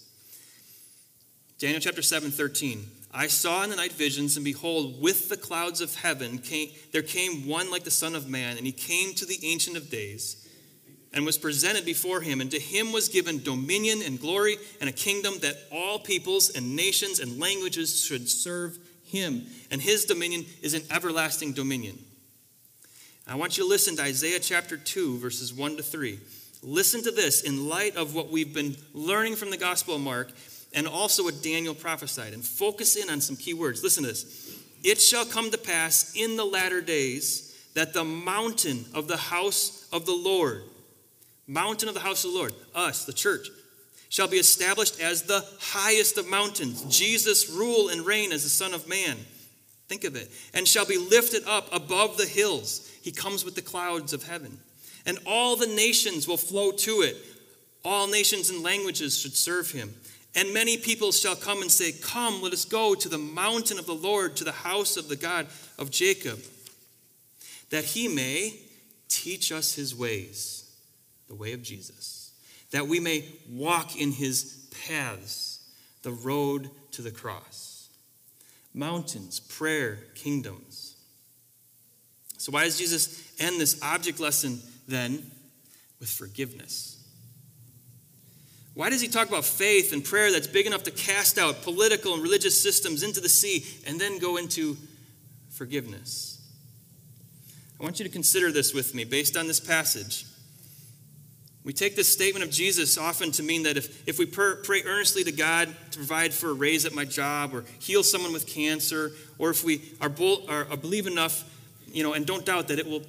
Daniel 1.57 1.79
chapter 1.79 2.01
7, 2.01 2.31
13. 2.31 2.85
I 3.13 3.27
saw 3.27 3.63
in 3.63 3.69
the 3.69 3.75
night 3.75 3.91
visions, 3.91 4.35
and 4.37 4.45
behold, 4.45 5.01
with 5.01 5.29
the 5.29 5.37
clouds 5.37 5.81
of 5.81 5.95
heaven 5.95 6.37
came, 6.37 6.69
there 6.91 7.01
came 7.01 7.47
one 7.47 7.69
like 7.69 7.83
the 7.83 7.91
Son 7.91 8.15
of 8.15 8.29
Man, 8.29 8.57
and 8.57 8.65
he 8.65 8.71
came 8.71 9.13
to 9.15 9.25
the 9.25 9.39
Ancient 9.43 9.75
of 9.75 9.89
Days 9.89 10.40
and 11.13 11.25
was 11.25 11.37
presented 11.37 11.85
before 11.85 12.21
him. 12.21 12.41
And 12.41 12.51
to 12.51 12.59
him 12.59 12.91
was 12.91 13.09
given 13.09 13.43
dominion 13.43 14.01
and 14.01 14.19
glory 14.19 14.57
and 14.79 14.89
a 14.89 14.93
kingdom 14.93 15.35
that 15.41 15.57
all 15.71 15.99
peoples 15.99 16.49
and 16.49 16.75
nations 16.75 17.19
and 17.19 17.39
languages 17.39 18.03
should 18.03 18.29
serve 18.29 18.77
him. 19.03 19.45
And 19.69 19.81
his 19.81 20.05
dominion 20.05 20.45
is 20.61 20.73
an 20.73 20.83
everlasting 20.89 21.53
dominion. 21.53 21.99
I 23.27 23.35
want 23.35 23.57
you 23.57 23.63
to 23.63 23.69
listen 23.69 23.95
to 23.97 24.03
Isaiah 24.03 24.39
chapter 24.39 24.77
2, 24.77 25.19
verses 25.19 25.53
1 25.53 25.77
to 25.77 25.83
3. 25.83 26.19
Listen 26.63 27.03
to 27.03 27.11
this 27.11 27.41
in 27.41 27.67
light 27.67 27.95
of 27.95 28.13
what 28.13 28.29
we've 28.29 28.53
been 28.53 28.75
learning 28.93 29.35
from 29.35 29.49
the 29.51 29.57
Gospel 29.57 29.95
of 29.95 30.01
Mark 30.01 30.31
and 30.73 30.87
also 30.87 31.23
what 31.23 31.43
Daniel 31.43 31.73
prophesied. 31.73 32.33
And 32.33 32.43
focus 32.43 32.95
in 32.95 33.09
on 33.09 33.21
some 33.21 33.35
key 33.35 33.53
words. 33.53 33.83
Listen 33.83 34.03
to 34.03 34.09
this. 34.09 34.59
It 34.83 34.99
shall 34.99 35.25
come 35.25 35.51
to 35.51 35.57
pass 35.57 36.15
in 36.15 36.37
the 36.37 36.45
latter 36.45 36.81
days 36.81 37.47
that 37.73 37.93
the 37.93 38.03
mountain 38.03 38.85
of 38.93 39.07
the 39.07 39.17
house 39.17 39.87
of 39.91 40.05
the 40.05 40.15
Lord, 40.15 40.63
mountain 41.47 41.87
of 41.87 41.95
the 41.95 42.01
house 42.01 42.23
of 42.23 42.31
the 42.31 42.37
Lord, 42.37 42.53
us, 42.73 43.05
the 43.05 43.13
church, 43.13 43.49
shall 44.09 44.27
be 44.27 44.37
established 44.37 44.99
as 44.99 45.23
the 45.23 45.45
highest 45.59 46.17
of 46.17 46.27
mountains. 46.27 46.83
Jesus 46.83 47.49
rule 47.49 47.89
and 47.89 48.05
reign 48.05 48.31
as 48.31 48.43
the 48.43 48.49
Son 48.49 48.73
of 48.73 48.87
Man. 48.87 49.17
Think 49.87 50.03
of 50.03 50.15
it. 50.15 50.29
And 50.53 50.67
shall 50.67 50.85
be 50.85 50.97
lifted 50.97 51.43
up 51.47 51.73
above 51.73 52.17
the 52.17 52.25
hills. 52.25 52.89
He 53.01 53.11
comes 53.11 53.43
with 53.43 53.55
the 53.55 53.61
clouds 53.61 54.13
of 54.13 54.23
heaven. 54.23 54.57
And 55.05 55.17
all 55.25 55.55
the 55.55 55.67
nations 55.67 56.27
will 56.27 56.37
flow 56.37 56.71
to 56.71 57.01
it. 57.01 57.17
All 57.83 58.07
nations 58.07 58.49
and 58.49 58.63
languages 58.63 59.17
should 59.17 59.35
serve 59.35 59.71
him. 59.71 59.93
And 60.35 60.53
many 60.53 60.77
people 60.77 61.11
shall 61.11 61.35
come 61.35 61.61
and 61.61 61.71
say, 61.71 61.91
Come, 61.91 62.41
let 62.41 62.53
us 62.53 62.65
go 62.65 62.95
to 62.95 63.09
the 63.09 63.17
mountain 63.17 63.77
of 63.77 63.85
the 63.85 63.93
Lord, 63.93 64.35
to 64.37 64.43
the 64.43 64.51
house 64.51 64.95
of 64.95 65.09
the 65.09 65.15
God 65.15 65.47
of 65.77 65.91
Jacob, 65.91 66.39
that 67.69 67.83
he 67.83 68.07
may 68.07 68.55
teach 69.09 69.51
us 69.51 69.75
his 69.75 69.93
ways, 69.93 70.60
the 71.31 71.37
way 71.37 71.53
of 71.53 71.63
Jesus, 71.63 72.33
that 72.71 72.87
we 72.87 72.99
may 72.99 73.23
walk 73.49 73.95
in 73.95 74.11
his 74.11 74.67
paths, 74.85 75.65
the 76.03 76.11
road 76.11 76.69
to 76.91 77.01
the 77.01 77.09
cross. 77.09 77.87
Mountains, 78.73 79.39
prayer, 79.39 79.99
kingdoms. 80.13 80.95
So, 82.37 82.51
why 82.51 82.65
does 82.65 82.77
Jesus 82.77 83.23
end 83.39 83.61
this 83.61 83.81
object 83.81 84.19
lesson 84.19 84.59
then 84.89 85.25
with 86.01 86.09
forgiveness? 86.09 86.97
Why 88.73 88.89
does 88.89 88.99
he 88.99 89.07
talk 89.07 89.29
about 89.29 89.45
faith 89.45 89.93
and 89.93 90.03
prayer 90.03 90.33
that's 90.33 90.47
big 90.47 90.65
enough 90.65 90.83
to 90.83 90.91
cast 90.91 91.37
out 91.37 91.61
political 91.61 92.13
and 92.13 92.21
religious 92.21 92.61
systems 92.61 93.03
into 93.03 93.21
the 93.21 93.29
sea 93.29 93.65
and 93.87 94.01
then 94.01 94.19
go 94.19 94.35
into 94.35 94.75
forgiveness? 95.49 96.41
I 97.79 97.83
want 97.83 97.99
you 97.99 98.05
to 98.05 98.11
consider 98.11 98.51
this 98.51 98.73
with 98.73 98.93
me 98.93 99.05
based 99.05 99.37
on 99.37 99.47
this 99.47 99.61
passage. 99.61 100.25
We 101.63 101.73
take 101.73 101.95
this 101.95 102.11
statement 102.11 102.43
of 102.43 102.49
Jesus 102.49 102.97
often 102.97 103.31
to 103.33 103.43
mean 103.43 103.63
that 103.63 103.77
if, 103.77 104.07
if 104.07 104.17
we 104.17 104.25
pray 104.25 104.81
earnestly 104.83 105.23
to 105.25 105.31
God 105.31 105.69
to 105.91 105.97
provide 105.97 106.33
for 106.33 106.49
a 106.49 106.53
raise 106.53 106.85
at 106.85 106.93
my 106.93 107.05
job 107.05 107.53
or 107.53 107.65
heal 107.79 108.01
someone 108.01 108.33
with 108.33 108.47
cancer, 108.47 109.11
or 109.37 109.51
if 109.51 109.63
we 109.63 109.93
are, 110.01 110.11
are, 110.49 110.67
are 110.71 110.77
believe 110.77 111.05
enough 111.05 111.43
you 111.93 112.03
know, 112.03 112.13
and 112.13 112.25
don't 112.25 112.45
doubt 112.45 112.69
that 112.69 112.79
it 112.79 112.87
will, 112.87 113.01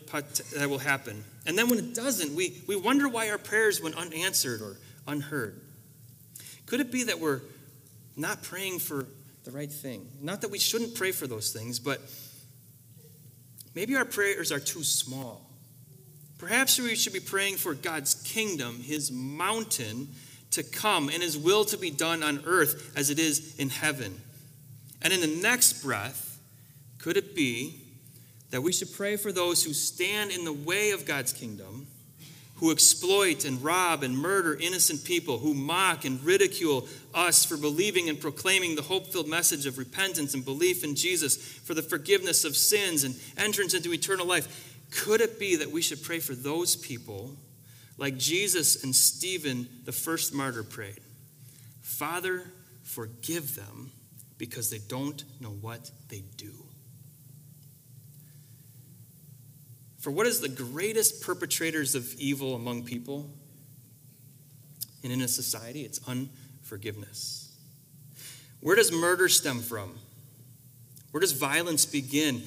that 0.57 0.68
will 0.68 0.78
happen. 0.78 1.24
And 1.46 1.57
then 1.57 1.68
when 1.68 1.78
it 1.78 1.94
doesn't, 1.94 2.34
we, 2.34 2.62
we 2.66 2.76
wonder 2.76 3.09
why 3.09 3.30
our 3.30 3.38
prayers 3.38 3.80
went 3.80 3.96
unanswered 3.96 4.61
or 4.61 4.76
unheard? 5.07 5.61
Could 6.66 6.80
it 6.80 6.90
be 6.90 7.05
that 7.05 7.20
we're 7.20 7.40
not 8.16 8.42
praying 8.42 8.80
for 8.80 9.07
the 9.44 9.50
right 9.50 9.70
thing? 9.70 10.09
Not 10.20 10.40
that 10.42 10.50
we 10.50 10.59
shouldn't 10.59 10.94
pray 10.94 11.12
for 11.12 11.26
those 11.26 11.53
things, 11.53 11.78
but 11.78 12.00
maybe 13.74 13.96
our 13.96 14.05
prayers 14.05 14.53
are 14.53 14.61
too 14.61 14.82
small. 14.82 15.48
Perhaps 16.43 16.80
we 16.80 16.97
should 16.97 17.12
be 17.12 17.20
praying 17.20 17.55
for 17.55 17.72
God's 17.72 18.14
kingdom, 18.14 18.80
His 18.80 19.12
mountain, 19.12 20.09
to 20.51 20.64
come 20.64 21.09
and 21.09 21.22
His 21.22 21.38
will 21.38 21.64
to 21.66 21.78
be 21.78 21.93
done 21.93 22.24
on 22.24 22.43
earth 22.47 22.93
as 22.97 23.11
it 23.11 23.20
is 23.20 23.55
in 23.61 23.70
heaven. 23.70 24.20
And 25.01 25.12
in 25.12 25.20
the 25.20 25.40
next 25.40 25.84
breath, 25.84 26.40
could 26.99 27.16
it 27.16 27.36
be 27.36 27.78
that 28.51 28.61
we 28.61 28.72
should 28.72 28.93
pray 28.93 29.16
for 29.16 29.30
those 29.30 29.62
who 29.62 29.72
stand 29.72 30.32
in 30.32 30.45
the 30.45 30.53
way 30.53 30.90
of 30.90 31.07
God's 31.07 31.32
kingdom 31.32 31.86
who 32.62 32.70
exploit 32.70 33.45
and 33.45 33.61
rob 33.61 34.05
and 34.05 34.16
murder 34.16 34.55
innocent 34.55 35.03
people, 35.03 35.38
who 35.38 35.53
mock 35.53 36.05
and 36.05 36.22
ridicule 36.22 36.86
us 37.12 37.45
for 37.45 37.57
believing 37.57 38.09
and 38.09 38.20
proclaiming 38.20 38.76
the 38.76 38.82
hope 38.82 39.09
filled 39.09 39.26
message 39.26 39.66
of 39.66 39.78
repentance 39.78 40.32
and 40.32 40.45
belief 40.45 40.84
in 40.84 40.95
Jesus 40.95 41.36
for 41.36 41.74
the 41.74 41.82
forgiveness 41.82 42.45
of 42.45 42.57
sins 42.57 43.03
and 43.03 43.16
entrance 43.36 43.74
into 43.74 43.93
eternal 43.93 44.26
life. 44.26 44.72
Could 44.93 45.20
it 45.20 45.38
be 45.38 45.57
that 45.57 45.70
we 45.70 45.82
should 45.82 46.03
pray 46.03 46.20
for 46.20 46.34
those 46.34 46.76
people 46.76 47.36
like 47.97 48.18
Jesus 48.18 48.84
and 48.84 48.95
Stephen, 48.95 49.68
the 49.84 49.93
first 49.93 50.34
martyr, 50.34 50.62
prayed? 50.62 51.01
Father, 51.80 52.45
forgive 52.82 53.57
them 53.57 53.90
because 54.38 54.70
they 54.70 54.78
don't 54.78 55.24
know 55.40 55.51
what 55.51 55.90
they 56.09 56.22
do. 56.36 56.53
For 59.99 60.11
what 60.11 60.26
is 60.26 60.40
the 60.40 60.49
greatest 60.49 61.22
perpetrators 61.22 61.95
of 61.95 62.12
evil 62.14 62.55
among 62.57 62.84
people 62.84 63.30
and 65.05 65.12
in 65.12 65.22
a 65.22 65.28
society? 65.28 65.82
It's 65.82 66.01
unforgiveness. 66.09 67.57
Where 68.61 68.76
does 68.76 68.93
murder 68.93 69.28
stem 69.28 69.61
from? 69.61 69.97
Where 71.12 71.20
does 71.20 71.32
violence 71.32 71.86
begin? 71.86 72.43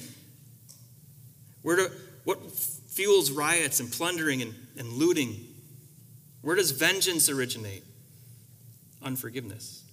Where 1.61 1.77
do, 1.77 1.87
what 2.25 2.51
fuels 2.51 3.31
riots 3.31 3.79
and 3.79 3.91
plundering 3.91 4.41
and, 4.41 4.53
and 4.77 4.89
looting? 4.89 5.47
Where 6.41 6.55
does 6.55 6.71
vengeance 6.71 7.29
originate? 7.29 7.83
Unforgiveness. 9.01 9.83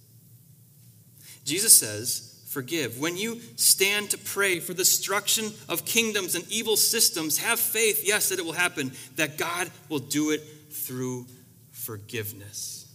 Jesus 1.45 1.77
says, 1.77 2.43
forgive. 2.49 2.99
When 2.99 3.17
you 3.17 3.39
stand 3.55 4.11
to 4.11 4.17
pray 4.17 4.59
for 4.59 4.73
the 4.73 4.79
destruction 4.79 5.51
of 5.67 5.85
kingdoms 5.85 6.35
and 6.35 6.49
evil 6.51 6.77
systems, 6.77 7.37
have 7.39 7.59
faith, 7.59 8.03
yes, 8.05 8.29
that 8.29 8.39
it 8.39 8.45
will 8.45 8.53
happen, 8.53 8.91
that 9.15 9.37
God 9.37 9.69
will 9.89 9.99
do 9.99 10.31
it 10.31 10.41
through 10.71 11.25
forgiveness. 11.71 12.87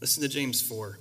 Listen 0.00 0.22
to 0.22 0.28
James 0.28 0.60
4. 0.60 0.98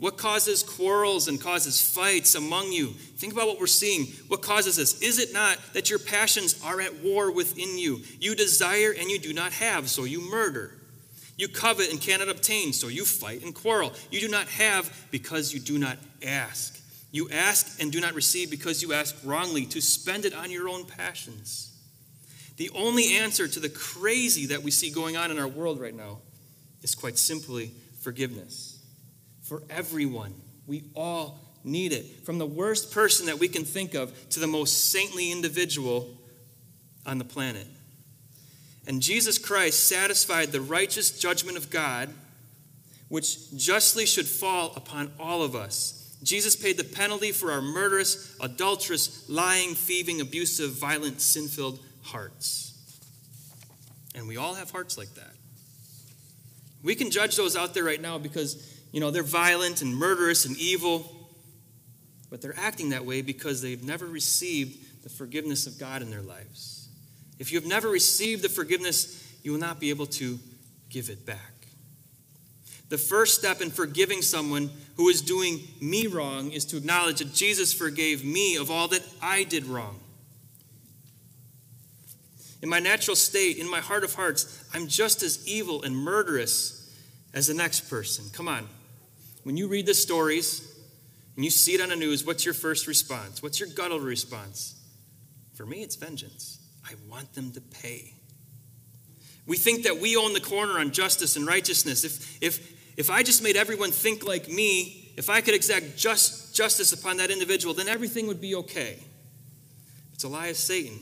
What 0.00 0.16
causes 0.16 0.62
quarrels 0.62 1.28
and 1.28 1.38
causes 1.38 1.78
fights 1.78 2.34
among 2.34 2.72
you? 2.72 2.88
Think 2.88 3.34
about 3.34 3.46
what 3.46 3.60
we're 3.60 3.66
seeing. 3.66 4.06
What 4.28 4.40
causes 4.40 4.76
this? 4.76 5.00
Is 5.02 5.18
it 5.18 5.34
not 5.34 5.58
that 5.74 5.90
your 5.90 5.98
passions 5.98 6.58
are 6.64 6.80
at 6.80 7.02
war 7.02 7.30
within 7.30 7.76
you? 7.76 8.00
You 8.18 8.34
desire 8.34 8.94
and 8.98 9.10
you 9.10 9.18
do 9.18 9.34
not 9.34 9.52
have, 9.52 9.90
so 9.90 10.04
you 10.04 10.22
murder. 10.30 10.72
You 11.36 11.48
covet 11.48 11.90
and 11.90 12.00
cannot 12.00 12.30
obtain, 12.30 12.72
so 12.72 12.88
you 12.88 13.04
fight 13.04 13.44
and 13.44 13.54
quarrel. 13.54 13.92
You 14.10 14.20
do 14.20 14.28
not 14.28 14.48
have 14.48 15.06
because 15.10 15.52
you 15.52 15.60
do 15.60 15.78
not 15.78 15.98
ask. 16.24 16.80
You 17.12 17.28
ask 17.28 17.78
and 17.78 17.92
do 17.92 18.00
not 18.00 18.14
receive 18.14 18.50
because 18.50 18.82
you 18.82 18.94
ask 18.94 19.14
wrongly 19.22 19.66
to 19.66 19.82
spend 19.82 20.24
it 20.24 20.34
on 20.34 20.50
your 20.50 20.68
own 20.70 20.86
passions. 20.86 21.76
The 22.56 22.70
only 22.70 23.16
answer 23.16 23.48
to 23.48 23.60
the 23.60 23.68
crazy 23.68 24.46
that 24.46 24.62
we 24.62 24.70
see 24.70 24.90
going 24.90 25.18
on 25.18 25.30
in 25.30 25.38
our 25.38 25.48
world 25.48 25.78
right 25.78 25.94
now 25.94 26.18
is 26.82 26.94
quite 26.94 27.18
simply 27.18 27.72
forgiveness. 28.00 28.69
For 29.50 29.64
everyone, 29.68 30.32
we 30.68 30.84
all 30.94 31.40
need 31.64 31.92
it. 31.92 32.24
From 32.24 32.38
the 32.38 32.46
worst 32.46 32.92
person 32.92 33.26
that 33.26 33.40
we 33.40 33.48
can 33.48 33.64
think 33.64 33.94
of 33.94 34.12
to 34.30 34.38
the 34.38 34.46
most 34.46 34.92
saintly 34.92 35.32
individual 35.32 36.08
on 37.04 37.18
the 37.18 37.24
planet. 37.24 37.66
And 38.86 39.02
Jesus 39.02 39.38
Christ 39.38 39.88
satisfied 39.88 40.52
the 40.52 40.60
righteous 40.60 41.18
judgment 41.18 41.56
of 41.56 41.68
God, 41.68 42.10
which 43.08 43.52
justly 43.56 44.06
should 44.06 44.28
fall 44.28 44.72
upon 44.76 45.10
all 45.18 45.42
of 45.42 45.56
us. 45.56 46.16
Jesus 46.22 46.54
paid 46.54 46.76
the 46.76 46.84
penalty 46.84 47.32
for 47.32 47.50
our 47.50 47.60
murderous, 47.60 48.36
adulterous, 48.40 49.28
lying, 49.28 49.74
thieving, 49.74 50.20
abusive, 50.20 50.78
violent, 50.78 51.20
sin 51.20 51.48
filled 51.48 51.80
hearts. 52.02 52.72
And 54.14 54.28
we 54.28 54.36
all 54.36 54.54
have 54.54 54.70
hearts 54.70 54.96
like 54.96 55.12
that. 55.14 55.34
We 56.84 56.94
can 56.94 57.10
judge 57.10 57.34
those 57.34 57.56
out 57.56 57.74
there 57.74 57.82
right 57.82 58.00
now 58.00 58.16
because, 58.16 58.79
you 58.92 59.00
know, 59.00 59.10
they're 59.10 59.22
violent 59.22 59.82
and 59.82 59.94
murderous 59.94 60.44
and 60.46 60.56
evil, 60.56 61.10
but 62.28 62.40
they're 62.40 62.58
acting 62.58 62.90
that 62.90 63.04
way 63.04 63.22
because 63.22 63.62
they've 63.62 63.82
never 63.82 64.06
received 64.06 65.02
the 65.02 65.08
forgiveness 65.08 65.66
of 65.66 65.78
God 65.78 66.02
in 66.02 66.10
their 66.10 66.22
lives. 66.22 66.88
If 67.38 67.52
you 67.52 67.60
have 67.60 67.68
never 67.68 67.88
received 67.88 68.42
the 68.42 68.48
forgiveness, 68.48 69.38
you 69.42 69.52
will 69.52 69.60
not 69.60 69.80
be 69.80 69.90
able 69.90 70.06
to 70.06 70.38
give 70.88 71.08
it 71.08 71.24
back. 71.24 71.38
The 72.90 72.98
first 72.98 73.38
step 73.38 73.60
in 73.60 73.70
forgiving 73.70 74.20
someone 74.20 74.70
who 74.96 75.08
is 75.08 75.22
doing 75.22 75.60
me 75.80 76.08
wrong 76.08 76.50
is 76.50 76.64
to 76.66 76.76
acknowledge 76.76 77.20
that 77.20 77.32
Jesus 77.32 77.72
forgave 77.72 78.24
me 78.24 78.56
of 78.56 78.70
all 78.70 78.88
that 78.88 79.02
I 79.22 79.44
did 79.44 79.64
wrong. 79.66 80.00
In 82.62 82.68
my 82.68 82.80
natural 82.80 83.16
state, 83.16 83.56
in 83.56 83.70
my 83.70 83.80
heart 83.80 84.04
of 84.04 84.14
hearts, 84.14 84.64
I'm 84.74 84.86
just 84.86 85.22
as 85.22 85.46
evil 85.46 85.82
and 85.82 85.96
murderous 85.96 86.92
as 87.32 87.46
the 87.46 87.54
next 87.54 87.88
person. 87.88 88.26
Come 88.32 88.48
on. 88.48 88.68
When 89.42 89.56
you 89.56 89.68
read 89.68 89.86
the 89.86 89.94
stories 89.94 90.66
and 91.36 91.44
you 91.44 91.50
see 91.50 91.74
it 91.74 91.80
on 91.80 91.88
the 91.88 91.96
news, 91.96 92.24
what's 92.24 92.44
your 92.44 92.54
first 92.54 92.86
response? 92.86 93.42
What's 93.42 93.58
your 93.58 93.68
guttural 93.68 94.00
response? 94.00 94.76
For 95.54 95.64
me, 95.66 95.82
it's 95.82 95.96
vengeance. 95.96 96.58
I 96.84 96.94
want 97.08 97.34
them 97.34 97.52
to 97.52 97.60
pay. 97.60 98.14
We 99.46 99.56
think 99.56 99.84
that 99.84 99.98
we 99.98 100.16
own 100.16 100.32
the 100.32 100.40
corner 100.40 100.78
on 100.78 100.92
justice 100.92 101.36
and 101.36 101.46
righteousness. 101.46 102.04
If, 102.04 102.42
if, 102.42 102.96
if 102.96 103.10
I 103.10 103.22
just 103.22 103.42
made 103.42 103.56
everyone 103.56 103.90
think 103.90 104.26
like 104.26 104.48
me, 104.48 105.12
if 105.16 105.28
I 105.28 105.40
could 105.40 105.54
exact 105.54 105.96
just, 105.96 106.54
justice 106.54 106.92
upon 106.92 107.16
that 107.18 107.30
individual, 107.30 107.74
then 107.74 107.88
everything 107.88 108.26
would 108.26 108.40
be 108.40 108.54
okay. 108.54 108.98
It's 110.14 110.24
a 110.24 110.28
lie 110.28 110.48
of 110.48 110.56
Satan. 110.56 110.98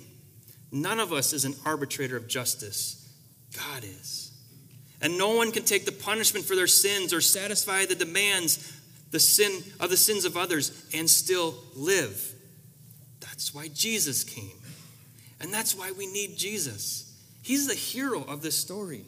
None 0.70 1.01
of 1.01 1.12
us 1.12 1.32
is 1.32 1.45
an 1.45 1.55
arbitrator 1.64 2.16
of 2.16 2.28
justice. 2.28 3.12
God 3.57 3.84
is. 3.84 4.27
And 5.01 5.16
no 5.16 5.34
one 5.34 5.53
can 5.53 5.64
take 5.64 5.84
the 5.84 5.92
punishment 5.92 6.44
for 6.44 6.57
their 6.57 6.66
sins 6.66 7.12
or 7.12 7.20
satisfy 7.20 7.86
the 7.86 7.94
demands 7.94 8.74
the 9.11 9.20
sin 9.20 9.62
of 9.80 9.90
the 9.90 9.96
sins 9.96 10.24
of 10.24 10.36
others 10.36 10.86
and 10.92 11.09
still 11.09 11.55
live. 11.74 12.34
That's 13.20 13.55
why 13.55 13.68
Jesus 13.68 14.24
came. 14.24 14.59
And 15.40 15.53
that's 15.53 15.74
why 15.74 15.92
we 15.92 16.07
need 16.07 16.36
Jesus. 16.36 17.14
He's 17.42 17.66
the 17.66 17.74
hero 17.74 18.24
of 18.24 18.42
this 18.42 18.59
story. 18.59 19.05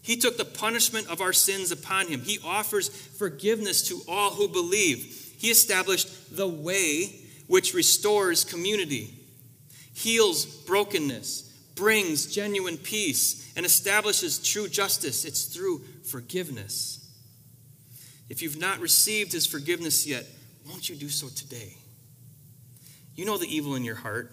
He 0.00 0.16
took 0.16 0.36
the 0.36 0.44
punishment 0.44 1.08
of 1.08 1.20
our 1.20 1.32
sins 1.32 1.70
upon 1.70 2.06
him. 2.06 2.20
He 2.20 2.38
offers 2.44 2.88
forgiveness 2.88 3.88
to 3.88 4.00
all 4.08 4.30
who 4.30 4.48
believe. 4.48 5.34
He 5.38 5.50
established 5.50 6.36
the 6.36 6.48
way 6.48 7.20
which 7.46 7.74
restores 7.74 8.44
community, 8.44 9.14
heals 9.94 10.46
brokenness, 10.46 11.51
brings 11.74 12.26
genuine 12.26 12.76
peace, 12.76 13.52
and 13.56 13.66
establishes 13.66 14.38
true 14.38 14.68
justice. 14.68 15.24
It's 15.24 15.44
through 15.44 15.82
forgiveness. 16.04 16.98
If 18.28 18.42
you've 18.42 18.58
not 18.58 18.80
received 18.80 19.32
his 19.32 19.46
forgiveness 19.46 20.06
yet, 20.06 20.24
won't 20.68 20.88
you 20.88 20.96
do 20.96 21.08
so 21.08 21.28
today? 21.28 21.76
You 23.14 23.24
know 23.24 23.36
the 23.36 23.54
evil 23.54 23.74
in 23.74 23.84
your 23.84 23.94
heart. 23.94 24.30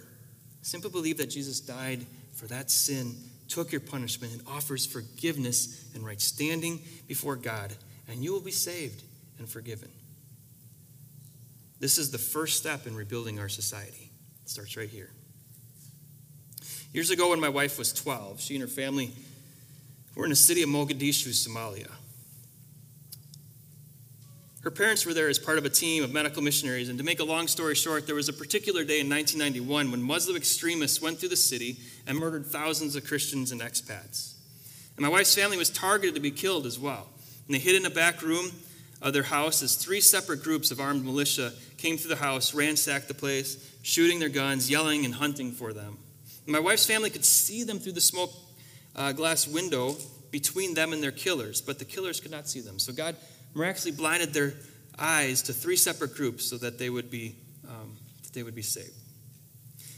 Simply 0.61 0.89
believe 0.89 1.17
that 1.17 1.29
Jesus 1.29 1.59
died 1.59 2.05
for 2.33 2.47
that 2.47 2.71
sin, 2.71 3.15
took 3.47 3.71
your 3.71 3.81
punishment, 3.81 4.33
and 4.33 4.41
offers 4.47 4.85
forgiveness 4.85 5.89
and 5.93 6.05
right 6.05 6.21
standing 6.21 6.81
before 7.07 7.35
God, 7.35 7.73
and 8.07 8.23
you 8.23 8.31
will 8.31 8.39
be 8.39 8.51
saved 8.51 9.03
and 9.37 9.49
forgiven. 9.49 9.89
This 11.79 11.97
is 11.97 12.11
the 12.11 12.17
first 12.17 12.57
step 12.57 12.87
in 12.87 12.95
rebuilding 12.95 13.39
our 13.39 13.49
society. 13.49 14.11
It 14.43 14.49
starts 14.49 14.75
right 14.77 14.89
here. 14.89 15.11
Years 16.93 17.11
ago, 17.11 17.29
when 17.29 17.39
my 17.39 17.49
wife 17.49 17.77
was 17.77 17.93
12, 17.93 18.41
she 18.41 18.55
and 18.55 18.61
her 18.61 18.67
family 18.67 19.11
were 20.15 20.23
in 20.23 20.31
the 20.31 20.35
city 20.35 20.63
of 20.63 20.69
Mogadishu, 20.69 21.29
Somalia. 21.29 21.91
Her 24.61 24.71
parents 24.71 25.05
were 25.05 25.13
there 25.13 25.29
as 25.29 25.39
part 25.39 25.57
of 25.57 25.65
a 25.65 25.69
team 25.69 26.03
of 26.03 26.11
medical 26.11 26.41
missionaries, 26.41 26.89
and 26.89 26.97
to 26.97 27.05
make 27.05 27.19
a 27.19 27.23
long 27.23 27.47
story 27.47 27.75
short, 27.75 28.07
there 28.07 28.15
was 28.15 28.27
a 28.27 28.33
particular 28.33 28.83
day 28.83 28.99
in 28.99 29.09
1991 29.09 29.91
when 29.91 30.01
Muslim 30.01 30.35
extremists 30.35 31.01
went 31.01 31.19
through 31.19 31.29
the 31.29 31.35
city 31.37 31.77
and 32.07 32.17
murdered 32.17 32.45
thousands 32.45 32.95
of 32.95 33.05
Christians 33.05 33.51
and 33.51 33.61
expats. 33.61 34.33
And 34.97 35.05
my 35.05 35.09
wife's 35.09 35.33
family 35.33 35.55
was 35.55 35.69
targeted 35.69 36.15
to 36.15 36.21
be 36.21 36.31
killed 36.31 36.65
as 36.65 36.77
well. 36.77 37.07
And 37.47 37.55
they 37.55 37.59
hid 37.59 37.75
in 37.75 37.85
a 37.85 37.89
back 37.89 38.21
room 38.21 38.51
of 39.01 39.13
their 39.13 39.23
house 39.23 39.63
as 39.63 39.75
three 39.75 40.01
separate 40.01 40.43
groups 40.43 40.71
of 40.71 40.81
armed 40.81 41.05
militia 41.05 41.53
came 41.77 41.97
through 41.97 42.09
the 42.09 42.17
house, 42.17 42.53
ransacked 42.53 43.07
the 43.07 43.13
place, 43.13 43.73
shooting 43.81 44.19
their 44.19 44.27
guns, 44.27 44.69
yelling, 44.69 45.05
and 45.05 45.13
hunting 45.13 45.53
for 45.53 45.71
them. 45.71 45.97
My 46.50 46.60
wife's 46.60 46.86
family 46.86 47.12
could 47.12 47.26
see 47.26 47.64
them 47.64 47.80
through 47.80 47.91
the 47.91 48.02
smoke 48.02 48.32
uh, 48.95 49.12
glass 49.12 49.47
window 49.47 49.95
between 50.32 50.74
them 50.74 50.93
and 50.93 51.02
their 51.02 51.12
killers, 51.12 51.62
but 51.62 51.78
the 51.78 51.86
killers 51.86 52.20
could 52.20 52.32
not 52.32 52.47
see 52.47 52.60
them. 52.60 52.80
So 52.80 52.91
God 52.91 53.16
miraculously 53.54 53.91
blinded 53.91 54.34
their 54.34 54.54
eyes 54.97 55.43
to 55.43 55.54
three 55.54 55.76
separate 55.76 56.16
groups 56.16 56.45
so 56.45 56.58
that 56.58 56.80
they 56.80 56.89
would 56.89 57.12
be, 57.12 57.36
um, 57.68 57.97
that 58.24 58.34
they 58.34 58.43
would 58.43 58.56
be 58.56 58.64
saved. 58.64 58.93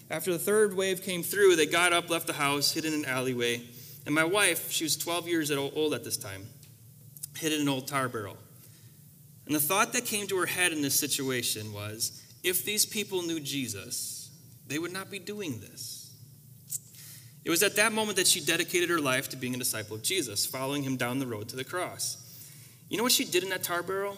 After 0.10 0.34
the 0.34 0.40
third 0.40 0.76
wave 0.76 1.04
came 1.04 1.24
through, 1.24 1.56
they 1.56 1.66
got 1.66 1.94
up, 1.94 2.10
left 2.10 2.28
the 2.28 2.34
house, 2.34 2.74
hid 2.74 2.84
in 2.84 2.94
an 2.94 3.06
alleyway. 3.06 3.62
And 4.06 4.14
my 4.14 4.26
wife, 4.26 4.72
she 4.72 4.84
was 4.84 4.98
12 4.98 5.28
years 5.28 5.52
old 5.52 5.94
at 5.94 6.04
this 6.04 6.18
time, 6.18 6.48
hid 7.38 7.54
in 7.54 7.62
an 7.62 7.70
old 7.70 7.88
tar 7.88 8.10
barrel. 8.10 8.38
And 9.46 9.56
the 9.56 9.60
thought 9.60 9.94
that 9.94 10.06
came 10.06 10.28
to 10.28 10.38
her 10.38 10.46
head 10.46 10.74
in 10.74 10.82
this 10.82 11.00
situation 11.00 11.72
was 11.72 12.22
if 12.44 12.66
these 12.66 12.86
people 12.86 13.22
knew 13.22 13.40
Jesus, 13.40 14.32
they 14.68 14.80
would 14.80 14.92
not 14.92 15.10
be 15.10 15.20
doing 15.20 15.62
this. 15.62 16.01
It 17.44 17.50
was 17.50 17.64
at 17.64 17.76
that 17.78 17.92
moment 17.92 18.18
that 18.18 18.28
she 18.28 18.40
dedicated 18.40 18.90
her 18.90 19.00
life 19.00 19.30
to 19.30 19.36
being 19.36 19.56
a 19.56 19.58
disciple 19.58 19.96
of 19.96 20.04
Jesus, 20.04 20.46
following 20.46 20.84
him 20.84 20.96
down 20.96 21.20
the 21.20 21.28
road 21.28 21.50
to 21.50 21.56
the 21.56 21.64
cross. 21.64 22.18
You 22.88 22.98
know 22.98 23.04
what 23.04 23.12
she 23.12 23.26
did 23.26 23.44
in 23.44 23.50
that 23.50 23.64
tar 23.64 23.82
barrel? 23.82 24.18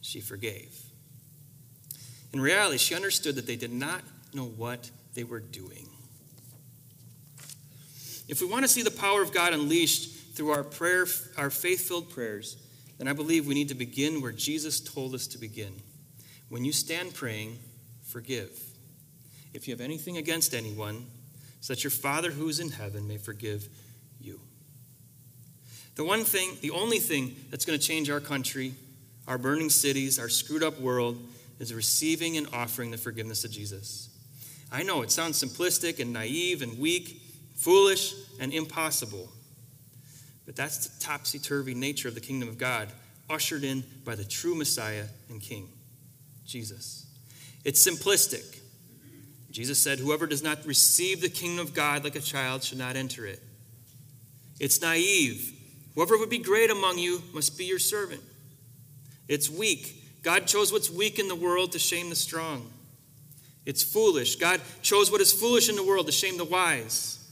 She 0.00 0.20
forgave. 0.20 0.78
In 2.32 2.40
reality, 2.40 2.78
she 2.78 2.94
understood 2.94 3.34
that 3.34 3.46
they 3.46 3.56
did 3.56 3.72
not 3.72 4.02
know 4.32 4.44
what 4.44 4.90
they 5.14 5.24
were 5.24 5.40
doing. 5.40 5.88
If 8.28 8.40
we 8.40 8.46
want 8.46 8.64
to 8.64 8.68
see 8.68 8.82
the 8.82 8.90
power 8.90 9.22
of 9.22 9.32
God 9.32 9.52
unleashed 9.52 10.34
through 10.34 10.50
our 10.50 10.64
prayer, 10.64 11.06
our 11.36 11.50
faith-filled 11.50 12.10
prayers, 12.10 12.56
then 12.98 13.08
I 13.08 13.12
believe 13.12 13.46
we 13.46 13.54
need 13.54 13.68
to 13.68 13.74
begin 13.74 14.20
where 14.22 14.32
Jesus 14.32 14.80
told 14.80 15.14
us 15.14 15.26
to 15.28 15.38
begin. 15.38 15.74
When 16.48 16.64
you 16.64 16.72
stand 16.72 17.14
praying, 17.14 17.58
forgive. 18.04 18.58
If 19.54 19.68
you 19.68 19.74
have 19.74 19.80
anything 19.80 20.16
against 20.16 20.54
anyone, 20.54 21.06
so 21.60 21.72
that 21.72 21.84
your 21.84 21.90
Father 21.90 22.30
who 22.30 22.48
is 22.48 22.60
in 22.60 22.70
heaven 22.70 23.08
may 23.08 23.16
forgive 23.16 23.68
you. 24.20 24.40
The 25.96 26.04
one 26.04 26.24
thing, 26.24 26.56
the 26.60 26.70
only 26.70 26.98
thing 26.98 27.34
that's 27.50 27.64
going 27.64 27.78
to 27.78 27.84
change 27.84 28.10
our 28.10 28.20
country, 28.20 28.74
our 29.26 29.38
burning 29.38 29.70
cities, 29.70 30.18
our 30.18 30.28
screwed 30.28 30.62
up 30.62 30.80
world 30.80 31.18
is 31.58 31.72
receiving 31.72 32.36
and 32.36 32.46
offering 32.52 32.90
the 32.90 32.98
forgiveness 32.98 33.44
of 33.44 33.50
Jesus. 33.50 34.10
I 34.70 34.82
know 34.82 35.02
it 35.02 35.10
sounds 35.10 35.42
simplistic 35.42 36.00
and 36.00 36.12
naive 36.12 36.60
and 36.60 36.78
weak, 36.78 37.22
foolish 37.54 38.14
and 38.38 38.52
impossible. 38.52 39.30
But 40.44 40.54
that's 40.54 40.86
the 40.86 41.04
topsy 41.04 41.38
turvy 41.38 41.74
nature 41.74 42.08
of 42.08 42.14
the 42.14 42.20
kingdom 42.20 42.48
of 42.48 42.58
God, 42.58 42.88
ushered 43.28 43.64
in 43.64 43.84
by 44.04 44.14
the 44.14 44.24
true 44.24 44.54
Messiah 44.54 45.06
and 45.28 45.40
King, 45.40 45.68
Jesus. 46.44 47.06
It's 47.64 47.84
simplistic. 47.84 48.60
Jesus 49.56 49.82
said, 49.82 49.98
Whoever 49.98 50.26
does 50.26 50.42
not 50.42 50.66
receive 50.66 51.22
the 51.22 51.30
kingdom 51.30 51.64
of 51.64 51.72
God 51.72 52.04
like 52.04 52.14
a 52.14 52.20
child 52.20 52.62
should 52.62 52.76
not 52.76 52.94
enter 52.94 53.24
it. 53.24 53.42
It's 54.60 54.82
naive. 54.82 55.50
Whoever 55.94 56.18
would 56.18 56.28
be 56.28 56.36
great 56.36 56.70
among 56.70 56.98
you 56.98 57.22
must 57.32 57.56
be 57.56 57.64
your 57.64 57.78
servant. 57.78 58.20
It's 59.28 59.48
weak. 59.48 60.20
God 60.22 60.46
chose 60.46 60.74
what's 60.74 60.90
weak 60.90 61.18
in 61.18 61.26
the 61.26 61.34
world 61.34 61.72
to 61.72 61.78
shame 61.78 62.10
the 62.10 62.16
strong. 62.16 62.70
It's 63.64 63.82
foolish. 63.82 64.36
God 64.36 64.60
chose 64.82 65.10
what 65.10 65.22
is 65.22 65.32
foolish 65.32 65.70
in 65.70 65.76
the 65.76 65.82
world 65.82 66.04
to 66.04 66.12
shame 66.12 66.36
the 66.36 66.44
wise. 66.44 67.26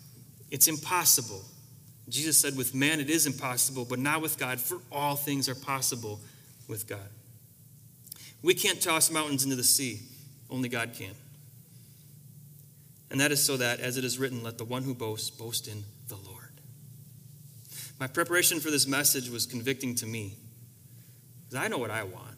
It's 0.50 0.66
impossible. 0.66 1.42
Jesus 2.08 2.40
said, 2.40 2.56
With 2.56 2.74
man 2.74 3.00
it 3.00 3.10
is 3.10 3.26
impossible, 3.26 3.84
but 3.84 3.98
not 3.98 4.22
with 4.22 4.38
God, 4.38 4.58
for 4.58 4.78
all 4.90 5.14
things 5.14 5.46
are 5.46 5.54
possible 5.54 6.20
with 6.68 6.88
God. 6.88 7.10
We 8.40 8.54
can't 8.54 8.80
toss 8.80 9.10
mountains 9.10 9.44
into 9.44 9.56
the 9.56 9.62
sea, 9.62 10.00
only 10.48 10.70
God 10.70 10.94
can. 10.94 11.14
And 13.14 13.20
that 13.20 13.30
is 13.30 13.40
so 13.40 13.56
that, 13.58 13.78
as 13.78 13.96
it 13.96 14.04
is 14.04 14.18
written, 14.18 14.42
let 14.42 14.58
the 14.58 14.64
one 14.64 14.82
who 14.82 14.92
boasts 14.92 15.30
boast 15.30 15.68
in 15.68 15.84
the 16.08 16.16
Lord. 16.16 16.50
My 18.00 18.08
preparation 18.08 18.58
for 18.58 18.72
this 18.72 18.88
message 18.88 19.30
was 19.30 19.46
convicting 19.46 19.94
to 19.94 20.04
me, 20.04 20.34
because 21.44 21.64
I 21.64 21.68
know 21.68 21.78
what 21.78 21.92
I 21.92 22.02
want. 22.02 22.34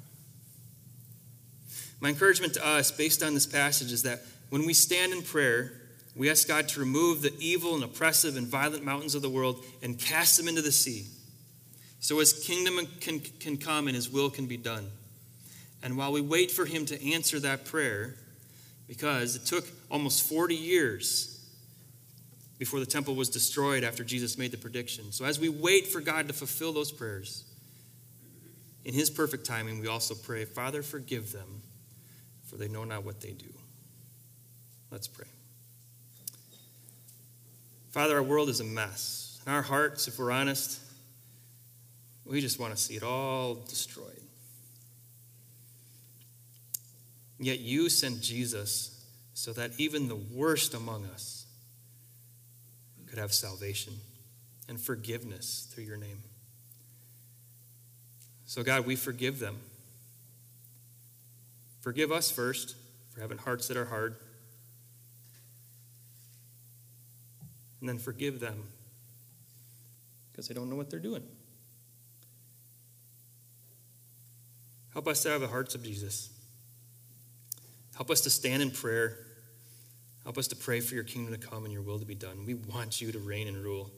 My 1.98 2.10
encouragement 2.10 2.52
to 2.52 2.66
us, 2.66 2.90
based 2.90 3.22
on 3.22 3.32
this 3.32 3.46
passage, 3.46 3.90
is 3.90 4.02
that 4.02 4.20
when 4.50 4.66
we 4.66 4.74
stand 4.74 5.14
in 5.14 5.22
prayer, 5.22 5.72
we 6.14 6.28
ask 6.28 6.46
God 6.46 6.68
to 6.68 6.80
remove 6.80 7.22
the 7.22 7.32
evil 7.40 7.74
and 7.74 7.82
oppressive 7.82 8.36
and 8.36 8.46
violent 8.46 8.84
mountains 8.84 9.14
of 9.14 9.22
the 9.22 9.30
world 9.30 9.64
and 9.82 9.98
cast 9.98 10.36
them 10.36 10.46
into 10.46 10.60
the 10.60 10.72
sea. 10.72 11.06
So 12.00 12.18
his 12.18 12.34
kingdom 12.34 12.86
can, 13.00 13.20
can 13.20 13.56
come 13.56 13.86
and 13.86 13.96
his 13.96 14.10
will 14.10 14.28
can 14.28 14.44
be 14.44 14.58
done. 14.58 14.90
And 15.82 15.96
while 15.96 16.12
we 16.12 16.20
wait 16.20 16.50
for 16.50 16.66
him 16.66 16.84
to 16.84 17.12
answer 17.12 17.40
that 17.40 17.64
prayer, 17.64 18.16
because 18.86 19.36
it 19.36 19.44
took 19.44 19.66
almost 19.90 20.28
40 20.28 20.54
years 20.54 21.32
before 22.58 22.80
the 22.80 22.86
temple 22.86 23.14
was 23.14 23.28
destroyed 23.28 23.84
after 23.84 24.04
Jesus 24.04 24.38
made 24.38 24.50
the 24.50 24.56
prediction. 24.56 25.12
So 25.12 25.24
as 25.24 25.38
we 25.38 25.48
wait 25.48 25.86
for 25.86 26.00
God 26.00 26.28
to 26.28 26.32
fulfill 26.32 26.72
those 26.72 26.90
prayers, 26.90 27.44
in 28.84 28.94
his 28.94 29.10
perfect 29.10 29.44
timing, 29.44 29.80
we 29.80 29.88
also 29.88 30.14
pray, 30.14 30.44
Father, 30.44 30.82
forgive 30.82 31.32
them, 31.32 31.62
for 32.44 32.56
they 32.56 32.68
know 32.68 32.84
not 32.84 33.04
what 33.04 33.20
they 33.20 33.32
do. 33.32 33.52
Let's 34.90 35.08
pray. 35.08 35.26
Father, 37.90 38.16
our 38.16 38.22
world 38.22 38.48
is 38.48 38.60
a 38.60 38.64
mess. 38.64 39.40
In 39.46 39.52
our 39.52 39.62
hearts, 39.62 40.06
if 40.06 40.18
we're 40.18 40.30
honest, 40.30 40.80
we 42.24 42.40
just 42.40 42.60
want 42.60 42.74
to 42.74 42.80
see 42.80 42.94
it 42.94 43.02
all 43.02 43.54
destroyed. 43.54 44.25
Yet 47.38 47.60
you 47.60 47.88
sent 47.88 48.22
Jesus 48.22 49.04
so 49.34 49.52
that 49.52 49.72
even 49.78 50.08
the 50.08 50.16
worst 50.16 50.74
among 50.74 51.04
us 51.06 51.46
could 53.06 53.18
have 53.18 53.32
salvation 53.32 53.94
and 54.68 54.80
forgiveness 54.80 55.68
through 55.72 55.84
your 55.84 55.96
name. 55.96 56.22
So, 58.46 58.62
God, 58.62 58.86
we 58.86 58.96
forgive 58.96 59.38
them. 59.38 59.58
Forgive 61.80 62.10
us 62.10 62.30
first 62.30 62.76
for 63.12 63.20
having 63.20 63.38
hearts 63.38 63.68
that 63.68 63.76
are 63.76 63.84
hard. 63.84 64.16
And 67.80 67.88
then 67.88 67.98
forgive 67.98 68.40
them 68.40 68.64
because 70.30 70.48
they 70.48 70.54
don't 70.54 70.70
know 70.70 70.76
what 70.76 70.90
they're 70.90 70.98
doing. 70.98 71.22
Help 74.92 75.08
us 75.08 75.22
to 75.24 75.28
have 75.28 75.40
the 75.40 75.48
hearts 75.48 75.74
of 75.74 75.82
Jesus. 75.82 76.30
Help 77.96 78.10
us 78.10 78.20
to 78.22 78.30
stand 78.30 78.62
in 78.62 78.70
prayer. 78.70 79.16
Help 80.22 80.38
us 80.38 80.48
to 80.48 80.56
pray 80.56 80.80
for 80.80 80.94
your 80.94 81.04
kingdom 81.04 81.38
to 81.38 81.46
come 81.46 81.64
and 81.64 81.72
your 81.72 81.82
will 81.82 81.98
to 81.98 82.04
be 82.04 82.14
done. 82.14 82.44
We 82.46 82.54
want 82.54 83.00
you 83.00 83.10
to 83.12 83.18
reign 83.18 83.48
and 83.48 83.56
rule. 83.56 83.90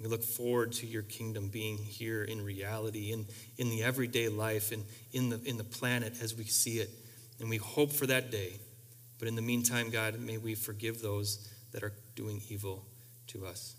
We 0.00 0.06
look 0.06 0.22
forward 0.22 0.72
to 0.74 0.86
your 0.86 1.02
kingdom 1.02 1.48
being 1.48 1.76
here 1.76 2.22
in 2.22 2.44
reality, 2.44 3.12
in, 3.12 3.26
in 3.56 3.70
the 3.70 3.82
everyday 3.82 4.28
life, 4.28 4.70
and 4.70 4.84
in 5.12 5.30
the, 5.30 5.40
in 5.44 5.56
the 5.56 5.64
planet 5.64 6.14
as 6.22 6.36
we 6.36 6.44
see 6.44 6.78
it. 6.78 6.90
And 7.40 7.50
we 7.50 7.56
hope 7.56 7.92
for 7.92 8.06
that 8.06 8.30
day. 8.30 8.52
But 9.18 9.26
in 9.26 9.34
the 9.34 9.42
meantime, 9.42 9.90
God, 9.90 10.20
may 10.20 10.38
we 10.38 10.54
forgive 10.54 11.02
those 11.02 11.48
that 11.72 11.82
are 11.82 11.92
doing 12.14 12.40
evil 12.48 12.84
to 13.28 13.46
us, 13.46 13.74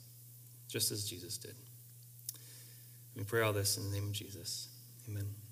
just 0.67 0.91
as 0.91 1.09
Jesus 1.09 1.37
did. 1.37 1.55
We 3.15 3.23
pray 3.23 3.41
all 3.41 3.53
this 3.53 3.77
in 3.77 3.89
the 3.89 3.95
name 3.95 4.07
of 4.07 4.11
Jesus. 4.11 4.67
Amen. 5.07 5.48